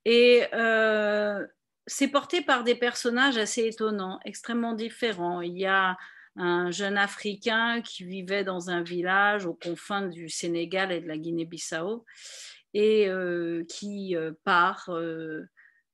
[0.05, 1.47] Et euh,
[1.87, 5.41] c'est porté par des personnages assez étonnants, extrêmement différents.
[5.41, 5.97] Il y a
[6.37, 11.19] un jeune Africain qui vivait dans un village aux confins du Sénégal et de la
[11.19, 12.05] Guinée-Bissau
[12.75, 14.91] et euh, qui euh, part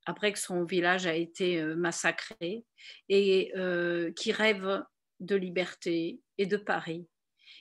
[0.06, 2.66] après que son village a été massacré
[3.08, 3.52] et
[4.16, 4.84] qui rêve
[5.20, 7.08] de liberté et de Paris.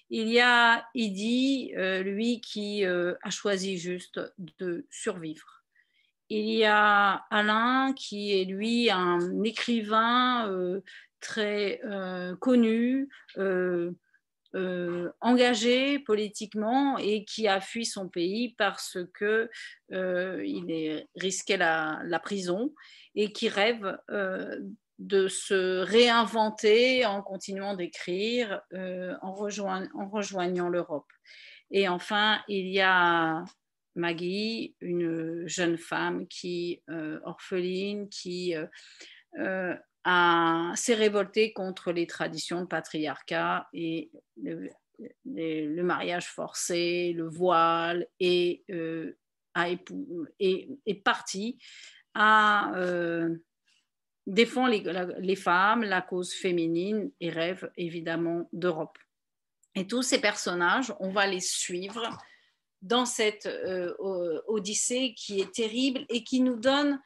[0.09, 5.62] Il y a Idi, lui, qui a choisi juste de survivre.
[6.29, 10.47] Il y a Alain, qui est lui un écrivain
[11.23, 13.91] très euh, connu, euh,
[14.55, 19.49] euh, engagé politiquement et qui a fui son pays parce que
[19.89, 22.73] il risquait la, prison
[23.15, 23.97] et qui rêve
[24.99, 28.61] de se réinventer en continuant d'écrire,
[29.21, 31.11] en, rejoignant l'Europe.
[31.71, 33.43] Et enfin, il y a
[33.95, 36.81] Maggie, une jeune femme qui
[37.23, 38.55] orpheline, qui
[39.35, 44.11] s'est révolté contre les traditions de patriarcat et
[45.25, 49.17] le, mariage forcé, le voile, et euh,
[49.55, 51.57] est, parti
[52.13, 53.35] à euh,
[54.27, 54.73] défendre
[55.19, 58.97] les, femmes, la cause féminine et rêve évidemment d'Europe.
[59.75, 62.17] Et tous ces personnages, on va les suivre
[62.83, 63.93] dans cette euh,
[64.47, 66.99] odyssée qui est terrible et qui nous donne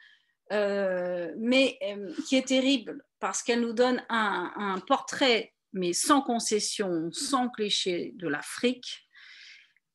[0.50, 7.10] euh, mais euh, qui est terrible parce qu'elle nous donne un, portrait, mais sans concession,
[7.12, 9.08] sans cliché, de l'Afrique.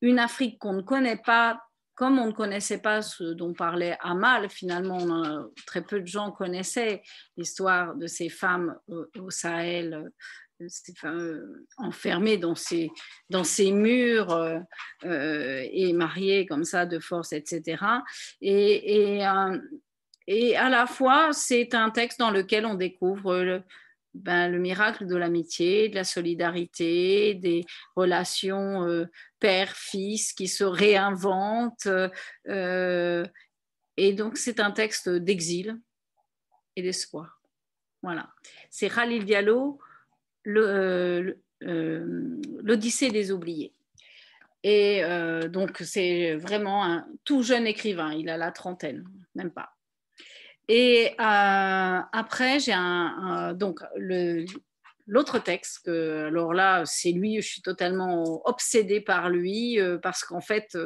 [0.01, 1.63] Une Afrique qu'on ne connaît pas,
[1.95, 7.01] comme on ne connaissait pas ce dont parlait Amal, finalement, très peu de gens connaissaient
[7.37, 10.11] l'histoire de ces femmes au, Sahel.
[11.05, 12.89] Euh, enfermées dans ces,
[13.29, 14.61] dans ces murs
[15.03, 17.83] et mariées comme ça de force, etc.
[18.41, 19.25] Et, et
[20.27, 23.63] et à la fois, c'est un texte dans lequel on découvre le,
[24.13, 27.65] ben, le miracle de l'amitié, de la solidarité, des
[27.95, 29.05] relations euh,
[29.39, 31.89] père-fils qui se réinventent.
[32.47, 33.25] Euh,
[33.97, 35.79] et donc, c'est un texte d'exil
[36.75, 37.41] et d'espoir.
[38.01, 38.29] Voilà.
[38.69, 39.92] C'est Khalil Diallo, euh,
[40.45, 41.35] l'Odyssée
[43.09, 43.73] des oubliés.
[44.63, 45.01] Et
[45.49, 48.13] donc, c'est vraiment un tout jeune écrivain.
[48.13, 49.03] Il a la trentaine,
[49.35, 49.73] même pas.
[50.67, 53.81] Et euh, après, j'ai un, donc
[55.05, 60.39] l'autre texte alors là c'est lui je suis totalement obsédée par lui euh, parce qu'en
[60.39, 60.77] fait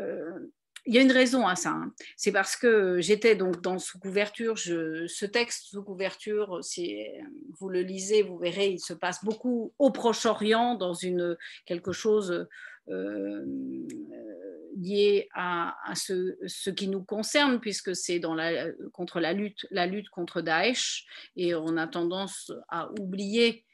[0.00, 0.50] euh,
[0.86, 1.92] il y a une raison à ça hein.
[2.16, 6.96] c'est parce que j'étais donc dans sous couverture ce texte sous couverture si
[7.58, 12.46] vous le lisez vous verrez il se passe beaucoup au Proche-Orient dans une quelque chose
[14.76, 18.20] lié à, ce, qui nous concerne, puisque c'est
[18.92, 21.06] contre la lutte, la lutte contre Daesh,
[21.36, 23.64] et on a tendance à oublier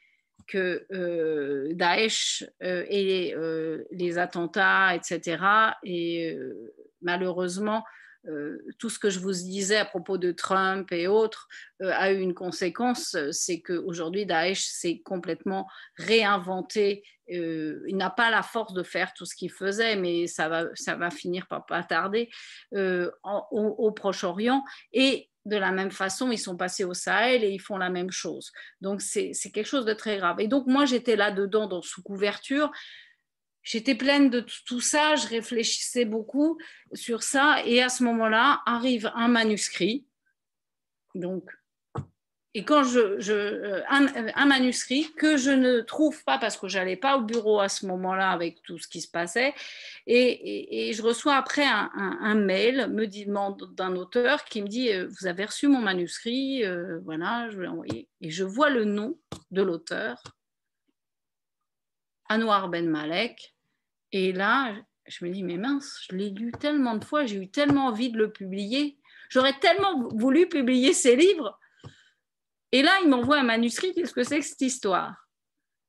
[0.47, 5.43] que euh, Daesh euh, et euh, les attentats, etc.,
[5.83, 6.37] et
[7.01, 7.83] malheureusement,
[8.79, 11.49] tout ce que je vous disais à propos de Trump et autres
[11.81, 15.67] a eu une conséquence, c'est qu'aujourd'hui Daesh s'est complètement
[15.97, 20.49] réinventé euh, il n'a pas la force de faire tout ce qu'il faisait, mais ça
[20.49, 22.29] va, ça va finir par pas tarder
[22.73, 24.63] euh, au, Proche-Orient.
[24.91, 28.11] Et de la même façon, ils sont passés au Sahel et ils font la même
[28.11, 28.51] chose.
[28.81, 30.39] Donc, c'est quelque chose de très grave.
[30.39, 32.71] Et donc, moi, j'étais là-dedans, dans sous couverture.
[33.61, 36.57] J'étais pleine de tout ça, je réfléchissais beaucoup
[36.93, 37.61] sur ça.
[37.65, 40.05] Et à ce moment-là, arrive un manuscrit.
[41.15, 41.49] Donc,
[42.55, 46.95] et quand je, je euh, un, manuscrit que je ne trouve pas parce que j'allais
[46.95, 49.53] pas au bureau à ce moment-là avec tout ce qui se passait,
[50.05, 54.91] et, et, je reçois après un, un, mail me demande d'un auteur qui me dit
[54.91, 58.85] euh, vous avez reçu mon manuscrit, euh, voilà, je vais l'envoyer, et je vois le
[58.85, 59.17] nom
[59.51, 60.21] de l'auteur,
[62.29, 63.55] Anwar Ben Malek,
[64.11, 64.75] Et là,
[65.07, 68.11] je me dis, mais mince, je l'ai lu tellement de fois, j'ai eu tellement envie
[68.11, 68.97] de le publier.
[69.29, 71.59] J'aurais tellement voulu publier ces livres.
[72.73, 75.29] Et là, il m'envoie un manuscrit, qu'est-ce que c'est que cette histoire?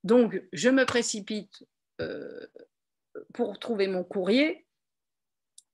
[0.05, 1.65] Donc, je me précipite
[2.03, 2.47] euh,
[3.33, 4.67] pour trouver mon courrier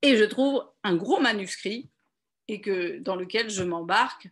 [0.02, 1.90] et je trouve un gros manuscrit
[2.46, 4.28] et que, dans lequel je m'embarque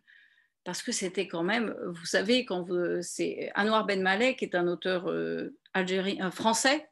[0.63, 2.69] parce que c'était quand même, vous savez, quand
[3.03, 6.89] c'est Anwar Ben Malek, qui est un auteur euh, algérien, français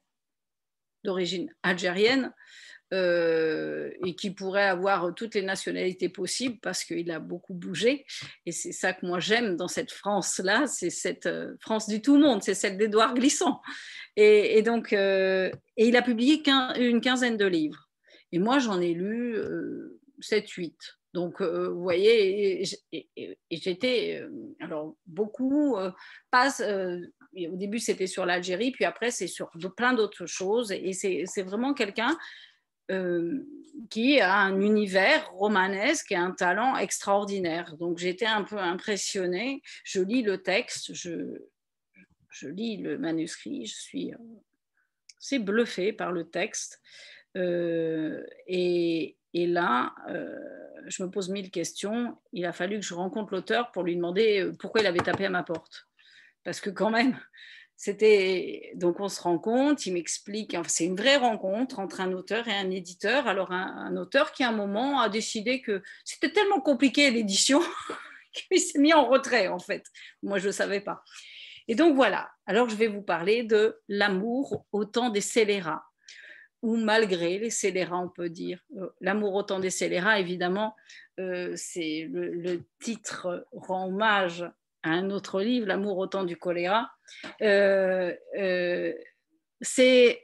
[1.04, 2.34] d'origine algérienne,
[2.92, 8.04] euh, et qui pourrait avoir toutes les nationalités possibles parce qu'il a beaucoup bougé.
[8.46, 12.16] Et c'est ça que moi j'aime dans cette France-là, c'est cette euh, France du tout
[12.16, 13.60] monde, c'est celle d'Édouard Glissant.
[14.16, 16.42] Et, donc, et il a publié
[16.78, 17.90] une quinzaine de livres.
[18.32, 19.36] Et moi, j'en ai lu
[20.22, 20.72] 7-8.
[21.16, 22.62] Donc, euh, vous voyez,
[23.50, 25.90] j'étais, euh, alors beaucoup euh,
[27.34, 31.72] au début c'était sur l'Algérie, puis après c'est sur plein d'autres choses, et c'est vraiment
[31.72, 32.18] quelqu'un
[33.90, 37.76] qui a un univers romanesque et un talent extraordinaire.
[37.76, 41.38] Donc j'étais un peu impressionnée, je lis le texte, je,
[42.42, 44.12] lis le manuscrit, je suis
[45.18, 46.80] assez bluffée par le texte.
[47.34, 50.34] et, et là, euh,
[50.86, 52.16] je me pose mille questions.
[52.32, 55.26] Il a fallu que je rencontre l'auteur pour lui demander euh, pourquoi il avait tapé
[55.26, 55.88] à ma porte.
[56.42, 57.20] Parce que quand même,
[57.76, 58.72] c'était...
[58.74, 62.70] Donc on se rencontre, il m'explique, c'est une vraie rencontre entre un auteur et un
[62.70, 63.26] éditeur.
[63.26, 67.60] Alors un, auteur qui à un moment a décidé que c'était tellement compliqué l'édition
[68.32, 69.84] qu'il s'est mis en retrait en fait.
[70.22, 71.02] Moi je ne savais pas.
[71.68, 75.84] Et donc voilà, alors je vais vous parler de l'amour au temps des scélérats
[76.62, 78.60] ou malgré les scélérats, on peut dire.
[78.76, 80.74] Euh, l'amour autant des scélérats, évidemment,
[81.20, 84.44] euh, c'est le, titre rend hommage
[84.90, 86.90] un autre livre, L'amour autant du choléra.
[87.42, 88.12] Euh,
[89.60, 90.18] c'est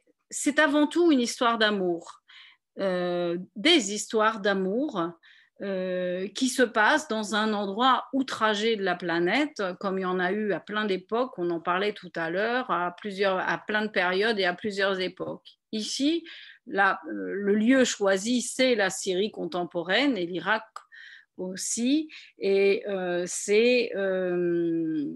[0.58, 2.22] avant tout une histoire d'amour,
[2.76, 5.10] des histoires d'amour
[5.60, 10.32] qui se passent dans un endroit outragé de la planète, comme il y en a
[10.32, 14.38] eu à plein d'époques, on en parlait tout à l'heure, à, à plein de périodes
[14.38, 15.58] et à plusieurs époques.
[15.72, 16.24] Ici,
[16.68, 20.64] euh, le lieu choisi, c'est la Syrie contemporaine et l'Irak
[21.36, 22.10] aussi.
[22.38, 25.06] Et, euh, euh,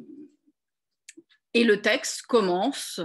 [1.55, 3.01] et le texte commence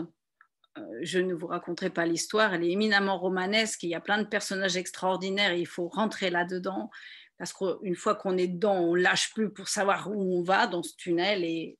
[1.01, 4.27] je ne vous raconterai pas l'histoire, elle est éminemment romanesque, il y a plein de
[4.27, 6.89] personnages extraordinaires, il faut rentrer là-dedans,
[7.37, 10.81] parce qu'une fois qu'on est dedans, on lâche plus pour savoir où on va dans
[10.81, 11.77] ce tunnel et,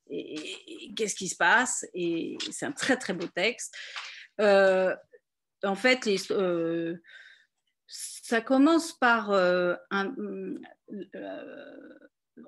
[0.98, 1.86] qu'est-ce qui se passe.
[1.94, 3.74] Et c'est un très très beau texte
[5.64, 6.96] en fait, euh,
[7.88, 10.60] ça commence par euh, un, euh,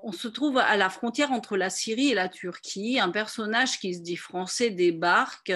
[0.01, 2.99] on se trouve à la frontière entre la Syrie et la Turquie.
[2.99, 5.51] Un personnage qui se dit français débarque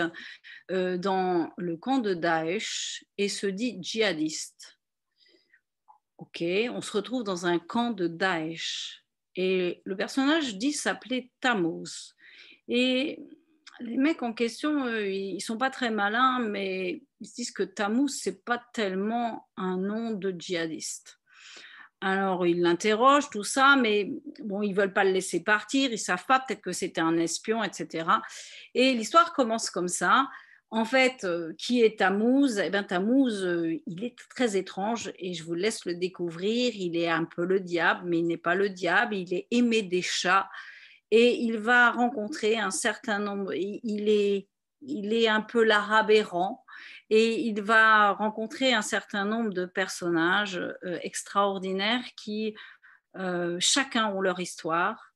[0.69, 4.79] dans le camp de Daesh et se dit djihadiste.
[6.17, 9.03] Ok, on se retrouve dans un camp de Daesh
[9.35, 12.15] et le personnage dit s'appeler Tammuz.
[12.67, 13.23] Et
[13.79, 18.09] les mecs en question, ils sont pas très malins, mais ils se disent que Tammuz,
[18.09, 21.19] c'est pas tellement un nom de djihadiste.
[22.01, 24.11] Alors, ils l'interrogent, tout ça, mais
[24.43, 27.63] bon, ils veulent pas le laisser partir, ils savent pas, peut-être que c'était un espion,
[27.63, 28.07] etc.
[28.75, 30.27] Et l'histoire commence comme ça.
[30.69, 32.59] En fait, euh, qui est Tammuz?
[32.59, 36.73] Eh bien, Tammuz, euh, il est très étrange et je vous laisse le découvrir.
[36.75, 39.15] Il est un peu le diable, mais il n'est pas le diable.
[39.15, 40.49] Il est aimé des chats
[41.09, 43.53] et il va rencontrer un certain nombre.
[43.55, 44.49] Il est,
[44.81, 46.65] il est un peu l'arabe errant
[47.09, 52.55] et il va rencontrer un certain nombre de personnages euh, extraordinaires qui
[53.15, 55.13] euh, chacun ont leur histoire.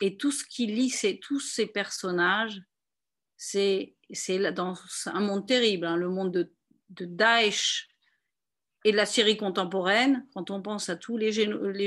[0.00, 2.60] Et tout ce qui lie tous ces personnages
[3.36, 3.94] c'est
[4.52, 4.74] dans
[5.06, 6.50] un monde terrible hein, le monde de,
[6.90, 7.88] Daesh
[8.84, 10.26] et de la Syrie contemporaine.
[10.34, 11.30] Quand on pense à tous les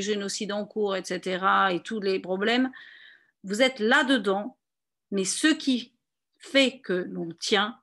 [0.01, 2.71] génocides en cours etc et tous les problèmes
[3.43, 4.57] vous êtes là-dedans,
[5.09, 5.95] mais ce qui
[6.37, 7.79] fait que l'on tient,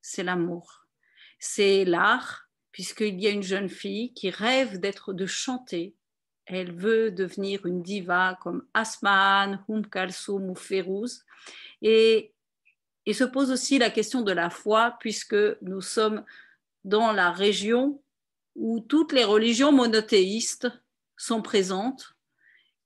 [0.00, 0.79] c'est l'amour.
[1.40, 5.96] C'est l'art, puisqu'il y a une jeune fille qui rêve d'être, de chanter.
[6.46, 11.24] Elle veut devenir une diva comme Asman, Hum Kalsoum ou Férouz.
[11.82, 12.32] Et,
[13.06, 16.24] et se pose aussi la question de la foi, puisque nous sommes
[16.84, 18.02] dans la région
[18.54, 20.68] où toutes les religions monothéistes
[21.16, 22.14] sont présentes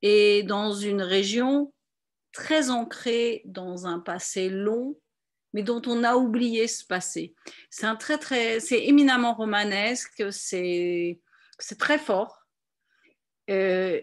[0.02, 1.72] et dans une région
[2.32, 4.96] très ancré dans un passé long,
[5.54, 7.34] mais dont on a oublié ce passé.
[7.70, 11.20] C'est un très très, c'est éminemment romanesque, c'est
[11.58, 12.44] c'est très fort.
[13.48, 14.00] Euh,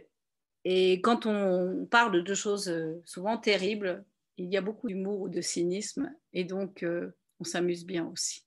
[0.64, 4.06] et quand on parle de choses euh, souvent terribles,
[4.38, 8.46] il y a beaucoup d'humour ou de cynisme, et donc euh, on s'amuse bien aussi.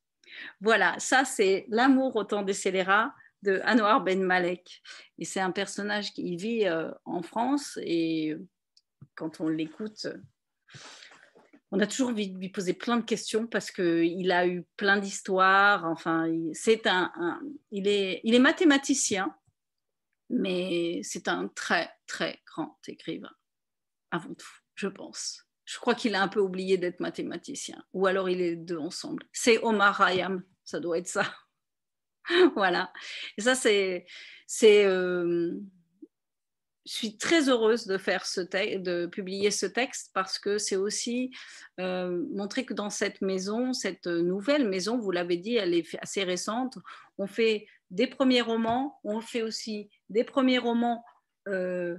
[0.61, 4.83] Voilà, ça c'est L'amour au temps des scélérats de Anwar Ben Malek.
[5.19, 6.67] Et c'est un personnage qui vit
[7.05, 8.35] en France et
[9.15, 10.09] quand on l'écoute,
[11.75, 14.97] on a toujours envie de lui poser plein de questions parce qu'il a eu plein
[14.97, 15.85] d'histoires.
[15.87, 17.11] Enfin, c'est un,
[17.73, 19.35] il, est, il est mathématicien,
[20.31, 23.33] mais c'est un très, très grand écrivain,
[24.13, 25.45] avant tout, je pense.
[25.65, 29.25] Je crois qu'il a un peu oublié d'être mathématicien, ou alors il est deux ensemble.
[29.33, 31.25] C'est Omar Hayam, ça doit être ça.
[32.55, 32.93] voilà.
[33.37, 34.07] Et ça, c'est.
[34.63, 35.59] euh,
[36.85, 41.31] suis très heureuse de, faire ce de publier ce texte parce que c'est aussi
[41.81, 46.24] euh, montrer que dans cette maison, cette nouvelle maison, vous l'avez dit, elle est assez
[46.24, 46.78] récente,
[47.19, 51.05] on fait des premiers romans, on fait aussi des premiers romans
[51.48, 51.97] euh,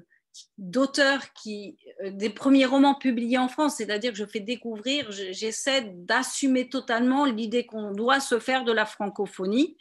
[0.57, 6.69] d'auteurs qui, des premiers romans publiés en France, c'est-à-dire que je fais découvrir, j'essaie d'assumer
[6.69, 9.77] totalement l'idée qu'on doit se faire de la francophonie.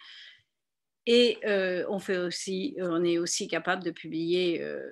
[1.06, 4.90] Et euh, on, est aussi capable de publier euh,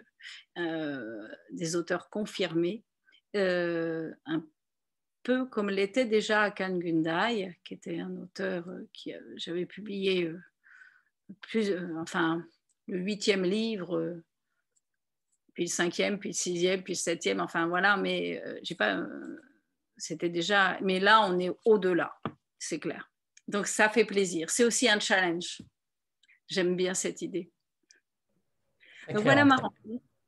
[0.58, 2.84] euh, des auteurs confirmés,
[3.34, 4.44] un
[5.22, 10.30] peu comme l'était déjà Kan Gundai, qui était un auteur qui j'avais publié
[11.40, 12.44] plus, enfin,
[12.88, 14.20] le huitième livre,
[15.54, 19.02] puis le cinquième, puis le sixième, puis le septième, enfin voilà, mais j'ai pas,
[19.96, 22.12] c'était déjà, mais là on est au-delà,
[22.58, 23.10] c'est clair.
[23.48, 24.50] Donc ça fait plaisir.
[24.50, 25.62] C'est aussi un challenge.
[26.48, 27.50] J'aime bien cette idée.
[29.08, 29.56] Donc voilà ma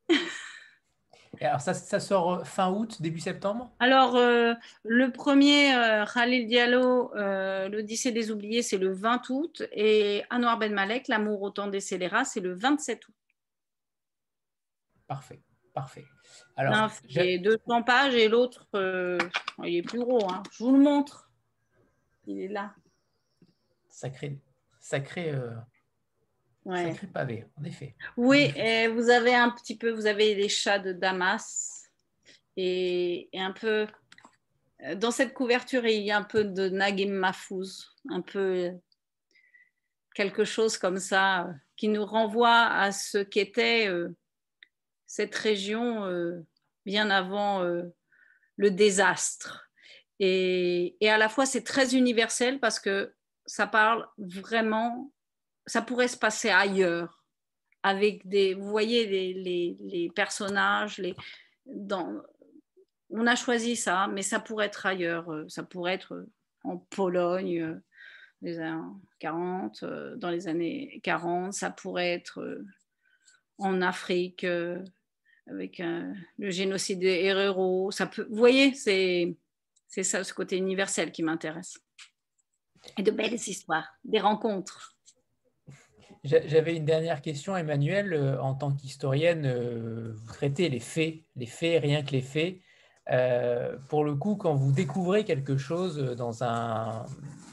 [1.40, 3.72] alors ça, ça, sort fin août, début septembre?
[3.78, 4.54] Alors euh,
[4.84, 10.58] le premier, euh, Khalil Diallo, euh, l'Odyssée des oubliés, c'est le 20 août et Anwar
[10.58, 13.14] Ben Malek, L'amour au temps des scélérats, c'est le 27 août.
[15.06, 15.42] Parfait,
[15.72, 16.04] parfait.
[16.56, 20.30] Alors, j'ai 200 pages et l'autre, il est plus gros.
[20.30, 20.42] Hein.
[20.52, 21.30] Je vous le montre.
[22.26, 22.74] Il est là.
[23.88, 24.40] Sacré,
[24.80, 25.32] sacré
[26.64, 26.92] Ouais.
[26.92, 27.94] Sacré pavé, en effet.
[28.16, 31.90] Oui, et vous avez un petit peu, vous avez les chats de Damas
[32.56, 33.86] et, un peu
[34.96, 38.70] dans cette couverture, il y a un peu de Nagim Mahfouz, un peu
[40.14, 44.14] quelque chose comme ça qui nous renvoie à ce qu'était euh,
[45.06, 46.44] cette région euh,
[46.84, 47.82] bien avant euh,
[48.56, 49.70] le désastre.
[50.20, 53.14] Et, et, à la fois, c'est très universel parce que
[53.46, 55.12] ça parle vraiment
[55.66, 57.24] ça pourrait se passer ailleurs,
[57.82, 61.14] avec des, vous voyez les, personnages, les,
[63.10, 66.26] on a choisi ça, mais ça pourrait être ailleurs, ça pourrait être
[66.64, 67.80] en Pologne,
[68.40, 68.82] les années
[69.20, 69.84] 40,
[70.16, 72.62] dans les années 40, ça pourrait être
[73.58, 74.46] en Afrique,
[75.46, 75.82] avec
[76.38, 79.36] le génocide des Herero, ça peut, vous voyez, c'est,
[79.86, 81.78] c'est ça, ce côté universel qui m'intéresse.
[82.98, 84.93] Et de belles histoires, des rencontres.
[86.24, 88.14] J'avais une dernière question, Emmanuel.
[88.14, 92.60] Euh, en tant qu'historienne, euh, vous traitez les faits, les faits, rien que les faits.
[93.10, 97.04] Euh, pour le coup, quand vous découvrez quelque chose dans un,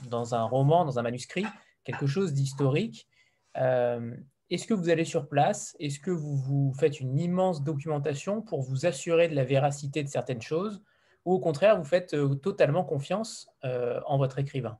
[0.09, 1.45] dans un roman, dans un manuscrit,
[1.83, 3.09] quelque chose d'historique,
[3.55, 5.75] est-ce que vous allez sur place?
[5.81, 10.07] Est-ce que vous, vous faites une immense documentation pour vous assurer de la véracité de
[10.07, 10.81] certaines choses?
[11.25, 14.79] Ou au contraire, vous faites totalement confiance en votre écrivain?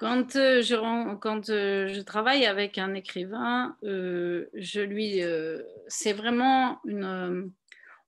[0.00, 5.20] Quand, euh, je, quand euh, je travaille avec un écrivain, euh, je lui,
[5.88, 7.52] c'est vraiment une,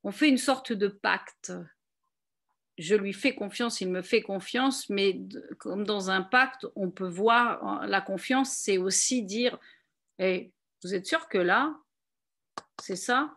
[0.03, 1.53] on fait une sorte de pacte.
[2.79, 5.21] Je lui fais confiance, il me fait confiance, mais
[5.59, 9.59] comme dans un pacte, on peut voir la confiance, c'est aussi dire,
[10.19, 10.51] hey,
[10.83, 11.77] vous êtes sûr que là,
[12.81, 13.37] c'est ça?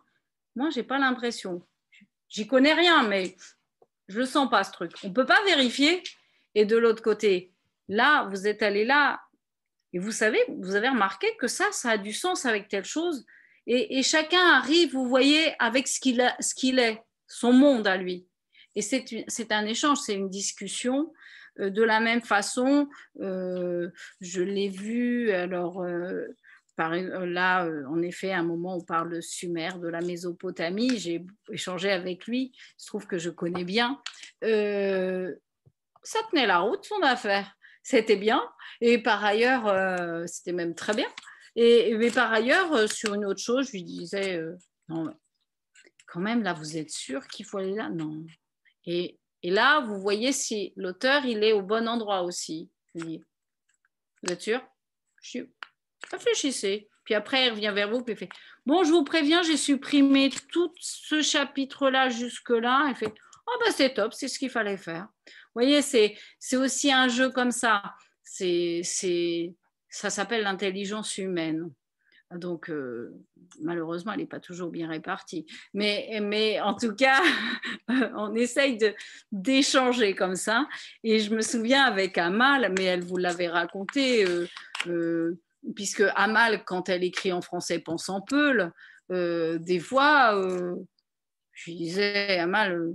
[0.56, 1.68] Moi, j'ai pas l'impression.
[2.30, 3.36] J'y connais rien, mais
[4.08, 4.94] je le sens pas ce truc.
[5.04, 6.02] On peut pas vérifier.
[6.58, 7.54] Et de l'autre côté,
[7.88, 9.22] Là, vous êtes allé là
[9.96, 13.26] et vous savez, vous avez remarqué que ça, ça a du sens avec telle chose.
[13.66, 16.22] Et, chacun arrive, vous voyez, avec ce qu'il
[16.56, 18.28] qu'il est, son monde à lui.
[18.76, 21.14] Et c'est un échange, c'est une discussion.
[21.62, 22.90] Euh, de la même façon,
[23.22, 23.90] euh,
[24.20, 26.28] je l'ai vu, alors euh,
[26.78, 31.90] là, en effet, à un moment, on parle de Sumer, de la Mésopotamie, j'ai échangé
[31.90, 34.02] avec lui, il se trouve que je connais bien.
[34.42, 37.56] ça tenait la route, son affaire
[37.86, 38.44] c'était bien.
[38.82, 41.08] Et par ailleurs, euh, c'était même très bien.
[41.56, 44.58] Et, mais par ailleurs, euh, sur une autre chose, je lui disais, euh,
[44.90, 45.14] non,
[46.08, 47.90] quand même, là, vous êtes sûr qu'il faut aller là?
[47.90, 48.26] Non.
[48.88, 52.72] Et, là, vous voyez si l'auteur, il est au bon endroit aussi.
[52.96, 53.22] vous
[54.28, 54.62] êtes sûr?
[55.22, 55.42] Je
[56.12, 56.90] Réfléchissez.
[57.04, 58.30] Puis après, il revient vers vous, puis il fait,
[58.66, 62.88] bon, je vous préviens, j'ai supprimé tout ce chapitre-là jusque-là.
[62.90, 63.14] Il fait,
[63.46, 65.08] oh, bah, c'est top, c'est ce qu'il fallait faire
[65.56, 67.82] voyez, c'est aussi un jeu comme ça.
[68.24, 68.82] c'est,
[69.90, 71.72] ça s'appelle l'intelligence humaine.
[72.32, 73.14] Donc, euh,
[73.62, 75.46] malheureusement, elle n'est pas toujours bien répartie.
[75.74, 77.22] Mais, mais en tout cas,
[77.88, 78.78] on essaye
[79.32, 80.68] d'échanger comme ça.
[81.04, 84.48] Et je me souviens avec Amal, mais elle vous l'avait raconté, euh,
[84.88, 85.40] euh,
[85.76, 88.72] puisque Amal, quand elle écrit en français, pense en peul,
[89.10, 90.34] des fois,
[91.54, 92.92] je disais, Amal,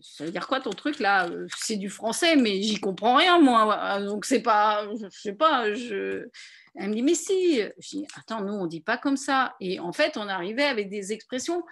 [0.00, 1.28] ça veut dire quoi ton truc là?
[1.56, 4.00] C'est du français, mais j'y comprends rien moi.
[4.00, 6.28] Donc c'est pas, je sais pas, je
[6.78, 7.60] elle me dit, mais si.
[7.78, 9.56] Je dis, attends, nous, on dit pas comme ça.
[9.60, 11.64] Et en fait, on arrivait avec des expressions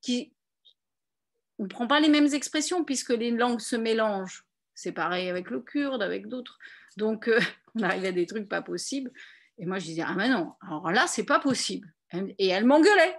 [0.00, 0.32] qui...
[1.58, 4.44] On prend pas les mêmes expressions puisque les langues se mélangent.
[4.74, 6.58] C'est pareil avec le kurde, avec d'autres.
[6.96, 7.40] Donc, euh,
[7.74, 9.12] on arrivait à des trucs pas possibles.
[9.58, 11.92] Et moi, je disais, ah mais non, alors là, c'est pas possible.
[12.38, 13.16] Et elle m'engueulait.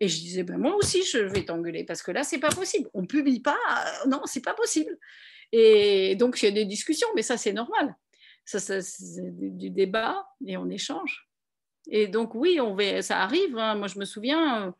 [0.00, 2.90] Et je disais, ben moi aussi, je vais t'engueuler parce que là, c'est pas possible.
[2.94, 3.56] On publie pas,
[4.04, 4.98] euh, non, c'est pas possible.
[5.52, 7.96] Et donc, il y a des discussions, mais ça, c'est normal
[8.44, 11.28] ça, c'est du débat et on échange.
[11.88, 13.56] Et donc oui, on ça arrive.
[13.58, 13.74] Hein.
[13.76, 14.68] Moi, je me souviens.
[14.68, 14.72] Euh,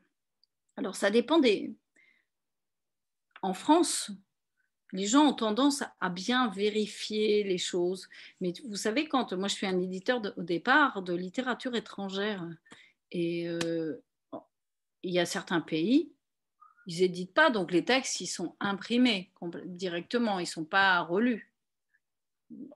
[0.77, 1.75] alors, ça dépend des.
[3.43, 4.11] En France,
[4.93, 8.09] les gens ont tendance à bien vérifier les choses.
[8.41, 12.47] Mais vous savez, quand moi, je suis un éditeur au départ de littérature étrangère,
[13.11, 14.03] et euh,
[15.05, 16.11] il y a certains pays,
[16.87, 19.31] ils n'éditent pas, donc les textes, ils sont imprimés
[19.65, 21.55] directement, ils ne sont pas relus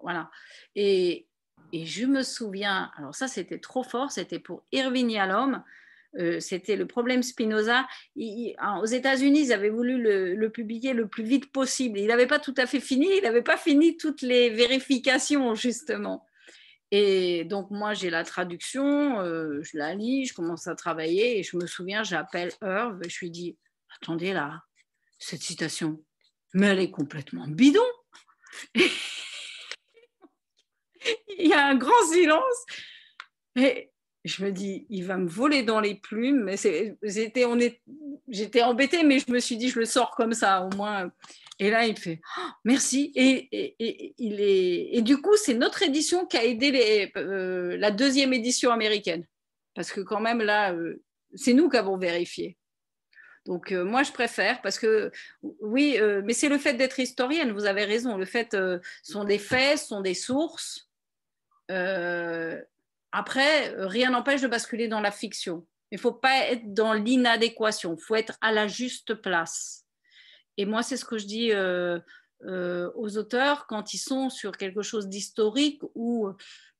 [0.00, 0.30] voilà.
[0.74, 1.26] Et,
[1.72, 5.62] je me souviens, alors ça c'était trop fort, c'était pour Irving Yalom,
[6.18, 7.86] euh, c'était le problème Spinoza.
[8.16, 11.98] aux États-Unis, ils avaient voulu le, publier le plus vite possible.
[11.98, 16.24] Il n'avait pas tout à fait fini, il n'avait pas fini toutes les vérifications, justement.
[16.90, 21.42] Et donc, moi, j'ai la traduction, euh, je la lis, je commence à travailler, et
[21.42, 23.56] je me souviens, j'appelle Irv, et je lui dis
[24.00, 24.62] Attendez là,
[25.18, 26.02] cette citation,
[26.54, 27.80] mais elle est complètement bidon.
[31.38, 32.66] il y a un grand silence.
[33.56, 33.90] Et
[34.24, 36.50] je me dis, il va me voler dans les plumes.
[37.02, 41.10] J'étais embêtée, mais je me suis dit, je le sors comme ça, au moins.
[41.58, 43.12] Et là, il fait oh, merci.
[43.16, 48.32] Et, il est, et du coup, c'est notre édition qui a aidé euh, la deuxième
[48.32, 49.26] édition américaine.
[49.74, 51.02] Parce que quand même, là, euh,
[51.34, 52.56] c'est nous qui avons vérifié.
[53.46, 55.10] Donc euh, moi, je préfère parce que
[55.60, 58.16] oui, mais c'est le fait d'être historienne, vous avez raison.
[58.16, 58.56] Le fait
[59.02, 60.88] sont des faits, sont des sources.
[63.10, 65.66] Après, rien n'empêche de basculer dans la fiction.
[65.90, 69.87] Il ne faut pas être dans l'inadéquation, il faut être à la juste place.
[70.58, 71.98] Et moi, c'est ce que je dis euh,
[72.44, 76.28] euh, aux auteurs quand ils sont sur quelque chose d'historique ou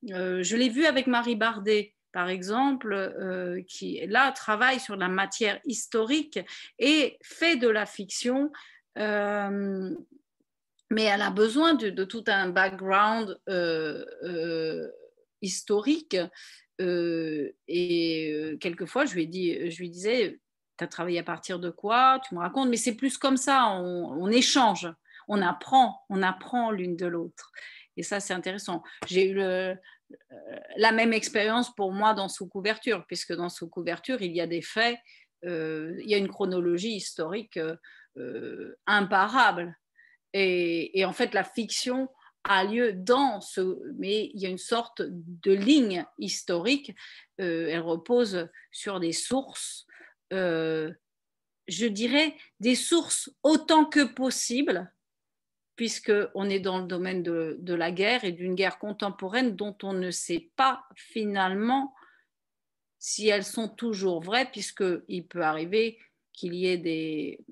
[0.03, 6.39] je l'ai vu avec Marie Bardet, par exemple, qui là travaille sur la matière historique
[6.79, 8.53] et fait de la fiction
[10.91, 14.89] mais elle a besoin de, tout un background euh, euh,
[15.43, 16.17] historique.
[16.81, 20.41] Euh, et quelquefois, je lui disais,
[20.79, 22.21] tu as travaillé à partir de quoi?
[22.27, 24.89] Tu me racontes, mais c'est plus comme ça, on, échange,
[25.27, 27.53] on apprend, on apprend l'une de l'autre.
[27.97, 28.83] Et ça, c'est intéressant.
[29.07, 29.35] J'ai eu
[30.77, 34.99] la même expérience pour moi dans sous-couverture, puisque dans sous-couverture, il y a des faits,
[35.43, 37.59] il y a une chronologie historique
[38.87, 39.77] imparable.
[40.33, 42.09] Et, en fait, la fiction
[42.45, 43.79] a lieu dans ce...
[43.99, 46.95] Mais il y a une sorte de ligne historique.
[47.41, 49.87] Euh, elle repose sur des sources,
[50.33, 50.93] euh,
[51.67, 54.93] je dirais des sources autant que possible,
[55.77, 59.93] puisqu'on est dans le domaine de, de la guerre et d'une guerre contemporaine dont on
[59.93, 61.95] ne sait pas finalement
[62.99, 65.99] si elles sont toujours vraies, puisqu'il peut arriver
[66.33, 67.45] qu'il y ait des,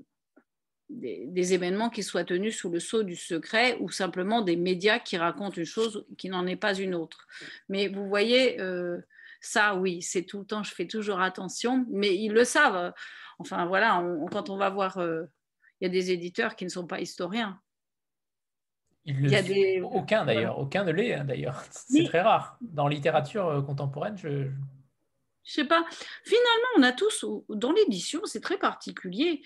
[0.89, 5.17] des, événements qui soient tenus sous le sceau du secret ou simplement des médias qui
[5.17, 7.27] racontent une chose qui n'en est pas une autre.
[7.69, 8.99] Mais vous voyez, euh,
[9.47, 12.93] ça, oui, c'est tout le temps, je fais toujours attention, mais ils le savent.
[13.39, 14.03] Enfin, voilà,
[14.33, 15.25] quand on va voir, euh,
[15.81, 17.61] il y a des éditeurs qui ne sont pas historiens.
[19.05, 19.81] Il, y a des...
[19.83, 21.63] Aucun d'ailleurs, aucun ne l'est hein, d'ailleurs.
[21.71, 22.59] C'est très rare.
[22.61, 24.51] Dans la littérature euh, contemporaine, je,
[25.45, 25.85] je sais pas.
[26.25, 29.43] Finalement, on a tous, dans l'édition, c'est très particulier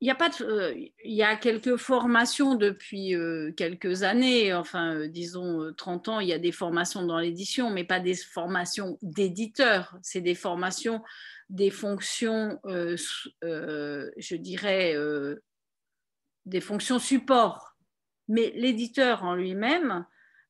[0.00, 4.94] il y a pas euh, il y a quelques formations depuis euh, quelques années, enfin
[4.94, 8.96] euh, disons 30 ans, il y a des formations dans l'édition, mais pas des formations
[9.02, 11.02] d'éditeurs, c'est des formations
[11.50, 14.94] des fonctions, je dirais,
[16.44, 17.74] des fonctions support.
[18.28, 20.04] Mais l'éditeur en lui-même,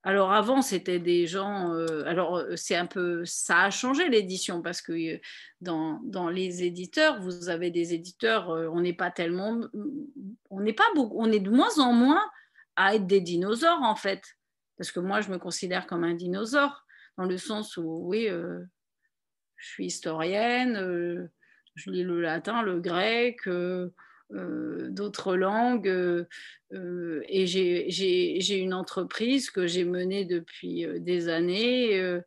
[0.04, 1.72] alors avant, c'était des gens.
[1.74, 5.18] Euh, alors euh, c'est un peu, ça a changé l'édition parce que euh,
[5.60, 8.48] dans, dans, les éditeurs, vous avez des éditeurs.
[8.48, 9.60] on n'est pas tellement,
[10.50, 12.22] on n'est pas beaucoup, on est de moins en moins
[12.76, 14.22] à être des dinosaures en fait.
[14.76, 19.66] Parce que moi, je me considère comme un dinosaure, dans le sens où, oui, je
[19.66, 21.28] suis historienne,
[21.74, 23.40] je lis le latin, le grec,
[24.30, 26.26] d'autres langues,
[26.72, 32.20] et j'ai une entreprise que j'ai menée depuis des années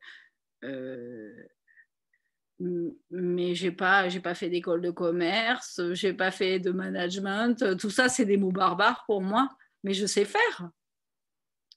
[3.10, 7.90] mais j'ai pas j'ai pas fait d'école de commerce, j'ai pas fait de management, tout
[7.90, 9.50] ça c'est des mots barbares pour moi,
[9.84, 10.70] mais je sais faire.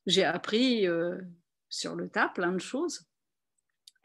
[0.06, 1.18] J'ai appris euh,
[1.68, 3.06] sur le tas plein de choses.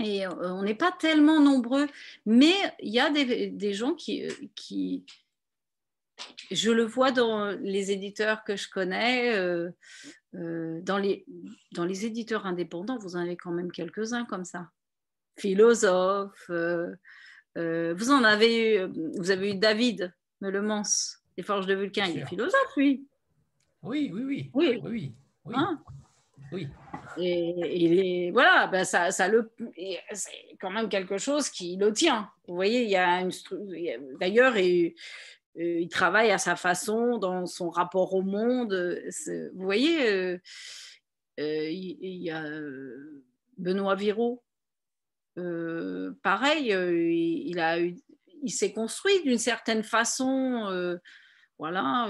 [0.02, 1.88] Et euh, on n'est pas tellement nombreux,
[2.26, 5.06] mais il y a des, gens qui, euh, qui,
[6.52, 9.36] je le vois dans les éditeurs que je connais,
[10.34, 11.26] dans, les,
[11.74, 14.70] dans les éditeurs indépendants, vous en avez quand même quelques-uns comme ça
[15.40, 16.46] philosophe.
[16.50, 16.94] Euh,
[17.58, 20.84] euh, vous en avez eu, vous avez eu David Meulemans,
[21.36, 23.08] des Forges de Vulcain, il est philosophe, lui.
[23.82, 24.52] Oui, oui, oui.
[24.54, 25.14] Oui, oui.
[25.46, 25.56] oui.
[25.58, 25.82] Hein
[26.52, 26.68] oui.
[27.18, 29.52] Et, il est, voilà, ben ça, ça le,
[30.12, 32.30] c'est quand même quelque chose qui le tient.
[32.48, 33.32] Vous voyez, il y a une,
[34.20, 34.92] d'ailleurs, il, euh,
[35.60, 39.02] il travaille à sa façon dans son rapport au monde.
[39.54, 40.40] Vous voyez,
[41.38, 42.46] il, il, y a
[43.58, 44.42] Benoît Viraud,
[45.40, 50.68] euh, pareil, euh, il, s'est construit d'une certaine façon.
[50.70, 50.98] Euh,
[51.58, 52.10] voilà.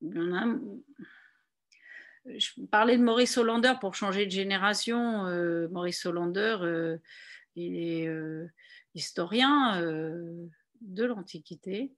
[0.00, 0.40] je
[2.70, 5.24] parlais de Maurice Hollander pour changer de génération.
[5.70, 6.98] Maurice Hollander,
[7.56, 8.08] il est
[8.94, 9.82] historien
[10.80, 11.94] de l'Antiquité,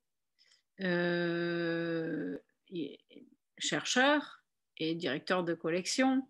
[3.59, 4.43] chercheur
[4.78, 6.27] et directeur de collection.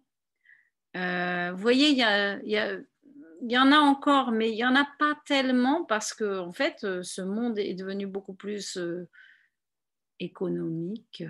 [0.96, 5.20] Euh, vous voyez, il y, y, en a encore, mais il n'y en a pas
[5.26, 9.08] tellement parce que, en fait, euh, ce monde est devenu beaucoup plus euh,
[10.20, 11.24] économique.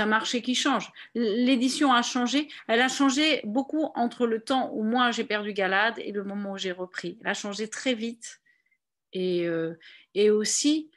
[0.00, 0.90] Un marché qui change.
[1.14, 2.48] L'édition a changé.
[2.68, 6.52] Elle a changé beaucoup entre le temps où moi j'ai perdu Galade et le moment
[6.52, 7.18] où j'ai repris.
[7.20, 8.40] Elle a changé très vite.
[9.12, 9.46] Et,
[10.14, 10.90] et aussi,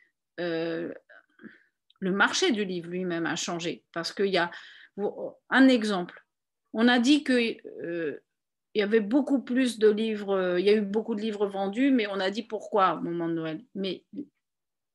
[2.00, 4.52] le marché du livre lui-même a changé parce qu'il y a
[5.50, 6.26] un exemple.
[6.74, 8.20] On a dit qu'il euh,
[8.76, 11.92] y avait beaucoup plus de livres, euh, il y a eu beaucoup de livres vendus,
[11.92, 13.64] mais on a dit pourquoi au moment de Noël?
[13.76, 14.04] Mais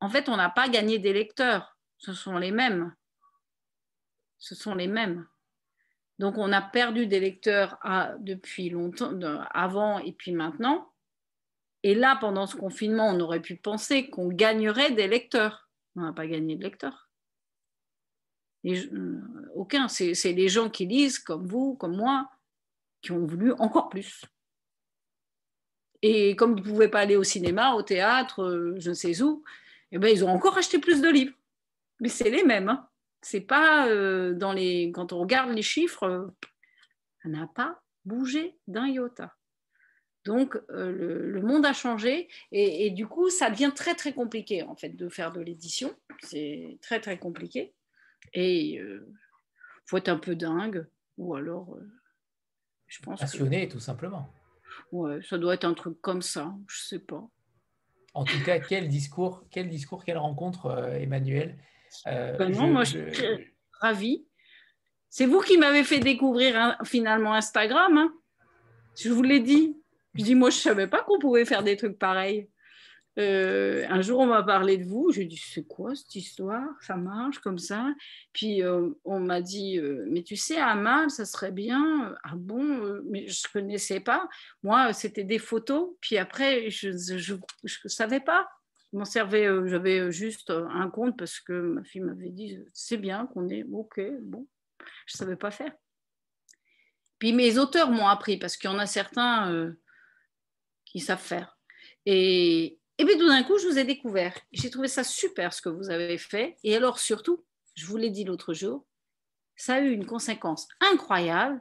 [0.01, 1.77] en fait, on n'a pas gagné des lecteurs.
[1.99, 2.95] Ce sont les mêmes.
[4.45, 5.27] Ce sont les mêmes.
[6.19, 7.79] Donc, on a perdu des lecteurs
[8.21, 9.11] depuis longtemps,
[9.51, 10.93] avant et puis maintenant.
[11.83, 15.71] Et là, pendant ce confinement, on aurait pu penser qu'on gagnerait des lecteurs.
[15.97, 17.09] On n'a pas gagné de lecteurs.
[18.67, 19.23] Euh,
[19.55, 22.29] aucun, c'est les gens qui lisent, comme vous, comme moi,
[23.01, 24.27] qui ont voulu encore plus.
[26.03, 29.23] Et comme ils ne pouvaient pas aller au cinéma, au théâtre, euh, je ne sais
[29.23, 29.43] où,
[29.91, 31.35] eh ben, ils ont encore acheté plus de livres.
[32.01, 32.69] Mais c'est les mêmes.
[32.69, 32.87] Hein.
[33.25, 34.93] C'est pas euh, dans les.
[34.93, 36.33] Quand on regarde les chiffres,
[37.23, 39.35] ça n'a pas bougé d'un iota.
[40.25, 44.75] Donc le, monde a changé et, et, du coup ça devient très très compliqué en
[44.75, 45.95] fait de faire de l'édition.
[46.23, 47.75] C'est très très compliqué.
[48.33, 49.13] Et il euh,
[49.87, 50.87] faut être un peu dingue,
[51.19, 51.89] ou alors, euh,
[52.87, 53.21] je pense.
[53.21, 54.33] Passionné, tout simplement.
[54.91, 57.29] Ouais, ça doit être un truc comme ça, je sais pas.
[58.13, 60.67] En tout cas, quel discours, quel discours, quelle rencontre,
[62.07, 62.37] euh.
[62.37, 64.27] Ben non, moi, je suis ravie.
[65.09, 67.97] C'est vous qui m'avez fait découvrir hein, finalement Instagram.
[67.99, 68.13] Hein.
[68.97, 69.77] Je vous l'ai dit.
[70.15, 72.49] Je dis, moi, je ne savais pas qu'on pouvait faire des trucs pareils.
[73.19, 75.13] Euh, un jour, on m'a parlé de vous.
[75.13, 76.69] J'ai dit, c'est quoi cette histoire?
[76.81, 77.93] Ça marche comme ça?
[78.33, 82.15] Puis euh, on m'a dit, euh, mais tu sais, Amal, ça serait bien.
[82.25, 83.01] Ah bon?
[83.09, 84.29] Mais je ne connaissais pas.
[84.63, 85.91] Moi, c'était des photos.
[86.01, 88.49] Puis après, je ne savais pas.
[88.95, 93.27] Je m'en servais, j'avais juste un compte parce que ma fille m'avait dit, c'est bien
[93.27, 94.01] qu'on est OK.
[94.23, 94.47] Bon,
[95.07, 95.73] je ne savais pas faire.
[97.19, 99.75] Puis mes auteurs m'ont appris parce qu'il y en a certains
[100.85, 101.59] qui savent faire.
[102.07, 104.39] Et, et puis tout d'un coup, je vous ai découvert.
[104.53, 106.57] J'ai trouvé ça super ce que vous avez fait.
[106.63, 107.45] Et alors surtout,
[107.75, 108.87] je vous l'ai dit l'autre jour,
[109.57, 111.61] ça a eu une conséquence incroyable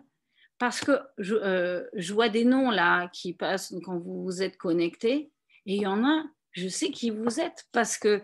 [0.59, 5.31] parce que je, euh, vois des noms là qui passent quand vous vous êtes connectés.
[5.65, 6.23] Et il y en a,
[6.53, 8.21] je sais qui vous êtes parce que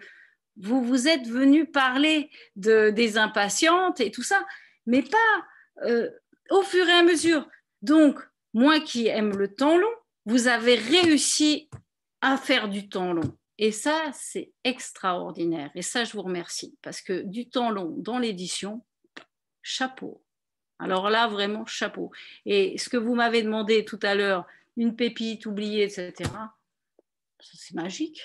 [0.58, 4.46] vous vous êtes venu parler de, des impatientes et tout ça,
[4.86, 6.10] mais pas euh,
[6.50, 7.48] au fur et à mesure.
[7.82, 8.20] Donc,
[8.54, 9.94] moi qui aime le temps long,
[10.26, 11.70] vous avez réussi
[12.22, 13.38] à faire du temps long.
[13.58, 15.70] Et ça, c'est extraordinaire.
[15.76, 16.78] Et ça, je vous remercie.
[16.82, 18.86] Parce que du temps long dans l'édition,
[19.62, 20.24] chapeau.
[20.80, 22.12] Alors là, vraiment, chapeau.
[22.46, 24.46] Et ce que vous m'avez demandé tout à l'heure,
[24.78, 26.14] une pépite oubliée, etc.,
[27.42, 28.22] c'est magique.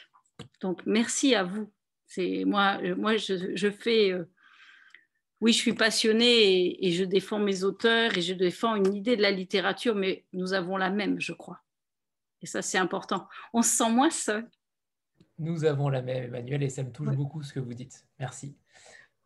[0.61, 1.73] Donc, merci à vous.
[2.07, 4.25] C'est moi, moi je, fais, euh,
[5.41, 9.23] oui, je suis passionnée et, je défends mes auteurs et je défends une idée de
[9.23, 11.61] la littérature, mais nous avons la même, je crois.
[12.43, 13.27] Et ça, c'est important.
[13.53, 14.49] On se sent moins seul.
[15.39, 18.07] Nous avons la même, Emmanuel, et ça me touche beaucoup ce que vous dites.
[18.21, 18.57] Merci.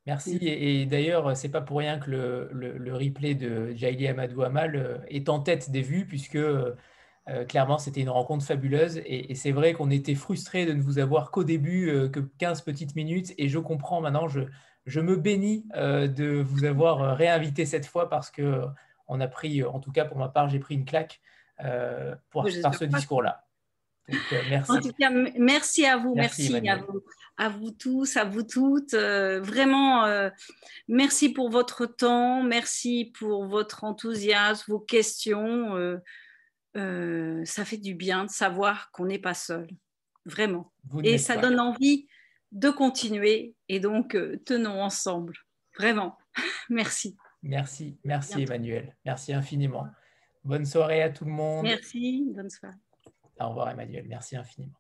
[0.07, 0.39] Merci.
[0.41, 5.29] Et, d'ailleurs, c'est pas pour rien que le, replay de Jaili Amadou Amal euh, est
[5.29, 6.39] en tête des vues, puisque
[7.29, 9.01] euh, clairement, c'était une rencontre fabuleuse.
[9.05, 12.63] Et, c'est vrai qu'on était frustrés de ne vous avoir qu'au début, euh, que 15
[12.63, 13.35] petites minutes.
[13.39, 14.41] Et je comprends maintenant, je,
[14.87, 18.65] je me bénis de vous avoir réinvité cette fois parce que
[19.07, 21.21] on a pris, en tout cas pour ma part, j'ai pris une claque
[22.31, 23.45] pour, par ce discours-là.
[24.49, 24.71] merci.
[24.71, 27.03] En tout cas, merci à vous, merci, à vous
[27.39, 28.95] à vous tous, à vous toutes.
[28.95, 30.29] Euh, vraiment, euh,
[30.89, 35.99] merci pour votre temps, merci pour votre enthousiasme, vos questions.
[36.77, 39.69] Euh, ça fait du bien de savoir qu'on n'est pas seul,
[40.25, 40.73] vraiment.
[41.03, 42.07] et ça donne envie
[42.53, 43.55] de continuer.
[43.69, 45.35] Et donc, tenons ensemble,
[45.77, 46.19] vraiment.
[46.71, 47.17] merci.
[47.43, 48.97] Merci, merci Emmanuel.
[49.05, 49.87] Merci infiniment.
[50.45, 51.65] Bonne soirée à tout le monde.
[51.65, 52.75] Merci, bonne soirée.
[53.41, 54.78] Au revoir Emmanuel, merci infiniment.